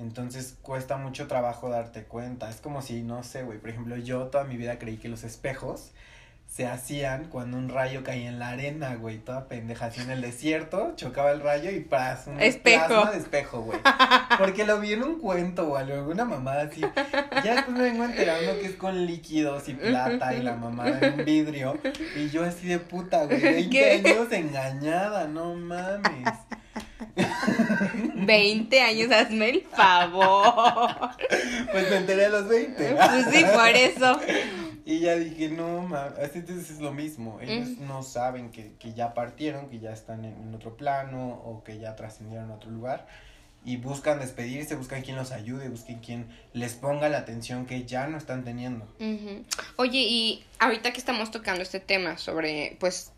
Entonces 0.00 0.56
cuesta 0.62 0.96
mucho 0.96 1.26
trabajo 1.28 1.68
darte 1.68 2.04
cuenta. 2.04 2.48
Es 2.48 2.56
como 2.56 2.80
si, 2.82 3.02
no 3.02 3.22
sé, 3.22 3.42
güey, 3.42 3.58
por 3.58 3.70
ejemplo, 3.70 3.96
yo 3.96 4.28
toda 4.28 4.44
mi 4.44 4.56
vida 4.56 4.78
creí 4.78 4.96
que 4.96 5.08
los 5.08 5.24
espejos 5.24 5.92
se 6.46 6.66
hacían 6.66 7.26
cuando 7.26 7.56
un 7.56 7.68
rayo 7.68 8.02
caía 8.02 8.28
en 8.28 8.40
la 8.40 8.48
arena, 8.48 8.96
güey, 8.96 9.18
toda 9.18 9.46
pendeja, 9.46 9.86
así 9.86 10.00
en 10.00 10.10
el 10.10 10.20
desierto, 10.20 10.94
chocaba 10.96 11.30
el 11.30 11.40
rayo 11.42 11.70
y 11.70 11.78
¡pras! 11.78 12.26
Un 12.26 12.40
Espejo. 12.40 12.86
plasma 12.88 13.10
de 13.12 13.18
espejo, 13.18 13.60
güey. 13.60 13.78
Porque 14.38 14.64
lo 14.66 14.80
vi 14.80 14.94
en 14.94 15.04
un 15.04 15.20
cuento 15.20 15.68
o 15.68 15.76
algo, 15.76 15.94
alguna 15.94 16.24
mamada 16.24 16.62
así. 16.62 16.80
Ya 17.44 17.54
después 17.54 17.76
me 17.76 17.82
vengo 17.84 18.02
enterando 18.04 18.58
que 18.58 18.66
es 18.66 18.74
con 18.74 19.06
líquidos 19.06 19.68
y 19.68 19.74
plata 19.74 20.34
y 20.34 20.42
la 20.42 20.56
mamada 20.56 20.98
en 21.00 21.20
un 21.20 21.24
vidrio. 21.24 21.78
Y 22.16 22.30
yo 22.30 22.42
así 22.42 22.66
de 22.66 22.80
puta, 22.80 23.26
güey, 23.26 23.40
20 23.40 23.70
¿Qué? 23.70 24.02
años 24.04 24.32
engañada, 24.32 25.28
no 25.28 25.54
mames. 25.54 26.26
20 28.30 28.80
años, 28.80 29.10
hazme 29.12 29.50
el 29.50 29.62
favor. 29.62 31.10
Pues 31.72 31.90
me 31.90 31.96
enteré 31.96 32.26
a 32.26 32.28
los 32.30 32.48
20. 32.48 32.94
pues 32.94 33.26
sí, 33.32 33.44
por 33.52 33.68
eso. 33.68 34.20
Y 34.84 35.00
ya 35.00 35.14
dije, 35.16 35.48
no, 35.48 35.82
mames, 35.82 36.18
así 36.18 36.38
entonces 36.38 36.70
es 36.70 36.80
lo 36.80 36.92
mismo. 36.92 37.38
Ellos 37.40 37.68
no 37.78 38.02
saben 38.02 38.50
que, 38.50 38.72
que 38.78 38.92
ya 38.92 39.14
partieron, 39.14 39.68
que 39.68 39.78
ya 39.78 39.92
están 39.92 40.24
en, 40.24 40.34
en 40.34 40.54
otro 40.54 40.76
plano 40.76 41.42
o 41.44 41.62
que 41.64 41.78
ya 41.78 41.94
trascendieron 41.96 42.50
a 42.50 42.54
otro 42.54 42.70
lugar. 42.70 43.06
y 43.64 43.76
buscan 43.76 44.18
despedirse, 44.20 44.74
buscan 44.74 45.02
quien 45.02 45.16
los 45.16 45.32
ayude, 45.32 45.68
busquen 45.68 45.98
quien 45.98 46.28
les 46.54 46.72
ponga 46.74 47.08
la 47.10 47.18
atención 47.18 47.66
que 47.66 47.84
ya 47.84 48.06
no 48.06 48.16
están 48.16 48.42
teniendo. 48.42 48.86
Oye, 49.76 49.98
y 50.08 50.44
ahorita 50.58 50.92
que 50.92 50.98
estamos 50.98 51.30
tocando 51.30 51.62
este 51.62 51.78
tema 51.78 52.16
sobre, 52.16 52.76
pues, 52.80 53.12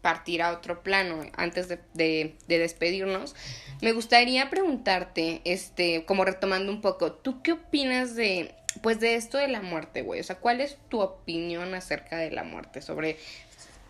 partir 0.00 0.42
a 0.42 0.52
otro 0.52 0.82
plano 0.82 1.20
antes 1.36 1.68
de, 1.68 1.80
de, 1.94 2.36
de 2.46 2.58
despedirnos, 2.58 3.34
me 3.80 3.92
gustaría 3.92 4.50
preguntarte, 4.50 5.40
este, 5.44 6.04
como 6.04 6.24
retomando 6.24 6.72
un 6.72 6.80
poco, 6.80 7.12
¿tú 7.12 7.42
qué 7.42 7.52
opinas 7.52 8.14
de, 8.14 8.54
pues, 8.82 9.00
de 9.00 9.14
esto 9.14 9.38
de 9.38 9.48
la 9.48 9.60
muerte, 9.60 10.02
güey? 10.02 10.20
O 10.20 10.24
sea, 10.24 10.36
¿cuál 10.36 10.60
es 10.60 10.78
tu 10.88 11.00
opinión 11.00 11.74
acerca 11.74 12.16
de 12.16 12.30
la 12.30 12.44
muerte? 12.44 12.82
Sobre 12.82 13.18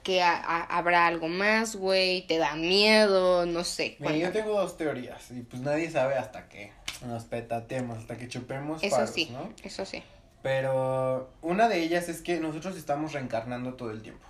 que 0.02 0.22
habrá 0.22 1.06
algo 1.06 1.28
más, 1.28 1.76
güey, 1.76 2.26
te 2.26 2.38
da 2.38 2.56
miedo, 2.56 3.44
no 3.44 3.62
sé. 3.62 3.96
Mira, 3.98 4.16
yo 4.16 4.32
tengo 4.32 4.58
dos 4.58 4.78
teorías 4.78 5.30
y 5.30 5.42
pues 5.42 5.60
nadie 5.60 5.90
sabe 5.90 6.14
hasta 6.14 6.48
que 6.48 6.72
nos 7.06 7.24
petatemos, 7.24 7.98
hasta 7.98 8.16
que 8.16 8.26
chupemos 8.26 8.82
Eso 8.82 9.06
sí, 9.06 9.30
eso 9.62 9.84
sí. 9.84 10.02
Pero 10.42 11.30
una 11.42 11.68
de 11.68 11.82
ellas 11.82 12.08
es 12.08 12.22
que 12.22 12.40
nosotros 12.40 12.76
estamos 12.78 13.12
reencarnando 13.12 13.74
todo 13.74 13.90
el 13.90 14.00
tiempo. 14.00 14.26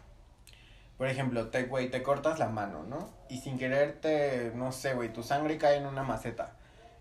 Por 0.99 1.07
ejemplo, 1.07 1.47
te, 1.47 1.63
güey, 1.65 1.91
te 1.91 2.03
cortas 2.03 2.39
la 2.39 2.49
mano, 2.49 2.83
¿no? 2.83 3.09
Y 3.31 3.39
sin 3.39 3.57
querer 3.57 4.01
te, 4.01 4.53
no 4.55 4.73
sé, 4.73 4.95
güey, 4.95 5.13
tu 5.13 5.23
sangre 5.23 5.57
cae 5.57 5.77
en 5.77 5.87
una 5.87 6.03
maceta. 6.03 6.53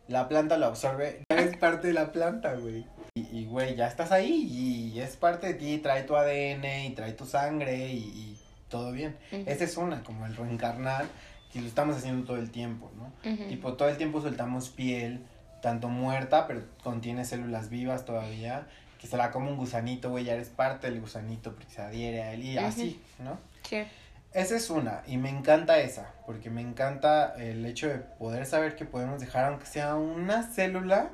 La 0.08 0.30
planta 0.30 0.58
lo 0.58 0.68
absorbe, 0.68 1.24
es 1.28 1.58
parte 1.58 1.88
de 1.88 1.94
la 1.94 2.14
planta, 2.14 2.54
güey. 2.54 2.86
Y, 3.16 3.46
güey, 3.46 3.76
ya 3.76 3.88
estás 3.88 4.12
ahí 4.12 4.94
y 4.94 5.00
es 5.02 5.18
parte 5.18 5.48
de 5.48 5.54
ti, 5.56 5.80
trae 5.80 6.04
tu 6.04 6.16
ADN 6.16 6.86
y 6.86 6.94
trae 6.96 7.12
tu 7.14 7.26
sangre 7.26 7.92
y 7.92 8.38
todo 8.70 8.92
bien. 8.92 9.18
Esa 9.32 9.64
es 9.64 9.76
una, 9.78 10.04
como 10.04 10.26
el 10.26 10.36
reencarnar, 10.36 11.06
que 11.52 11.60
lo 11.60 11.68
estamos 11.68 11.98
haciendo 11.98 12.26
todo 12.26 12.38
el 12.38 12.52
tiempo, 12.52 12.92
¿no? 12.96 13.12
Tipo, 13.48 13.74
todo 13.74 13.90
el 13.90 13.98
tiempo 13.98 14.22
soltamos 14.22 14.70
piel, 14.70 15.26
tanto 15.62 15.90
muerta, 15.90 16.48
pero 16.48 16.62
contiene 16.84 17.26
células 17.26 17.70
vivas 17.70 18.06
todavía, 18.06 18.68
que 19.00 19.08
se 19.08 19.18
la 19.18 19.32
come 19.32 19.50
un 19.50 19.58
gusanito, 19.58 20.10
güey, 20.10 20.26
ya 20.26 20.34
eres 20.34 20.50
parte 20.50 20.90
del 20.90 21.02
gusanito 21.02 21.54
porque 21.54 21.74
se 21.74 21.82
adhiere 21.82 22.22
a 22.22 22.34
él 22.34 22.44
y 22.44 22.58
así, 22.58 23.02
¿no? 23.20 23.38
Sí. 23.68 23.86
Esa 24.34 24.56
es 24.56 24.70
una, 24.70 25.04
y 25.08 25.18
me 25.18 25.30
encanta 25.30 25.80
esa, 25.80 26.14
porque 26.26 26.50
me 26.50 26.62
encanta 26.62 27.34
el 27.38 27.66
hecho 27.66 27.88
de 27.88 27.96
poder 27.96 28.46
saber 28.46 28.76
que 28.76 28.86
podemos 28.86 29.20
dejar, 29.20 29.46
aunque 29.46 29.66
sea 29.66 29.96
una 29.96 30.44
célula, 30.44 31.12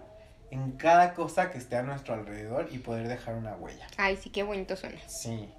en 0.50 0.74
cada 0.74 1.14
cosa 1.14 1.50
que 1.50 1.58
esté 1.58 1.78
a 1.78 1.84
nuestro 1.84 2.14
alrededor 2.14 2.68
y 2.72 2.80
poder 2.80 3.08
dejar 3.08 3.36
una 3.36 3.56
huella. 3.56 3.88
Ay, 3.98 4.18
sí, 4.18 4.30
qué 4.30 4.44
bonito 4.44 4.76
suena. 4.76 5.00
Sí. 5.08 5.50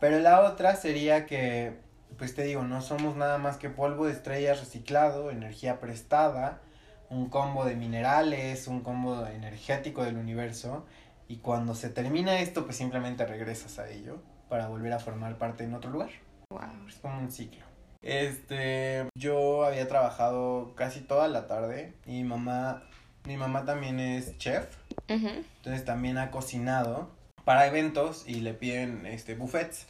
Pero 0.00 0.18
la 0.18 0.40
otra 0.40 0.74
sería 0.74 1.26
que, 1.26 1.76
pues 2.18 2.34
te 2.34 2.42
digo, 2.42 2.62
no 2.64 2.82
somos 2.82 3.14
nada 3.14 3.38
más 3.38 3.56
que 3.56 3.70
polvo 3.70 4.06
de 4.06 4.12
estrellas 4.12 4.58
reciclado, 4.58 5.30
energía 5.30 5.78
prestada, 5.78 6.60
un 7.08 7.28
combo 7.28 7.64
de 7.64 7.76
minerales, 7.76 8.66
un 8.66 8.80
combo 8.80 9.26
energético 9.26 10.02
del 10.02 10.16
universo. 10.16 10.86
Y 11.28 11.36
cuando 11.36 11.74
se 11.74 11.88
termina 11.88 12.40
esto, 12.40 12.64
pues 12.64 12.76
simplemente 12.76 13.26
regresas 13.26 13.78
a 13.78 13.88
ello 13.88 14.20
para 14.48 14.68
volver 14.68 14.92
a 14.92 14.98
formar 14.98 15.38
parte 15.38 15.64
en 15.64 15.74
otro 15.74 15.90
lugar. 15.90 16.10
Wow. 16.50 16.88
Es 16.88 16.96
como 16.96 17.18
un 17.18 17.30
ciclo. 17.30 17.64
Este, 18.02 19.08
yo 19.16 19.64
había 19.64 19.88
trabajado 19.88 20.74
casi 20.76 21.00
toda 21.00 21.28
la 21.28 21.46
tarde 21.46 21.94
y 22.06 22.22
mi 22.22 22.24
mamá, 22.24 22.84
mi 23.24 23.36
mamá 23.36 23.64
también 23.64 23.98
es 23.98 24.38
chef. 24.38 24.66
Entonces 25.08 25.84
también 25.84 26.18
ha 26.18 26.30
cocinado 26.30 27.10
para 27.44 27.66
eventos 27.66 28.24
y 28.26 28.40
le 28.40 28.54
piden 28.54 29.06
este 29.06 29.34
buffets. 29.34 29.86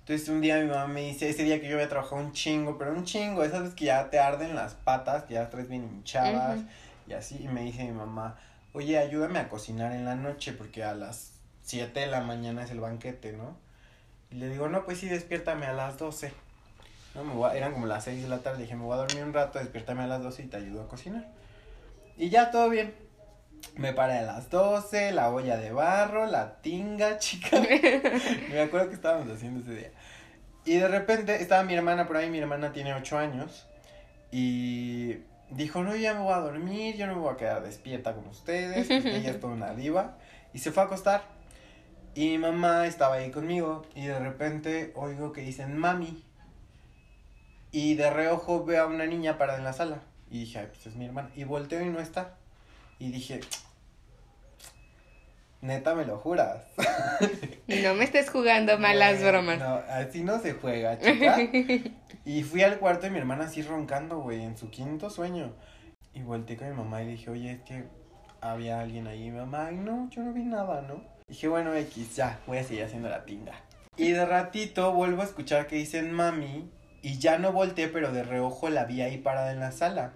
Entonces 0.00 0.28
un 0.28 0.40
día 0.40 0.58
mi 0.60 0.68
mamá 0.68 0.86
me 0.86 1.02
dice, 1.02 1.28
ese 1.28 1.42
día 1.42 1.60
que 1.60 1.68
yo 1.68 1.74
había 1.74 1.88
trabajado 1.88 2.22
un 2.22 2.32
chingo, 2.32 2.78
pero 2.78 2.92
un 2.92 3.04
chingo, 3.04 3.42
esas 3.42 3.60
veces 3.60 3.74
que 3.74 3.86
ya 3.86 4.10
te 4.10 4.20
arden 4.20 4.54
las 4.54 4.74
patas, 4.74 5.24
que 5.24 5.34
ya 5.34 5.50
traes 5.50 5.68
bien 5.68 5.82
hinchadas 5.82 6.60
y 7.08 7.12
así, 7.12 7.42
y 7.42 7.48
me 7.48 7.62
dice 7.62 7.84
mi 7.84 7.92
mamá, 7.92 8.36
oye, 8.72 8.98
ayúdame 8.98 9.40
a 9.40 9.48
cocinar 9.48 9.92
en 9.92 10.04
la 10.04 10.14
noche 10.14 10.52
porque 10.52 10.84
a 10.84 10.94
las 10.94 11.32
7 11.62 11.98
de 11.98 12.06
la 12.06 12.20
mañana 12.20 12.62
es 12.62 12.70
el 12.70 12.78
banquete, 12.78 13.32
¿no? 13.32 13.56
Y 14.30 14.36
le 14.36 14.48
digo, 14.48 14.68
no, 14.68 14.84
pues 14.84 14.98
sí, 14.98 15.08
despiértame 15.08 15.66
a 15.66 15.72
las 15.72 15.98
12. 15.98 16.32
No, 17.14 17.24
me 17.24 17.34
voy 17.34 17.56
eran 17.56 17.72
como 17.72 17.86
las 17.86 18.04
6 18.04 18.22
de 18.22 18.28
la 18.28 18.38
tarde, 18.38 18.62
dije, 18.62 18.74
me 18.74 18.84
voy 18.84 18.94
a 18.94 18.98
dormir 18.98 19.24
un 19.24 19.32
rato, 19.32 19.58
despiértame 19.58 20.02
a 20.02 20.06
las 20.06 20.22
12 20.22 20.42
y 20.42 20.46
te 20.46 20.56
ayudo 20.58 20.82
a 20.82 20.88
cocinar. 20.88 21.26
Y 22.16 22.28
ya 22.28 22.50
todo 22.50 22.68
bien. 22.68 22.94
Me 23.76 23.92
paré 23.92 24.18
a 24.18 24.22
las 24.22 24.50
12, 24.50 25.12
la 25.12 25.30
olla 25.30 25.56
de 25.56 25.72
barro, 25.72 26.26
la 26.26 26.60
tinga, 26.60 27.18
chica. 27.18 27.60
me 28.50 28.60
acuerdo 28.60 28.88
que 28.88 28.94
estábamos 28.94 29.34
haciendo 29.34 29.60
ese 29.60 29.78
día. 29.78 29.90
Y 30.64 30.76
de 30.76 30.88
repente 30.88 31.40
estaba 31.40 31.62
mi 31.62 31.74
hermana 31.74 32.06
por 32.06 32.16
ahí, 32.16 32.28
mi 32.28 32.38
hermana 32.38 32.72
tiene 32.72 32.94
8 32.94 33.18
años. 33.18 33.66
Y 34.30 35.18
dijo, 35.50 35.82
no, 35.82 35.96
ya 35.96 36.14
me 36.14 36.20
voy 36.20 36.34
a 36.34 36.38
dormir, 36.38 36.96
yo 36.96 37.06
no 37.06 37.14
me 37.14 37.20
voy 37.20 37.32
a 37.32 37.36
quedar 37.36 37.62
despierta 37.62 38.14
con 38.14 38.26
ustedes, 38.26 38.90
ella 38.90 39.30
es 39.30 39.40
toda 39.40 39.54
una 39.54 39.72
diva. 39.74 40.18
Y 40.52 40.58
se 40.58 40.72
fue 40.72 40.82
a 40.82 40.86
acostar. 40.86 41.35
Y 42.16 42.30
mi 42.30 42.38
mamá 42.38 42.86
estaba 42.86 43.16
ahí 43.16 43.30
conmigo 43.30 43.84
y 43.94 44.06
de 44.06 44.18
repente 44.18 44.90
oigo 44.94 45.34
que 45.34 45.42
dicen 45.42 45.76
mami. 45.76 46.24
Y 47.72 47.94
de 47.94 48.08
reojo 48.08 48.64
veo 48.64 48.84
a 48.84 48.86
una 48.86 49.04
niña 49.04 49.36
parada 49.36 49.58
en 49.58 49.64
la 49.64 49.74
sala. 49.74 50.00
Y 50.30 50.40
dije, 50.40 50.60
ay, 50.60 50.68
pues 50.68 50.86
es 50.86 50.96
mi 50.96 51.04
hermana. 51.04 51.30
Y 51.36 51.44
volteo 51.44 51.84
y 51.84 51.90
no 51.90 52.00
está. 52.00 52.36
Y 52.98 53.10
dije, 53.10 53.40
neta, 55.60 55.94
me 55.94 56.06
lo 56.06 56.16
juras. 56.16 56.64
No 57.82 57.94
me 57.94 58.04
estés 58.04 58.30
jugando 58.30 58.78
malas 58.78 59.22
bromas. 59.22 59.58
No, 59.58 59.74
así 59.90 60.22
no 60.22 60.40
se 60.40 60.54
juega, 60.54 60.98
chica. 60.98 61.36
Y 62.24 62.44
fui 62.44 62.62
al 62.62 62.78
cuarto 62.78 63.02
de 63.02 63.10
mi 63.10 63.18
hermana 63.18 63.44
así 63.44 63.60
roncando, 63.60 64.20
güey, 64.20 64.42
en 64.42 64.56
su 64.56 64.70
quinto 64.70 65.10
sueño. 65.10 65.52
Y 66.14 66.22
volteé 66.22 66.56
con 66.56 66.70
mi 66.70 66.74
mamá 66.76 67.02
y 67.02 67.08
dije, 67.08 67.28
oye, 67.28 67.52
es 67.52 67.60
que 67.60 67.84
había 68.40 68.80
alguien 68.80 69.06
ahí. 69.06 69.26
Y 69.26 69.30
mi 69.30 69.36
mamá, 69.36 69.66
ay, 69.66 69.76
no, 69.76 70.08
yo 70.08 70.22
no 70.22 70.32
vi 70.32 70.44
nada, 70.44 70.80
¿no? 70.80 71.15
Dije, 71.28 71.48
bueno, 71.48 71.74
X, 71.74 72.16
ya, 72.16 72.40
voy 72.46 72.58
a 72.58 72.64
seguir 72.64 72.84
haciendo 72.84 73.08
la 73.08 73.24
tinga. 73.24 73.52
Y 73.96 74.12
de 74.12 74.24
ratito 74.24 74.92
vuelvo 74.92 75.22
a 75.22 75.24
escuchar 75.24 75.66
que 75.66 75.76
dicen 75.76 76.12
mami. 76.12 76.70
Y 77.02 77.18
ya 77.18 77.38
no 77.38 77.52
volteé, 77.52 77.88
pero 77.88 78.10
de 78.10 78.22
reojo 78.22 78.68
la 78.68 78.84
vi 78.84 79.02
ahí 79.02 79.18
parada 79.18 79.52
en 79.52 79.60
la 79.60 79.70
sala. 79.70 80.12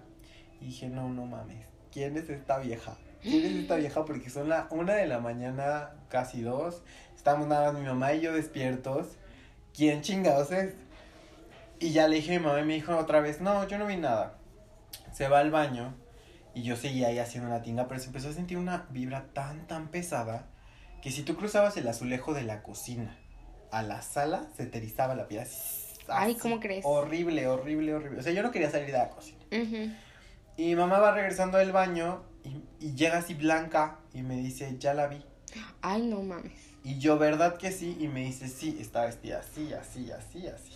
Y 0.59 0.65
dije, 0.65 0.89
no, 0.89 1.09
no 1.09 1.25
mames. 1.25 1.67
¿quién 1.91 2.17
es 2.17 2.29
esta 2.29 2.57
vieja? 2.57 2.97
¿Quién 3.21 3.45
es 3.45 3.51
esta 3.51 3.75
vieja? 3.75 4.03
Porque 4.05 4.29
son 4.29 4.49
la 4.49 4.67
una 4.71 4.93
de 4.93 5.05
la 5.05 5.19
mañana, 5.19 5.91
casi 6.09 6.41
dos. 6.41 6.81
Estamos 7.15 7.47
nada 7.47 7.71
más 7.71 7.81
mi 7.81 7.87
mamá 7.87 8.13
y 8.13 8.21
yo 8.21 8.33
despiertos. 8.33 9.07
¿Quién 9.75 10.01
chingados 10.01 10.51
es? 10.51 10.73
Y 11.79 11.91
ya 11.91 12.07
le 12.07 12.15
dije 12.15 12.35
a 12.35 12.39
mi 12.39 12.45
mamá 12.45 12.59
y 12.61 12.65
me 12.65 12.73
dijo 12.73 12.97
otra 12.97 13.19
vez, 13.19 13.41
no, 13.41 13.67
yo 13.67 13.77
no 13.77 13.85
vi 13.85 13.97
nada. 13.97 14.37
Se 15.13 15.27
va 15.27 15.39
al 15.39 15.51
baño 15.51 15.93
y 16.53 16.63
yo 16.63 16.75
seguía 16.75 17.07
ahí 17.07 17.19
haciendo 17.19 17.49
la 17.49 17.61
tinga, 17.61 17.87
pero 17.87 17.99
se 17.99 18.07
empezó 18.07 18.29
a 18.29 18.33
sentir 18.33 18.57
una 18.57 18.87
vibra 18.89 19.27
tan, 19.33 19.67
tan 19.67 19.89
pesada 19.89 20.47
que 21.01 21.11
si 21.11 21.23
tú 21.23 21.35
cruzabas 21.35 21.75
el 21.77 21.87
azulejo 21.87 22.33
de 22.33 22.43
la 22.43 22.61
cocina 22.61 23.17
a 23.71 23.81
la 23.81 24.01
sala, 24.01 24.47
se 24.55 24.65
te 24.65 24.77
erizaba 24.77 25.15
la 25.15 25.27
piel. 25.27 25.47
Ay, 26.07 26.35
¿cómo 26.35 26.59
crees? 26.59 26.83
Horrible, 26.85 27.47
horrible, 27.47 27.93
horrible. 27.93 28.19
O 28.19 28.23
sea, 28.23 28.33
yo 28.33 28.43
no 28.43 28.51
quería 28.51 28.69
salir 28.69 28.87
de 28.87 28.93
la 28.93 29.09
cocina. 29.09 29.39
Y 30.57 30.65
mi 30.65 30.75
mamá 30.75 30.99
va 30.99 31.11
regresando 31.11 31.57
del 31.57 31.71
baño 31.71 32.23
y, 32.79 32.93
llega 32.93 33.19
así 33.19 33.33
blanca 33.33 33.99
y 34.13 34.21
me 34.21 34.35
dice, 34.35 34.75
ya 34.77 34.93
la 34.93 35.07
vi. 35.07 35.23
Ay, 35.81 36.03
no 36.03 36.21
mames. 36.21 36.51
Y 36.83 36.99
yo, 36.99 37.17
¿verdad 37.17 37.57
que 37.57 37.71
sí? 37.71 37.97
Y 37.99 38.07
me 38.07 38.21
dice, 38.21 38.47
sí, 38.47 38.77
está 38.79 39.05
vestida 39.05 39.39
así, 39.39 39.73
así, 39.73 40.11
así, 40.11 40.47
así. 40.47 40.73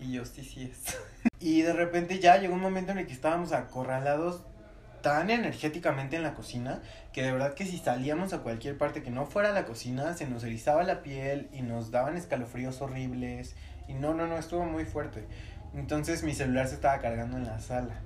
Y 0.00 0.12
yo, 0.12 0.24
sí, 0.24 0.42
sí 0.42 0.64
es. 0.64 0.96
y 1.40 1.62
de 1.62 1.72
repente 1.72 2.18
ya 2.18 2.38
llegó 2.38 2.54
un 2.54 2.60
momento 2.60 2.92
en 2.92 2.98
el 2.98 3.06
que 3.06 3.12
estábamos 3.12 3.52
acorralados 3.52 4.42
tan 5.04 5.28
energéticamente 5.28 6.16
en 6.16 6.22
la 6.22 6.32
cocina 6.32 6.80
que 7.12 7.22
de 7.22 7.30
verdad 7.30 7.52
que 7.52 7.66
si 7.66 7.76
salíamos 7.76 8.32
a 8.32 8.38
cualquier 8.38 8.78
parte 8.78 9.02
que 9.02 9.10
no 9.10 9.26
fuera 9.26 9.52
la 9.52 9.66
cocina 9.66 10.14
se 10.14 10.26
nos 10.26 10.42
erizaba 10.44 10.82
la 10.82 11.02
piel 11.02 11.50
y 11.52 11.60
nos 11.60 11.90
daban 11.90 12.16
escalofríos 12.16 12.80
horribles 12.80 13.54
y 13.86 13.92
no, 13.92 14.14
no, 14.14 14.26
no, 14.26 14.38
estuvo 14.38 14.64
muy 14.64 14.86
fuerte. 14.86 15.26
Entonces 15.74 16.22
mi 16.22 16.32
celular 16.32 16.68
se 16.68 16.76
estaba 16.76 17.00
cargando 17.00 17.36
en 17.36 17.44
la 17.44 17.60
sala 17.60 17.96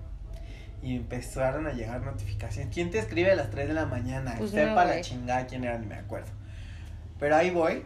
y 0.82 0.96
empezaron 0.96 1.68
a 1.68 1.72
llegar 1.72 2.03
notificaciones. 2.03 2.74
¿Quién 2.74 2.90
te 2.90 2.99
escribe 2.99 3.30
a 3.30 3.36
las 3.36 3.51
3 3.51 3.68
de 3.68 3.74
la 3.74 3.86
mañana? 3.86 4.34
Pues 4.36 4.51
Sepa 4.51 4.84
la 4.84 5.01
chingada 5.01 5.46
quién 5.46 5.62
era, 5.62 5.78
ni 5.78 5.86
me 5.86 5.94
acuerdo. 5.94 6.32
Pero 7.20 7.36
ahí 7.36 7.51
voy 7.51 7.84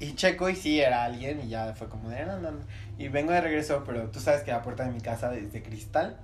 y 0.00 0.14
checo 0.14 0.48
y 0.48 0.56
sí 0.56 0.80
era 0.80 1.04
alguien 1.04 1.42
y 1.42 1.50
ya 1.50 1.74
fue 1.74 1.90
como 1.90 2.08
de 2.08 2.24
Y 2.96 3.08
vengo 3.08 3.32
de 3.32 3.42
regreso, 3.42 3.84
pero 3.84 4.08
tú 4.08 4.20
sabes 4.20 4.42
que 4.42 4.52
la 4.52 4.62
puerta 4.62 4.86
de 4.86 4.90
mi 4.90 5.02
casa 5.02 5.34
es 5.34 5.52
de 5.52 5.62
cristal, 5.62 6.16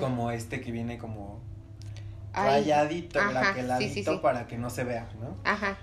como 0.00 0.30
este 0.30 0.60
que 0.60 0.72
viene 0.72 0.98
como 0.98 1.40
rayadito, 2.32 3.20
raqueladito 3.20 4.22
para 4.22 4.46
que 4.46 4.58
no 4.58 4.70
se 4.70 4.84
vea, 4.84 5.08
¿no? 5.20 5.36
Ajá. 5.44 5.76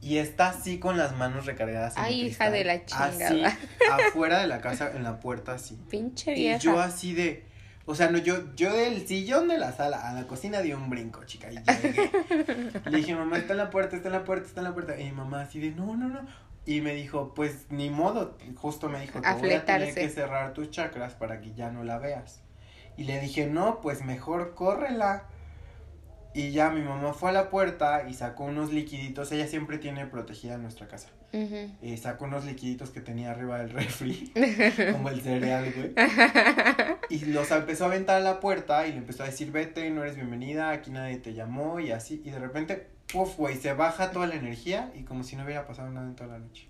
Y 0.00 0.18
está 0.18 0.50
así 0.50 0.78
con 0.78 0.96
las 0.96 1.16
manos 1.16 1.46
recargadas. 1.46 1.96
En 1.96 2.04
Ay, 2.04 2.26
hija 2.26 2.50
de 2.50 2.64
la 2.64 2.84
chingada. 2.84 3.10
Así, 3.10 3.42
afuera 3.90 4.38
de 4.38 4.46
la 4.46 4.60
casa, 4.60 4.92
en 4.94 5.02
la 5.02 5.18
puerta, 5.18 5.54
así. 5.54 5.76
Pinche 5.90 6.34
vieja. 6.34 6.58
Y 6.58 6.60
yo 6.60 6.78
así 6.78 7.14
de, 7.14 7.44
o 7.84 7.94
sea, 7.96 8.08
no, 8.10 8.18
yo, 8.18 8.54
yo 8.54 8.72
del 8.72 9.08
sillón 9.08 9.48
de 9.48 9.58
la 9.58 9.72
sala 9.72 10.08
a 10.08 10.12
la 10.12 10.26
cocina 10.28 10.60
di 10.60 10.72
un 10.72 10.88
brinco, 10.88 11.24
chica, 11.24 11.50
y 11.50 11.56
llegué. 11.56 12.10
Le 12.84 12.98
dije, 12.98 13.16
mamá, 13.16 13.38
está 13.38 13.54
en 13.54 13.58
la 13.58 13.70
puerta, 13.70 13.96
está 13.96 14.08
en 14.08 14.14
la 14.14 14.24
puerta, 14.24 14.46
está 14.46 14.60
en 14.60 14.64
la 14.64 14.74
puerta. 14.74 15.00
Y 15.00 15.04
mi 15.04 15.12
mamá 15.12 15.40
así 15.40 15.58
de, 15.58 15.72
no, 15.72 15.96
no, 15.96 16.08
no. 16.08 16.20
Y 16.64 16.80
me 16.80 16.94
dijo, 16.94 17.32
pues 17.34 17.66
ni 17.70 17.90
modo, 17.90 18.36
justo 18.56 18.88
me 18.88 19.00
dijo, 19.00 19.20
te 19.20 19.32
voy 19.34 19.52
a 19.52 19.64
tener 19.64 19.94
que 19.94 20.08
cerrar 20.10 20.52
tus 20.52 20.70
chakras 20.70 21.14
para 21.14 21.40
que 21.40 21.54
ya 21.54 21.70
no 21.70 21.82
la 21.82 21.98
veas. 21.98 22.42
Y 22.98 23.04
le 23.04 23.20
dije, 23.20 23.46
no, 23.46 23.80
pues 23.80 24.04
mejor 24.04 24.54
córrela. 24.54 25.22
Y 26.34 26.50
ya 26.50 26.70
mi 26.70 26.82
mamá 26.82 27.14
fue 27.14 27.30
a 27.30 27.32
la 27.32 27.48
puerta 27.48 28.08
y 28.08 28.14
sacó 28.14 28.44
unos 28.44 28.72
liquiditos. 28.72 29.30
Ella 29.30 29.46
siempre 29.46 29.78
tiene 29.78 30.04
protegida 30.06 30.58
nuestra 30.58 30.88
casa. 30.88 31.08
Y 31.80 31.96
sacó 31.98 32.24
unos 32.24 32.44
liquiditos 32.44 32.90
que 32.90 33.00
tenía 33.00 33.30
arriba 33.30 33.58
del 33.58 33.70
refri. 33.70 34.32
como 34.92 35.10
el 35.10 35.20
cereal, 35.20 35.72
güey. 35.72 35.94
Y 37.10 37.24
los 37.26 37.50
empezó 37.50 37.84
a 37.84 37.86
aventar 37.86 38.16
a 38.16 38.20
la 38.20 38.40
puerta 38.40 38.86
y 38.86 38.92
le 38.92 38.98
empezó 38.98 39.22
a 39.22 39.26
decir, 39.26 39.50
vete, 39.50 39.88
no 39.90 40.02
eres 40.02 40.16
bienvenida, 40.16 40.70
aquí 40.70 40.90
nadie 40.90 41.16
te 41.18 41.32
llamó 41.32 41.80
y 41.80 41.92
así. 41.92 42.20
Y 42.24 42.30
de 42.30 42.38
repente, 42.38 42.88
puff, 43.10 43.36
güey, 43.36 43.56
se 43.56 43.72
baja 43.72 44.10
toda 44.10 44.26
la 44.26 44.34
energía 44.34 44.92
y 44.94 45.04
como 45.04 45.22
si 45.22 45.36
no 45.36 45.44
hubiera 45.44 45.66
pasado 45.66 45.88
nada 45.90 46.08
en 46.08 46.16
toda 46.16 46.32
la 46.32 46.38
noche. 46.40 46.68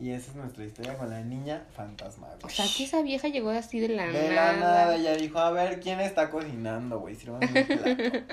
Y 0.00 0.12
esa 0.12 0.30
es 0.30 0.36
nuestra 0.36 0.64
historia 0.64 0.96
con 0.96 1.10
la 1.10 1.20
niña 1.20 1.62
fantasma, 1.76 2.28
O 2.42 2.48
sea, 2.48 2.64
que 2.74 2.84
esa 2.84 3.02
vieja 3.02 3.28
llegó 3.28 3.50
así 3.50 3.80
de 3.80 3.90
la 3.90 4.06
nada. 4.06 4.18
De 4.18 4.34
la 4.34 4.52
nada, 4.54 4.96
ella 4.96 5.14
dijo, 5.14 5.38
a 5.38 5.50
ver, 5.50 5.78
¿quién 5.80 6.00
está 6.00 6.30
cocinando, 6.30 7.00
güey? 7.00 7.14
Sirvan 7.14 7.42
un 7.42 7.52
plato. 7.52 8.24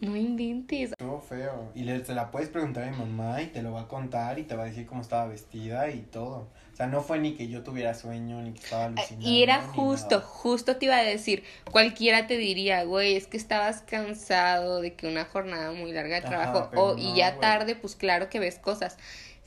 no 0.00 0.16
inventes. 0.16 0.90
Estuvo 0.90 1.20
feo. 1.20 1.70
Y 1.76 1.84
le, 1.84 2.04
se 2.04 2.12
la 2.12 2.32
puedes 2.32 2.48
preguntar 2.48 2.84
a 2.84 2.90
mi 2.90 2.96
mamá 2.96 3.40
y 3.40 3.46
te 3.46 3.62
lo 3.62 3.72
va 3.72 3.82
a 3.82 3.88
contar 3.88 4.40
y 4.40 4.44
te 4.44 4.56
va 4.56 4.64
a 4.64 4.66
decir 4.66 4.84
cómo 4.86 5.02
estaba 5.02 5.26
vestida 5.26 5.90
y 5.90 6.00
todo. 6.00 6.48
O 6.72 6.76
sea, 6.76 6.88
no 6.88 7.00
fue 7.00 7.18
ni 7.18 7.34
que 7.34 7.48
yo 7.48 7.62
tuviera 7.62 7.94
sueño, 7.94 8.42
ni 8.42 8.52
que 8.52 8.58
estaba 8.58 8.84
alucinando. 8.84 9.26
Y 9.26 9.42
era 9.42 9.62
justo, 9.62 10.20
justo 10.20 10.76
te 10.76 10.84
iba 10.84 10.96
a 10.98 11.02
decir, 11.02 11.42
cualquiera 11.70 12.26
te 12.26 12.36
diría, 12.36 12.84
güey, 12.84 13.16
es 13.16 13.26
que 13.26 13.38
estabas 13.38 13.80
cansado 13.80 14.82
de 14.82 14.94
que 14.94 15.06
una 15.06 15.24
jornada 15.24 15.72
muy 15.72 15.92
larga 15.92 16.16
de 16.16 16.22
trabajo, 16.22 16.68
o, 16.76 16.98
y 16.98 17.14
ya 17.14 17.38
tarde, 17.38 17.76
pues 17.76 17.96
claro 17.96 18.28
que 18.28 18.40
ves 18.40 18.58
cosas. 18.58 18.98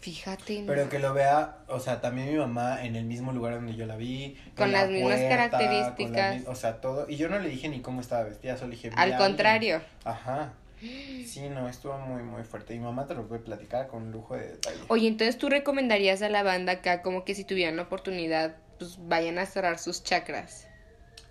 Fíjate. 0.01 0.63
Pero 0.65 0.89
que 0.89 0.99
lo 0.99 1.13
vea, 1.13 1.57
o 1.67 1.79
sea, 1.79 1.99
también 1.99 2.29
mi 2.29 2.37
mamá 2.37 2.85
en 2.85 2.95
el 2.95 3.03
mismo 3.03 3.33
lugar 3.33 3.55
donde 3.55 3.75
yo 3.75 3.85
la 3.85 3.97
vi. 3.97 4.37
Con 4.55 4.71
las 4.71 4.89
mismas 4.89 5.19
características. 5.19 6.43
o 6.47 6.55
sea, 6.55 6.79
todo. 6.79 7.05
Y 7.09 7.17
yo 7.17 7.27
no 7.27 7.39
le 7.39 7.49
dije 7.49 7.67
ni 7.67 7.81
cómo 7.81 7.99
estaba 7.99 8.23
vestida, 8.23 8.55
solo 8.57 8.71
dije. 8.71 8.91
Al 8.95 9.17
contrario. 9.17 9.81
Ajá. 10.05 10.53
Sí, 10.79 11.49
no, 11.49 11.67
estuvo 11.67 11.97
muy, 11.97 12.23
muy 12.23 12.43
fuerte. 12.43 12.73
Mi 12.73 12.79
mamá 12.79 13.05
te 13.05 13.13
lo 13.13 13.27
puede 13.27 13.41
platicar 13.41 13.87
con 13.87 14.11
lujo 14.11 14.35
de 14.37 14.51
detalle. 14.51 14.79
Oye, 14.87 15.09
entonces 15.09 15.37
tú 15.37 15.49
recomendarías 15.49 16.21
a 16.21 16.29
la 16.29 16.43
banda 16.43 16.73
acá 16.73 17.01
como 17.01 17.25
que 17.25 17.35
si 17.35 17.43
tuvieran 17.43 17.75
la 17.75 17.83
oportunidad, 17.83 18.55
pues 18.77 18.97
vayan 19.01 19.37
a 19.39 19.45
cerrar 19.45 19.79
sus 19.79 20.01
chakras. 20.03 20.67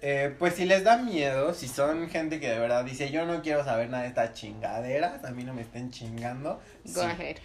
Eh, 0.03 0.35
pues 0.39 0.55
si 0.55 0.67
les 0.67 0.85
da 0.85 0.99
miedo, 0.99 1.55
si 1.55 1.67
son 1.67 2.09
gente 2.11 2.39
que 2.39 2.49
de 2.51 2.59
verdad 2.59 2.85
dice 2.85 3.11
yo 3.11 3.25
no 3.25 3.43
quiero 3.43 3.65
saber 3.65 3.89
nada 3.89 4.05
de 4.05 4.11
estas 4.11 4.35
chingaderas, 4.35 5.25
a 5.25 5.31
mí 5.31 5.43
no 5.43 5.55
me 5.55 5.63
estén 5.63 5.91
chingando. 5.91 6.61
Go 6.85 7.01
ahead 7.01 7.39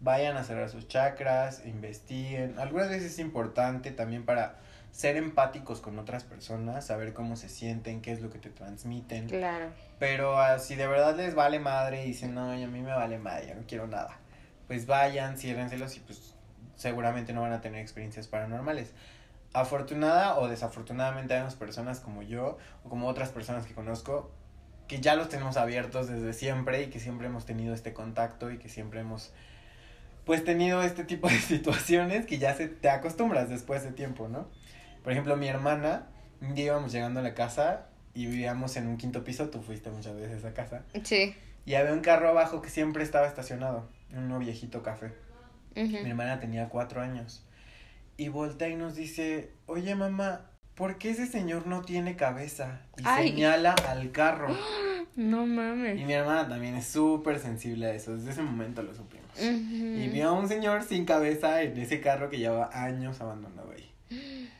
vayan 0.00 0.36
a 0.36 0.44
cerrar 0.44 0.68
sus 0.68 0.88
chakras, 0.88 1.64
investiguen. 1.64 2.58
Algunas 2.58 2.88
veces 2.88 3.12
es 3.12 3.18
importante 3.18 3.90
también 3.90 4.24
para 4.24 4.56
ser 4.90 5.16
empáticos 5.16 5.80
con 5.80 5.98
otras 5.98 6.24
personas, 6.24 6.86
saber 6.86 7.12
cómo 7.12 7.36
se 7.36 7.48
sienten, 7.48 8.00
qué 8.00 8.12
es 8.12 8.22
lo 8.22 8.30
que 8.30 8.38
te 8.38 8.50
transmiten. 8.50 9.28
Claro. 9.28 9.66
Pero 9.98 10.36
uh, 10.36 10.58
si 10.58 10.74
de 10.74 10.86
verdad 10.86 11.16
les 11.16 11.34
vale 11.34 11.58
madre 11.58 12.04
y 12.04 12.08
dicen, 12.08 12.34
no, 12.34 12.50
a 12.50 12.56
mí 12.56 12.66
me 12.66 12.94
vale 12.94 13.18
madre, 13.18 13.48
yo 13.48 13.54
no 13.54 13.62
quiero 13.66 13.86
nada, 13.86 14.16
pues 14.66 14.86
vayan, 14.86 15.36
ciérrenselos 15.36 15.96
y 15.96 16.00
pues 16.00 16.34
seguramente 16.76 17.32
no 17.32 17.42
van 17.42 17.52
a 17.52 17.60
tener 17.60 17.80
experiencias 17.80 18.26
paranormales. 18.26 18.92
Afortunada 19.52 20.38
o 20.38 20.48
desafortunadamente 20.48 21.34
hay 21.34 21.40
unas 21.40 21.54
personas 21.56 22.00
como 22.00 22.22
yo 22.22 22.58
o 22.84 22.88
como 22.88 23.08
otras 23.08 23.30
personas 23.30 23.66
que 23.66 23.74
conozco 23.74 24.30
que 24.86 25.00
ya 25.00 25.14
los 25.16 25.28
tenemos 25.28 25.56
abiertos 25.56 26.08
desde 26.08 26.32
siempre 26.32 26.84
y 26.84 26.86
que 26.90 27.00
siempre 27.00 27.26
hemos 27.26 27.44
tenido 27.44 27.74
este 27.74 27.92
contacto 27.92 28.50
y 28.50 28.58
que 28.58 28.68
siempre 28.68 29.00
hemos 29.00 29.32
pues 30.26 30.44
tenido 30.44 30.82
este 30.82 31.04
tipo 31.04 31.28
de 31.28 31.38
situaciones 31.40 32.26
que 32.26 32.36
ya 32.36 32.54
se 32.54 32.68
te 32.68 32.90
acostumbras 32.90 33.48
después 33.48 33.84
de 33.84 33.92
tiempo, 33.92 34.28
¿no? 34.28 34.48
Por 35.02 35.12
ejemplo, 35.12 35.36
mi 35.36 35.46
hermana, 35.46 36.08
un 36.42 36.54
día 36.54 36.66
íbamos 36.66 36.92
llegando 36.92 37.20
a 37.20 37.22
la 37.22 37.32
casa 37.32 37.86
y 38.12 38.26
vivíamos 38.26 38.76
en 38.76 38.88
un 38.88 38.96
quinto 38.96 39.22
piso, 39.22 39.48
tú 39.50 39.62
fuiste 39.62 39.88
muchas 39.90 40.16
veces 40.16 40.44
a 40.44 40.52
casa. 40.52 40.82
Sí. 41.04 41.34
Y 41.64 41.74
había 41.74 41.92
un 41.92 42.00
carro 42.00 42.28
abajo 42.28 42.60
que 42.60 42.70
siempre 42.70 43.04
estaba 43.04 43.26
estacionado, 43.26 43.88
un 44.12 44.36
viejito 44.40 44.82
café. 44.82 45.12
Mi 45.76 46.10
hermana 46.10 46.40
tenía 46.40 46.68
cuatro 46.68 47.00
años. 47.00 47.46
Y 48.16 48.28
voltea 48.28 48.68
y 48.68 48.76
nos 48.76 48.96
dice, 48.96 49.52
oye 49.66 49.94
mamá, 49.94 50.50
¿por 50.74 50.98
qué 50.98 51.10
ese 51.10 51.26
señor 51.26 51.66
no 51.66 51.82
tiene 51.82 52.16
cabeza? 52.16 52.80
Y 52.98 53.04
señala 53.04 53.74
al 53.88 54.10
carro. 54.10 54.48
No 55.16 55.46
mames. 55.46 55.98
Y 55.98 56.04
mi 56.04 56.12
hermana 56.12 56.46
también 56.46 56.74
es 56.74 56.88
súper 56.88 57.38
sensible 57.38 57.86
a 57.86 57.94
eso, 57.94 58.14
desde 58.14 58.32
ese 58.32 58.42
momento 58.42 58.82
lo 58.82 58.94
supimos. 58.94 59.25
Y 59.38 60.08
vio 60.08 60.28
a 60.28 60.32
un 60.32 60.48
señor 60.48 60.82
sin 60.82 61.04
cabeza 61.04 61.62
en 61.62 61.78
ese 61.78 62.00
carro 62.00 62.30
que 62.30 62.38
llevaba 62.38 62.70
años 62.72 63.20
abandonado 63.20 63.72
ahí. 63.72 63.90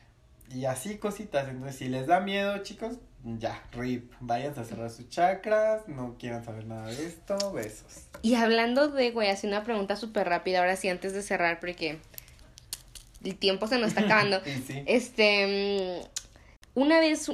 Y 0.49 0.63
así 0.63 0.97
cositas. 0.97 1.49
Entonces, 1.49 1.75
si 1.75 1.89
les 1.89 2.07
da 2.07 2.21
miedo, 2.21 2.57
chicos, 2.59 2.99
ya, 3.23 3.61
rip. 3.73 4.13
Vayan 4.21 4.57
a 4.57 4.63
cerrar 4.63 4.89
sus 4.89 5.09
chakras. 5.09 5.85
No 5.89 6.15
quieran 6.17 6.45
saber 6.45 6.65
nada 6.65 6.87
de 6.87 7.05
esto. 7.05 7.51
Besos. 7.51 8.05
Y 8.21 8.35
hablando 8.35 8.87
de, 8.87 9.11
güey, 9.11 9.29
así 9.29 9.45
una 9.45 9.65
pregunta 9.65 9.97
súper 9.97 10.29
rápida, 10.29 10.59
ahora 10.59 10.77
sí, 10.77 10.87
antes 10.87 11.11
de 11.11 11.21
cerrar, 11.21 11.59
porque 11.59 11.99
el 13.25 13.35
tiempo 13.35 13.67
se 13.67 13.77
nos 13.77 13.89
está 13.89 14.01
acabando. 14.01 14.41
Este. 14.85 16.01
Mm, 16.01 16.79
una 16.79 16.99
vez 16.99 17.29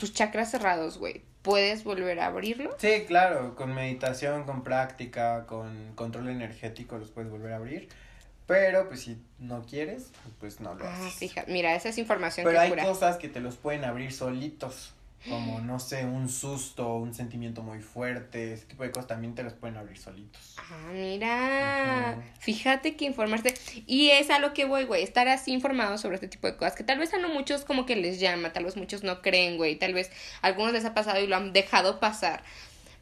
tus 0.00 0.12
chakras 0.14 0.50
cerrados, 0.50 0.98
güey, 0.98 1.22
puedes 1.48 1.82
volver 1.82 2.20
a 2.20 2.26
abrirlo. 2.26 2.76
Sí, 2.78 3.04
claro, 3.06 3.54
con 3.54 3.74
meditación, 3.74 4.44
con 4.44 4.62
práctica, 4.62 5.46
con 5.46 5.94
control 5.94 6.28
energético 6.28 6.98
los 6.98 7.08
puedes 7.10 7.30
volver 7.30 7.54
a 7.54 7.56
abrir. 7.56 7.88
Pero 8.46 8.86
pues 8.88 9.00
si 9.00 9.16
no 9.38 9.64
quieres, 9.64 10.10
pues 10.40 10.60
no 10.60 10.74
lo 10.74 10.84
ah, 10.84 10.94
haces. 10.94 11.14
fíjate, 11.14 11.50
mira, 11.50 11.74
esa 11.74 11.88
es 11.88 11.96
información 11.96 12.44
Pero 12.44 12.60
hay 12.60 12.72
cosas 12.76 13.16
que 13.16 13.28
te 13.28 13.40
los 13.40 13.56
pueden 13.56 13.84
abrir 13.84 14.12
solitos 14.12 14.92
como 15.26 15.60
no 15.60 15.80
sé, 15.80 16.04
un 16.04 16.28
susto, 16.28 16.94
un 16.96 17.12
sentimiento 17.12 17.62
muy 17.62 17.80
fuerte, 17.80 18.52
ese 18.52 18.66
tipo 18.66 18.84
de 18.84 18.90
cosas 18.90 19.08
también 19.08 19.34
te 19.34 19.42
los 19.42 19.52
pueden 19.52 19.76
abrir 19.76 19.98
solitos. 19.98 20.54
Ah, 20.58 20.90
mira, 20.92 22.16
fíjate 22.38 22.96
que 22.96 23.04
informarse, 23.04 23.54
y 23.86 24.10
es 24.10 24.30
a 24.30 24.38
lo 24.38 24.54
que 24.54 24.64
voy, 24.64 24.84
güey, 24.84 25.02
estar 25.02 25.28
así 25.28 25.52
informado 25.52 25.98
sobre 25.98 26.14
este 26.14 26.28
tipo 26.28 26.46
de 26.46 26.56
cosas, 26.56 26.74
que 26.74 26.84
tal 26.84 26.98
vez 26.98 27.12
a 27.14 27.18
no 27.18 27.28
muchos 27.28 27.64
como 27.64 27.84
que 27.84 27.96
les 27.96 28.20
llama, 28.20 28.52
tal 28.52 28.64
vez 28.64 28.76
muchos 28.76 29.02
no 29.02 29.20
creen, 29.20 29.56
güey, 29.56 29.76
tal 29.76 29.92
vez 29.92 30.10
algunos 30.40 30.72
les 30.72 30.84
ha 30.84 30.94
pasado 30.94 31.20
y 31.20 31.26
lo 31.26 31.36
han 31.36 31.52
dejado 31.52 31.98
pasar. 32.00 32.42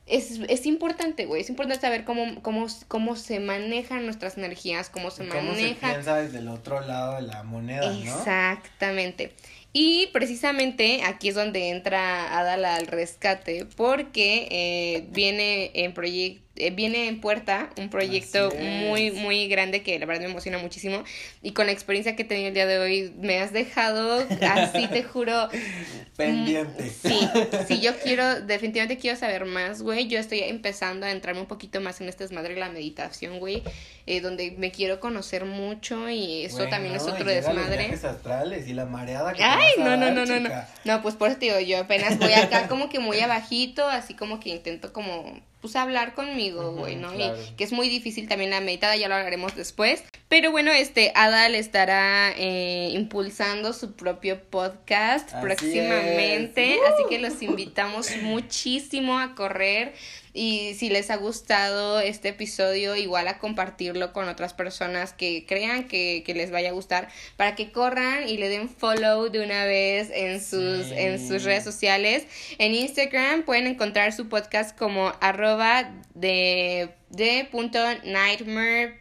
Es, 0.06 0.38
es 0.48 0.66
importante, 0.66 1.26
güey, 1.26 1.42
es 1.42 1.50
importante 1.50 1.80
saber 1.80 2.04
cómo, 2.04 2.40
cómo, 2.40 2.66
cómo 2.86 3.16
se 3.16 3.40
manejan 3.40 4.04
nuestras 4.04 4.38
energías, 4.38 4.88
cómo 4.88 5.10
se 5.10 5.24
maneja. 5.24 5.40
Cómo 5.40 5.54
se 5.56 5.74
piensa 5.74 6.16
desde 6.16 6.38
el 6.38 6.48
otro 6.48 6.80
lado 6.80 7.16
de 7.16 7.22
la 7.22 7.42
moneda, 7.42 7.90
¿no? 7.90 7.98
Exactamente. 7.98 9.34
Y 9.78 10.06
precisamente 10.06 11.02
aquí 11.04 11.28
es 11.28 11.34
donde 11.34 11.68
entra 11.68 12.38
Adala 12.38 12.76
al 12.76 12.86
rescate, 12.86 13.66
porque 13.76 14.48
eh, 14.50 15.06
viene 15.10 15.70
en 15.74 15.92
proyecto 15.92 16.45
eh, 16.56 16.70
viene 16.70 17.08
en 17.08 17.20
puerta 17.20 17.70
un 17.76 17.90
proyecto 17.90 18.50
muy, 18.86 19.10
muy 19.10 19.48
grande 19.48 19.82
que 19.82 19.98
la 19.98 20.06
verdad 20.06 20.22
me 20.22 20.30
emociona 20.30 20.58
muchísimo. 20.58 21.04
Y 21.42 21.52
con 21.52 21.66
la 21.66 21.72
experiencia 21.72 22.16
que 22.16 22.22
he 22.22 22.24
tenido 22.24 22.48
el 22.48 22.54
día 22.54 22.66
de 22.66 22.78
hoy, 22.78 23.12
me 23.18 23.40
has 23.40 23.52
dejado, 23.52 24.26
así 24.40 24.86
te 24.88 25.02
juro. 25.02 25.48
Pendiente. 26.16 26.84
Mm, 26.84 27.08
sí, 27.08 27.28
sí, 27.68 27.80
yo 27.80 27.92
quiero, 27.98 28.40
definitivamente 28.40 28.96
quiero 28.96 29.18
saber 29.18 29.44
más, 29.44 29.82
güey. 29.82 30.08
Yo 30.08 30.18
estoy 30.18 30.40
empezando 30.40 31.06
a 31.06 31.10
entrarme 31.10 31.40
un 31.40 31.46
poquito 31.46 31.80
más 31.80 32.00
en 32.00 32.08
este 32.08 32.24
desmadre 32.24 32.54
de 32.54 32.60
la 32.60 32.70
meditación, 32.70 33.38
güey. 33.38 33.62
Eh, 34.06 34.20
donde 34.20 34.52
me 34.52 34.70
quiero 34.70 35.00
conocer 35.00 35.44
mucho 35.44 36.08
y 36.08 36.44
eso 36.44 36.68
también 36.68 36.94
es 36.94 37.02
otro 37.02 37.24
desmadre. 37.24 37.88
Los 37.88 38.04
astrales 38.04 38.68
y 38.68 38.72
la 38.72 38.86
mareada 38.86 39.32
que 39.32 39.42
Ay, 39.42 39.72
no, 39.78 39.96
no, 39.96 40.12
no, 40.12 40.24
no, 40.24 40.38
no. 40.38 40.48
No, 40.84 41.02
pues 41.02 41.16
por 41.16 41.28
eso 41.28 41.38
te 41.38 41.46
digo, 41.46 41.58
yo 41.60 41.80
apenas 41.80 42.16
voy 42.18 42.32
acá 42.32 42.68
como 42.68 42.88
que 42.88 43.00
muy 43.00 43.18
abajito, 43.20 43.86
así 43.88 44.14
como 44.14 44.38
que 44.38 44.50
intento 44.50 44.92
como 44.92 45.40
pues 45.60 45.74
hablar 45.76 46.14
conmigo, 46.14 46.72
güey, 46.72 46.96
¿no? 46.96 47.12
Y 47.14 47.30
que 47.56 47.64
es 47.64 47.72
muy 47.72 47.88
difícil 47.88 48.28
también 48.28 48.50
la 48.50 48.60
meditada, 48.60 48.96
ya 48.96 49.08
lo 49.08 49.14
hablaremos 49.14 49.56
después. 49.56 50.04
Pero 50.28 50.50
bueno, 50.50 50.70
este, 50.72 51.12
Adal 51.14 51.54
estará 51.54 52.32
eh, 52.36 52.90
impulsando 52.92 53.72
su 53.72 53.94
propio 53.94 54.42
podcast 54.42 55.32
próximamente, 55.40 56.78
así 56.92 57.04
que 57.08 57.18
los 57.18 57.42
invitamos 57.42 58.10
muchísimo 58.22 59.18
a 59.18 59.34
correr 59.34 59.94
y 60.36 60.74
si 60.74 60.90
les 60.90 61.10
ha 61.10 61.16
gustado 61.16 61.98
este 61.98 62.28
episodio, 62.28 62.94
igual 62.94 63.26
a 63.26 63.38
compartirlo 63.38 64.12
con 64.12 64.28
otras 64.28 64.52
personas 64.52 65.14
que 65.14 65.46
crean 65.46 65.88
que, 65.88 66.22
les 66.26 66.50
vaya 66.50 66.68
a 66.68 66.72
gustar, 66.72 67.08
para 67.36 67.54
que 67.54 67.72
corran 67.72 68.28
y 68.28 68.36
le 68.36 68.50
den 68.50 68.68
follow 68.68 69.30
de 69.30 69.42
una 69.42 69.64
vez 69.64 70.10
en 70.12 70.42
sus, 70.42 70.90
en 70.90 71.26
sus 71.26 71.44
redes 71.44 71.64
sociales. 71.64 72.26
En 72.58 72.74
Instagram 72.74 73.44
pueden 73.44 73.66
encontrar 73.66 74.12
su 74.12 74.28
podcast 74.28 74.76
como 74.76 75.12
arroba 75.20 75.90
de, 76.14 76.90
de 77.08 77.48
punto 77.50 77.78
nightmare 78.04 79.00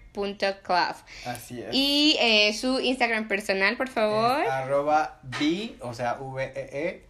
Así 1.26 1.62
es. 1.62 1.68
Y 1.74 2.16
eh, 2.22 2.54
su 2.54 2.80
Instagram 2.80 3.28
personal, 3.28 3.76
por 3.76 3.90
favor. 3.90 4.48
arroba 4.48 5.20
B, 5.24 5.76
o 5.82 5.94
sea, 5.94 6.14
V-E-E, 6.14 7.04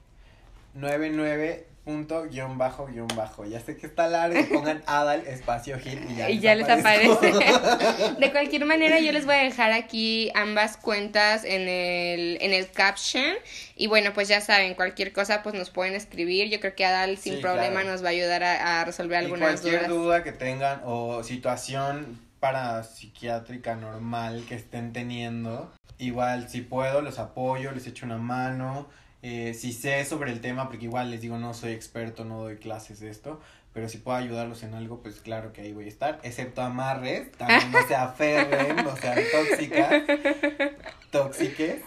99 0.73 1.74
punto 1.85 2.23
guion 2.23 2.57
bajo 2.57 2.87
guion 2.87 3.07
bajo. 3.15 3.45
Ya 3.45 3.59
sé 3.61 3.77
que 3.77 3.85
está 3.87 4.07
largo, 4.07 4.37
pongan 4.53 4.83
Adal 4.87 5.25
espacio 5.27 5.79
Gil 5.79 6.05
y 6.09 6.15
ya, 6.15 6.29
y 6.29 6.39
ya 6.39 6.55
les 6.55 6.67
aparece. 6.67 7.31
de 8.19 8.31
cualquier 8.31 8.65
manera, 8.65 8.99
yo 8.99 9.11
les 9.11 9.25
voy 9.25 9.35
a 9.35 9.43
dejar 9.43 9.71
aquí 9.71 10.31
ambas 10.35 10.75
cuentas 10.77 11.43
en 11.45 11.61
el, 11.69 12.37
en 12.41 12.51
el 12.53 12.69
caption. 12.71 13.35
Y 13.77 13.87
bueno, 13.87 14.11
pues 14.13 14.27
ya 14.27 14.41
saben, 14.41 14.73
cualquier 14.73 15.13
cosa 15.13 15.43
pues 15.43 15.53
nos 15.55 15.69
pueden 15.69 15.93
escribir. 15.95 16.49
Yo 16.49 16.59
creo 16.59 16.75
que 16.75 16.85
Adal 16.85 17.17
sin 17.17 17.35
Sí, 17.35 17.41
problema 17.41 17.81
claro. 17.81 17.91
nos 17.91 18.03
va 18.03 18.07
a 18.07 18.11
ayudar 18.11 18.43
a, 18.43 18.81
a 18.81 18.85
resolver 18.85 19.21
Y 19.21 19.25
algunas 19.25 19.61
cualquier 19.61 19.87
dudas. 19.87 19.89
duda 19.89 20.23
que 20.23 20.31
tengan 20.31 20.81
o 20.83 21.23
situación 21.23 22.19
parapsiquiátrica 22.39 23.75
normal 23.75 24.43
que 24.47 24.55
estén 24.55 24.93
teniendo, 24.93 25.71
igual 25.97 26.49
si 26.49 26.61
puedo 26.61 27.01
los 27.01 27.19
apoyo, 27.19 27.71
les 27.71 27.87
echo 27.87 28.05
una 28.05 28.17
mano. 28.17 28.87
Eh, 29.27 29.55
si 29.55 29.73
sé 29.73 30.05
sobre 30.05 30.31
el 30.31 30.39
tema, 30.39 30.67
porque 30.67 30.85
igual 30.85 31.09
les 31.09 31.19
digo, 31.19 31.39
no 31.39 31.55
soy 31.55 31.71
experto, 31.71 32.25
no 32.25 32.43
doy 32.43 32.57
clases 32.57 32.99
de 32.99 33.09
esto, 33.09 33.41
pero 33.73 33.89
si 33.89 33.97
puedo 33.97 34.15
ayudarlos 34.15 34.61
en 34.61 34.75
algo, 34.75 35.01
pues 35.01 35.19
claro 35.19 35.51
que 35.51 35.61
ahí 35.61 35.73
voy 35.73 35.85
a 35.85 35.87
estar, 35.87 36.19
excepto 36.21 36.61
amarres, 36.61 37.31
también 37.31 37.71
no 37.71 37.87
se 37.87 37.95
aferren, 37.95 38.75
no 38.75 38.95
sean 38.95 39.17
tóxicas, 39.31 40.03
tóxiques. 41.11 41.81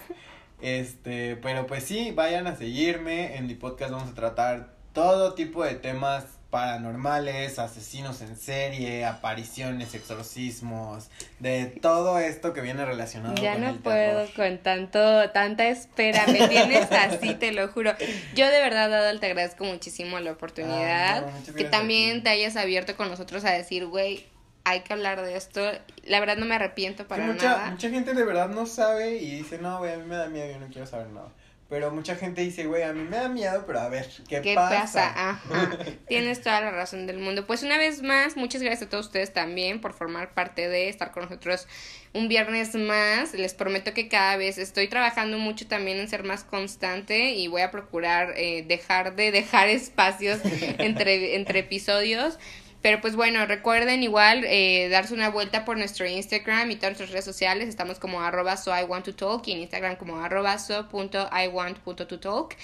Este, 0.60 1.36
pero 1.36 1.68
pues 1.68 1.84
sí, 1.84 2.10
vayan 2.10 2.48
a 2.48 2.56
seguirme. 2.56 3.36
En 3.36 3.46
mi 3.46 3.54
podcast 3.54 3.92
vamos 3.92 4.08
a 4.08 4.14
tratar 4.14 4.74
todo 4.92 5.34
tipo 5.34 5.64
de 5.64 5.74
temas 5.74 6.24
paranormales, 6.50 7.58
asesinos 7.58 8.22
en 8.22 8.34
serie, 8.36 9.04
apariciones, 9.04 9.94
exorcismos, 9.94 11.08
de 11.40 11.66
todo 11.66 12.18
esto 12.18 12.52
que 12.54 12.60
viene 12.62 12.84
relacionado 12.86 13.34
Ya 13.34 13.52
con 13.52 13.62
no 13.62 13.68
el 13.70 13.78
puedo 13.78 14.24
terror. 14.26 14.34
con 14.34 14.58
tanto, 14.58 15.30
tanta 15.30 15.68
espera, 15.68 16.26
me 16.26 16.48
tienes 16.48 16.90
así, 16.92 17.34
te 17.34 17.52
lo 17.52 17.68
juro. 17.68 17.92
Yo 18.34 18.46
de 18.46 18.60
verdad, 18.60 18.92
Adal, 18.92 19.20
te 19.20 19.26
agradezco 19.26 19.64
muchísimo 19.64 20.18
la 20.20 20.32
oportunidad, 20.32 21.24
Ah, 21.28 21.32
no, 21.48 21.54
que 21.54 21.64
también 21.64 22.22
te 22.22 22.30
hayas 22.30 22.56
abierto 22.56 22.96
con 22.96 23.10
nosotros 23.10 23.44
a 23.44 23.50
decir, 23.50 23.86
güey, 23.86 24.26
hay 24.64 24.80
que 24.80 24.92
hablar 24.92 25.22
de 25.22 25.36
esto. 25.36 25.60
La 26.04 26.20
verdad 26.20 26.36
no 26.36 26.46
me 26.46 26.54
arrepiento 26.54 27.06
para 27.06 27.24
mucha, 27.24 27.46
nada. 27.46 27.70
mucha 27.70 27.90
gente 27.90 28.14
de 28.14 28.24
verdad 28.24 28.48
no 28.48 28.66
sabe 28.66 29.16
y 29.16 29.30
dice, 29.38 29.58
no, 29.58 29.78
güey, 29.78 29.92
a 29.92 29.96
mí 29.98 30.04
me 30.04 30.16
da 30.16 30.28
miedo, 30.28 30.50
yo 30.50 30.58
no 30.58 30.68
quiero 30.68 30.86
saber 30.86 31.08
nada. 31.08 31.28
Pero 31.68 31.90
mucha 31.90 32.16
gente 32.16 32.40
dice, 32.40 32.64
güey, 32.64 32.82
a 32.82 32.94
mí 32.94 33.02
me 33.02 33.18
da 33.18 33.28
miedo, 33.28 33.64
pero 33.66 33.80
a 33.80 33.90
ver, 33.90 34.08
¿qué, 34.26 34.40
¿Qué 34.40 34.54
pasa? 34.54 34.80
pasa? 34.80 35.30
Ajá. 35.30 35.78
Tienes 36.08 36.40
toda 36.40 36.62
la 36.62 36.70
razón 36.70 37.06
del 37.06 37.18
mundo. 37.18 37.46
Pues 37.46 37.62
una 37.62 37.76
vez 37.76 38.00
más, 38.02 38.36
muchas 38.38 38.62
gracias 38.62 38.86
a 38.86 38.88
todos 38.88 39.06
ustedes 39.06 39.34
también 39.34 39.82
por 39.82 39.92
formar 39.92 40.32
parte 40.32 40.66
de 40.70 40.88
estar 40.88 41.12
con 41.12 41.24
nosotros 41.24 41.66
un 42.14 42.28
viernes 42.28 42.74
más. 42.74 43.34
Les 43.34 43.52
prometo 43.52 43.92
que 43.92 44.08
cada 44.08 44.38
vez 44.38 44.56
estoy 44.56 44.88
trabajando 44.88 45.36
mucho 45.36 45.66
también 45.66 45.98
en 45.98 46.08
ser 46.08 46.24
más 46.24 46.42
constante 46.42 47.32
y 47.32 47.48
voy 47.48 47.60
a 47.60 47.70
procurar 47.70 48.32
eh, 48.38 48.64
dejar 48.66 49.14
de 49.14 49.30
dejar 49.30 49.68
espacios 49.68 50.40
entre, 50.78 51.36
entre 51.36 51.58
episodios. 51.58 52.38
Pero 52.80 53.00
pues 53.00 53.16
bueno, 53.16 53.44
recuerden 53.44 54.02
igual 54.04 54.44
eh, 54.46 54.88
darse 54.88 55.12
una 55.12 55.30
vuelta 55.30 55.64
por 55.64 55.76
nuestro 55.76 56.06
Instagram 56.06 56.70
y 56.70 56.76
todas 56.76 56.90
nuestras 56.92 57.10
redes 57.10 57.24
sociales. 57.24 57.68
Estamos 57.68 57.98
como 57.98 58.20
arroba 58.22 58.56
so 58.56 58.70
I 58.76 58.84
want 58.84 59.04
to 59.06 59.14
talk 59.14 59.46
y 59.48 59.52
en 59.52 59.58
Instagram 59.58 59.96
como 59.96 60.22
arroba 60.22 60.58
so.iwant.to-talk. 60.58 62.54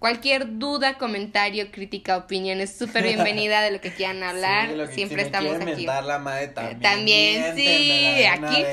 Cualquier 0.00 0.58
duda, 0.58 0.94
comentario, 0.96 1.70
crítica, 1.70 2.16
opinión 2.16 2.60
es 2.62 2.74
súper 2.76 3.02
bienvenida 3.04 3.60
de 3.60 3.70
lo 3.70 3.80
que 3.82 3.92
quieran 3.92 4.22
hablar. 4.30 4.70
Sí, 4.70 4.74
lo 4.76 4.86
que- 4.88 4.94
Siempre 4.94 5.18
si 5.20 5.26
estamos 5.26 5.54
aquí. 5.56 5.64
mentar 5.66 6.04
la 6.04 6.18
madre 6.18 6.48
también. 6.48 6.80
También, 6.80 7.54
sí, 7.54 8.24
aquí. 8.24 8.64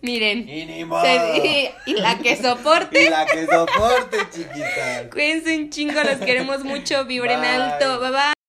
Miren. 0.00 0.48
Y 0.48 0.64
ni 0.64 0.84
modo. 0.86 1.02
Se- 1.04 1.72
y 1.84 1.94
la 1.94 2.16
que 2.18 2.34
soporte. 2.42 3.02
Y 3.04 3.08
la 3.10 3.26
que 3.26 3.46
soporte, 3.46 4.16
chiquita. 4.32 5.10
Cuídense 5.12 5.58
un 5.58 5.68
chingo, 5.70 6.02
los 6.02 6.16
queremos 6.16 6.64
mucho. 6.64 7.04
Vibren 7.04 7.40
Bye. 7.40 7.48
alto. 7.50 8.00
Bye 8.00 8.10
bye. 8.10 8.39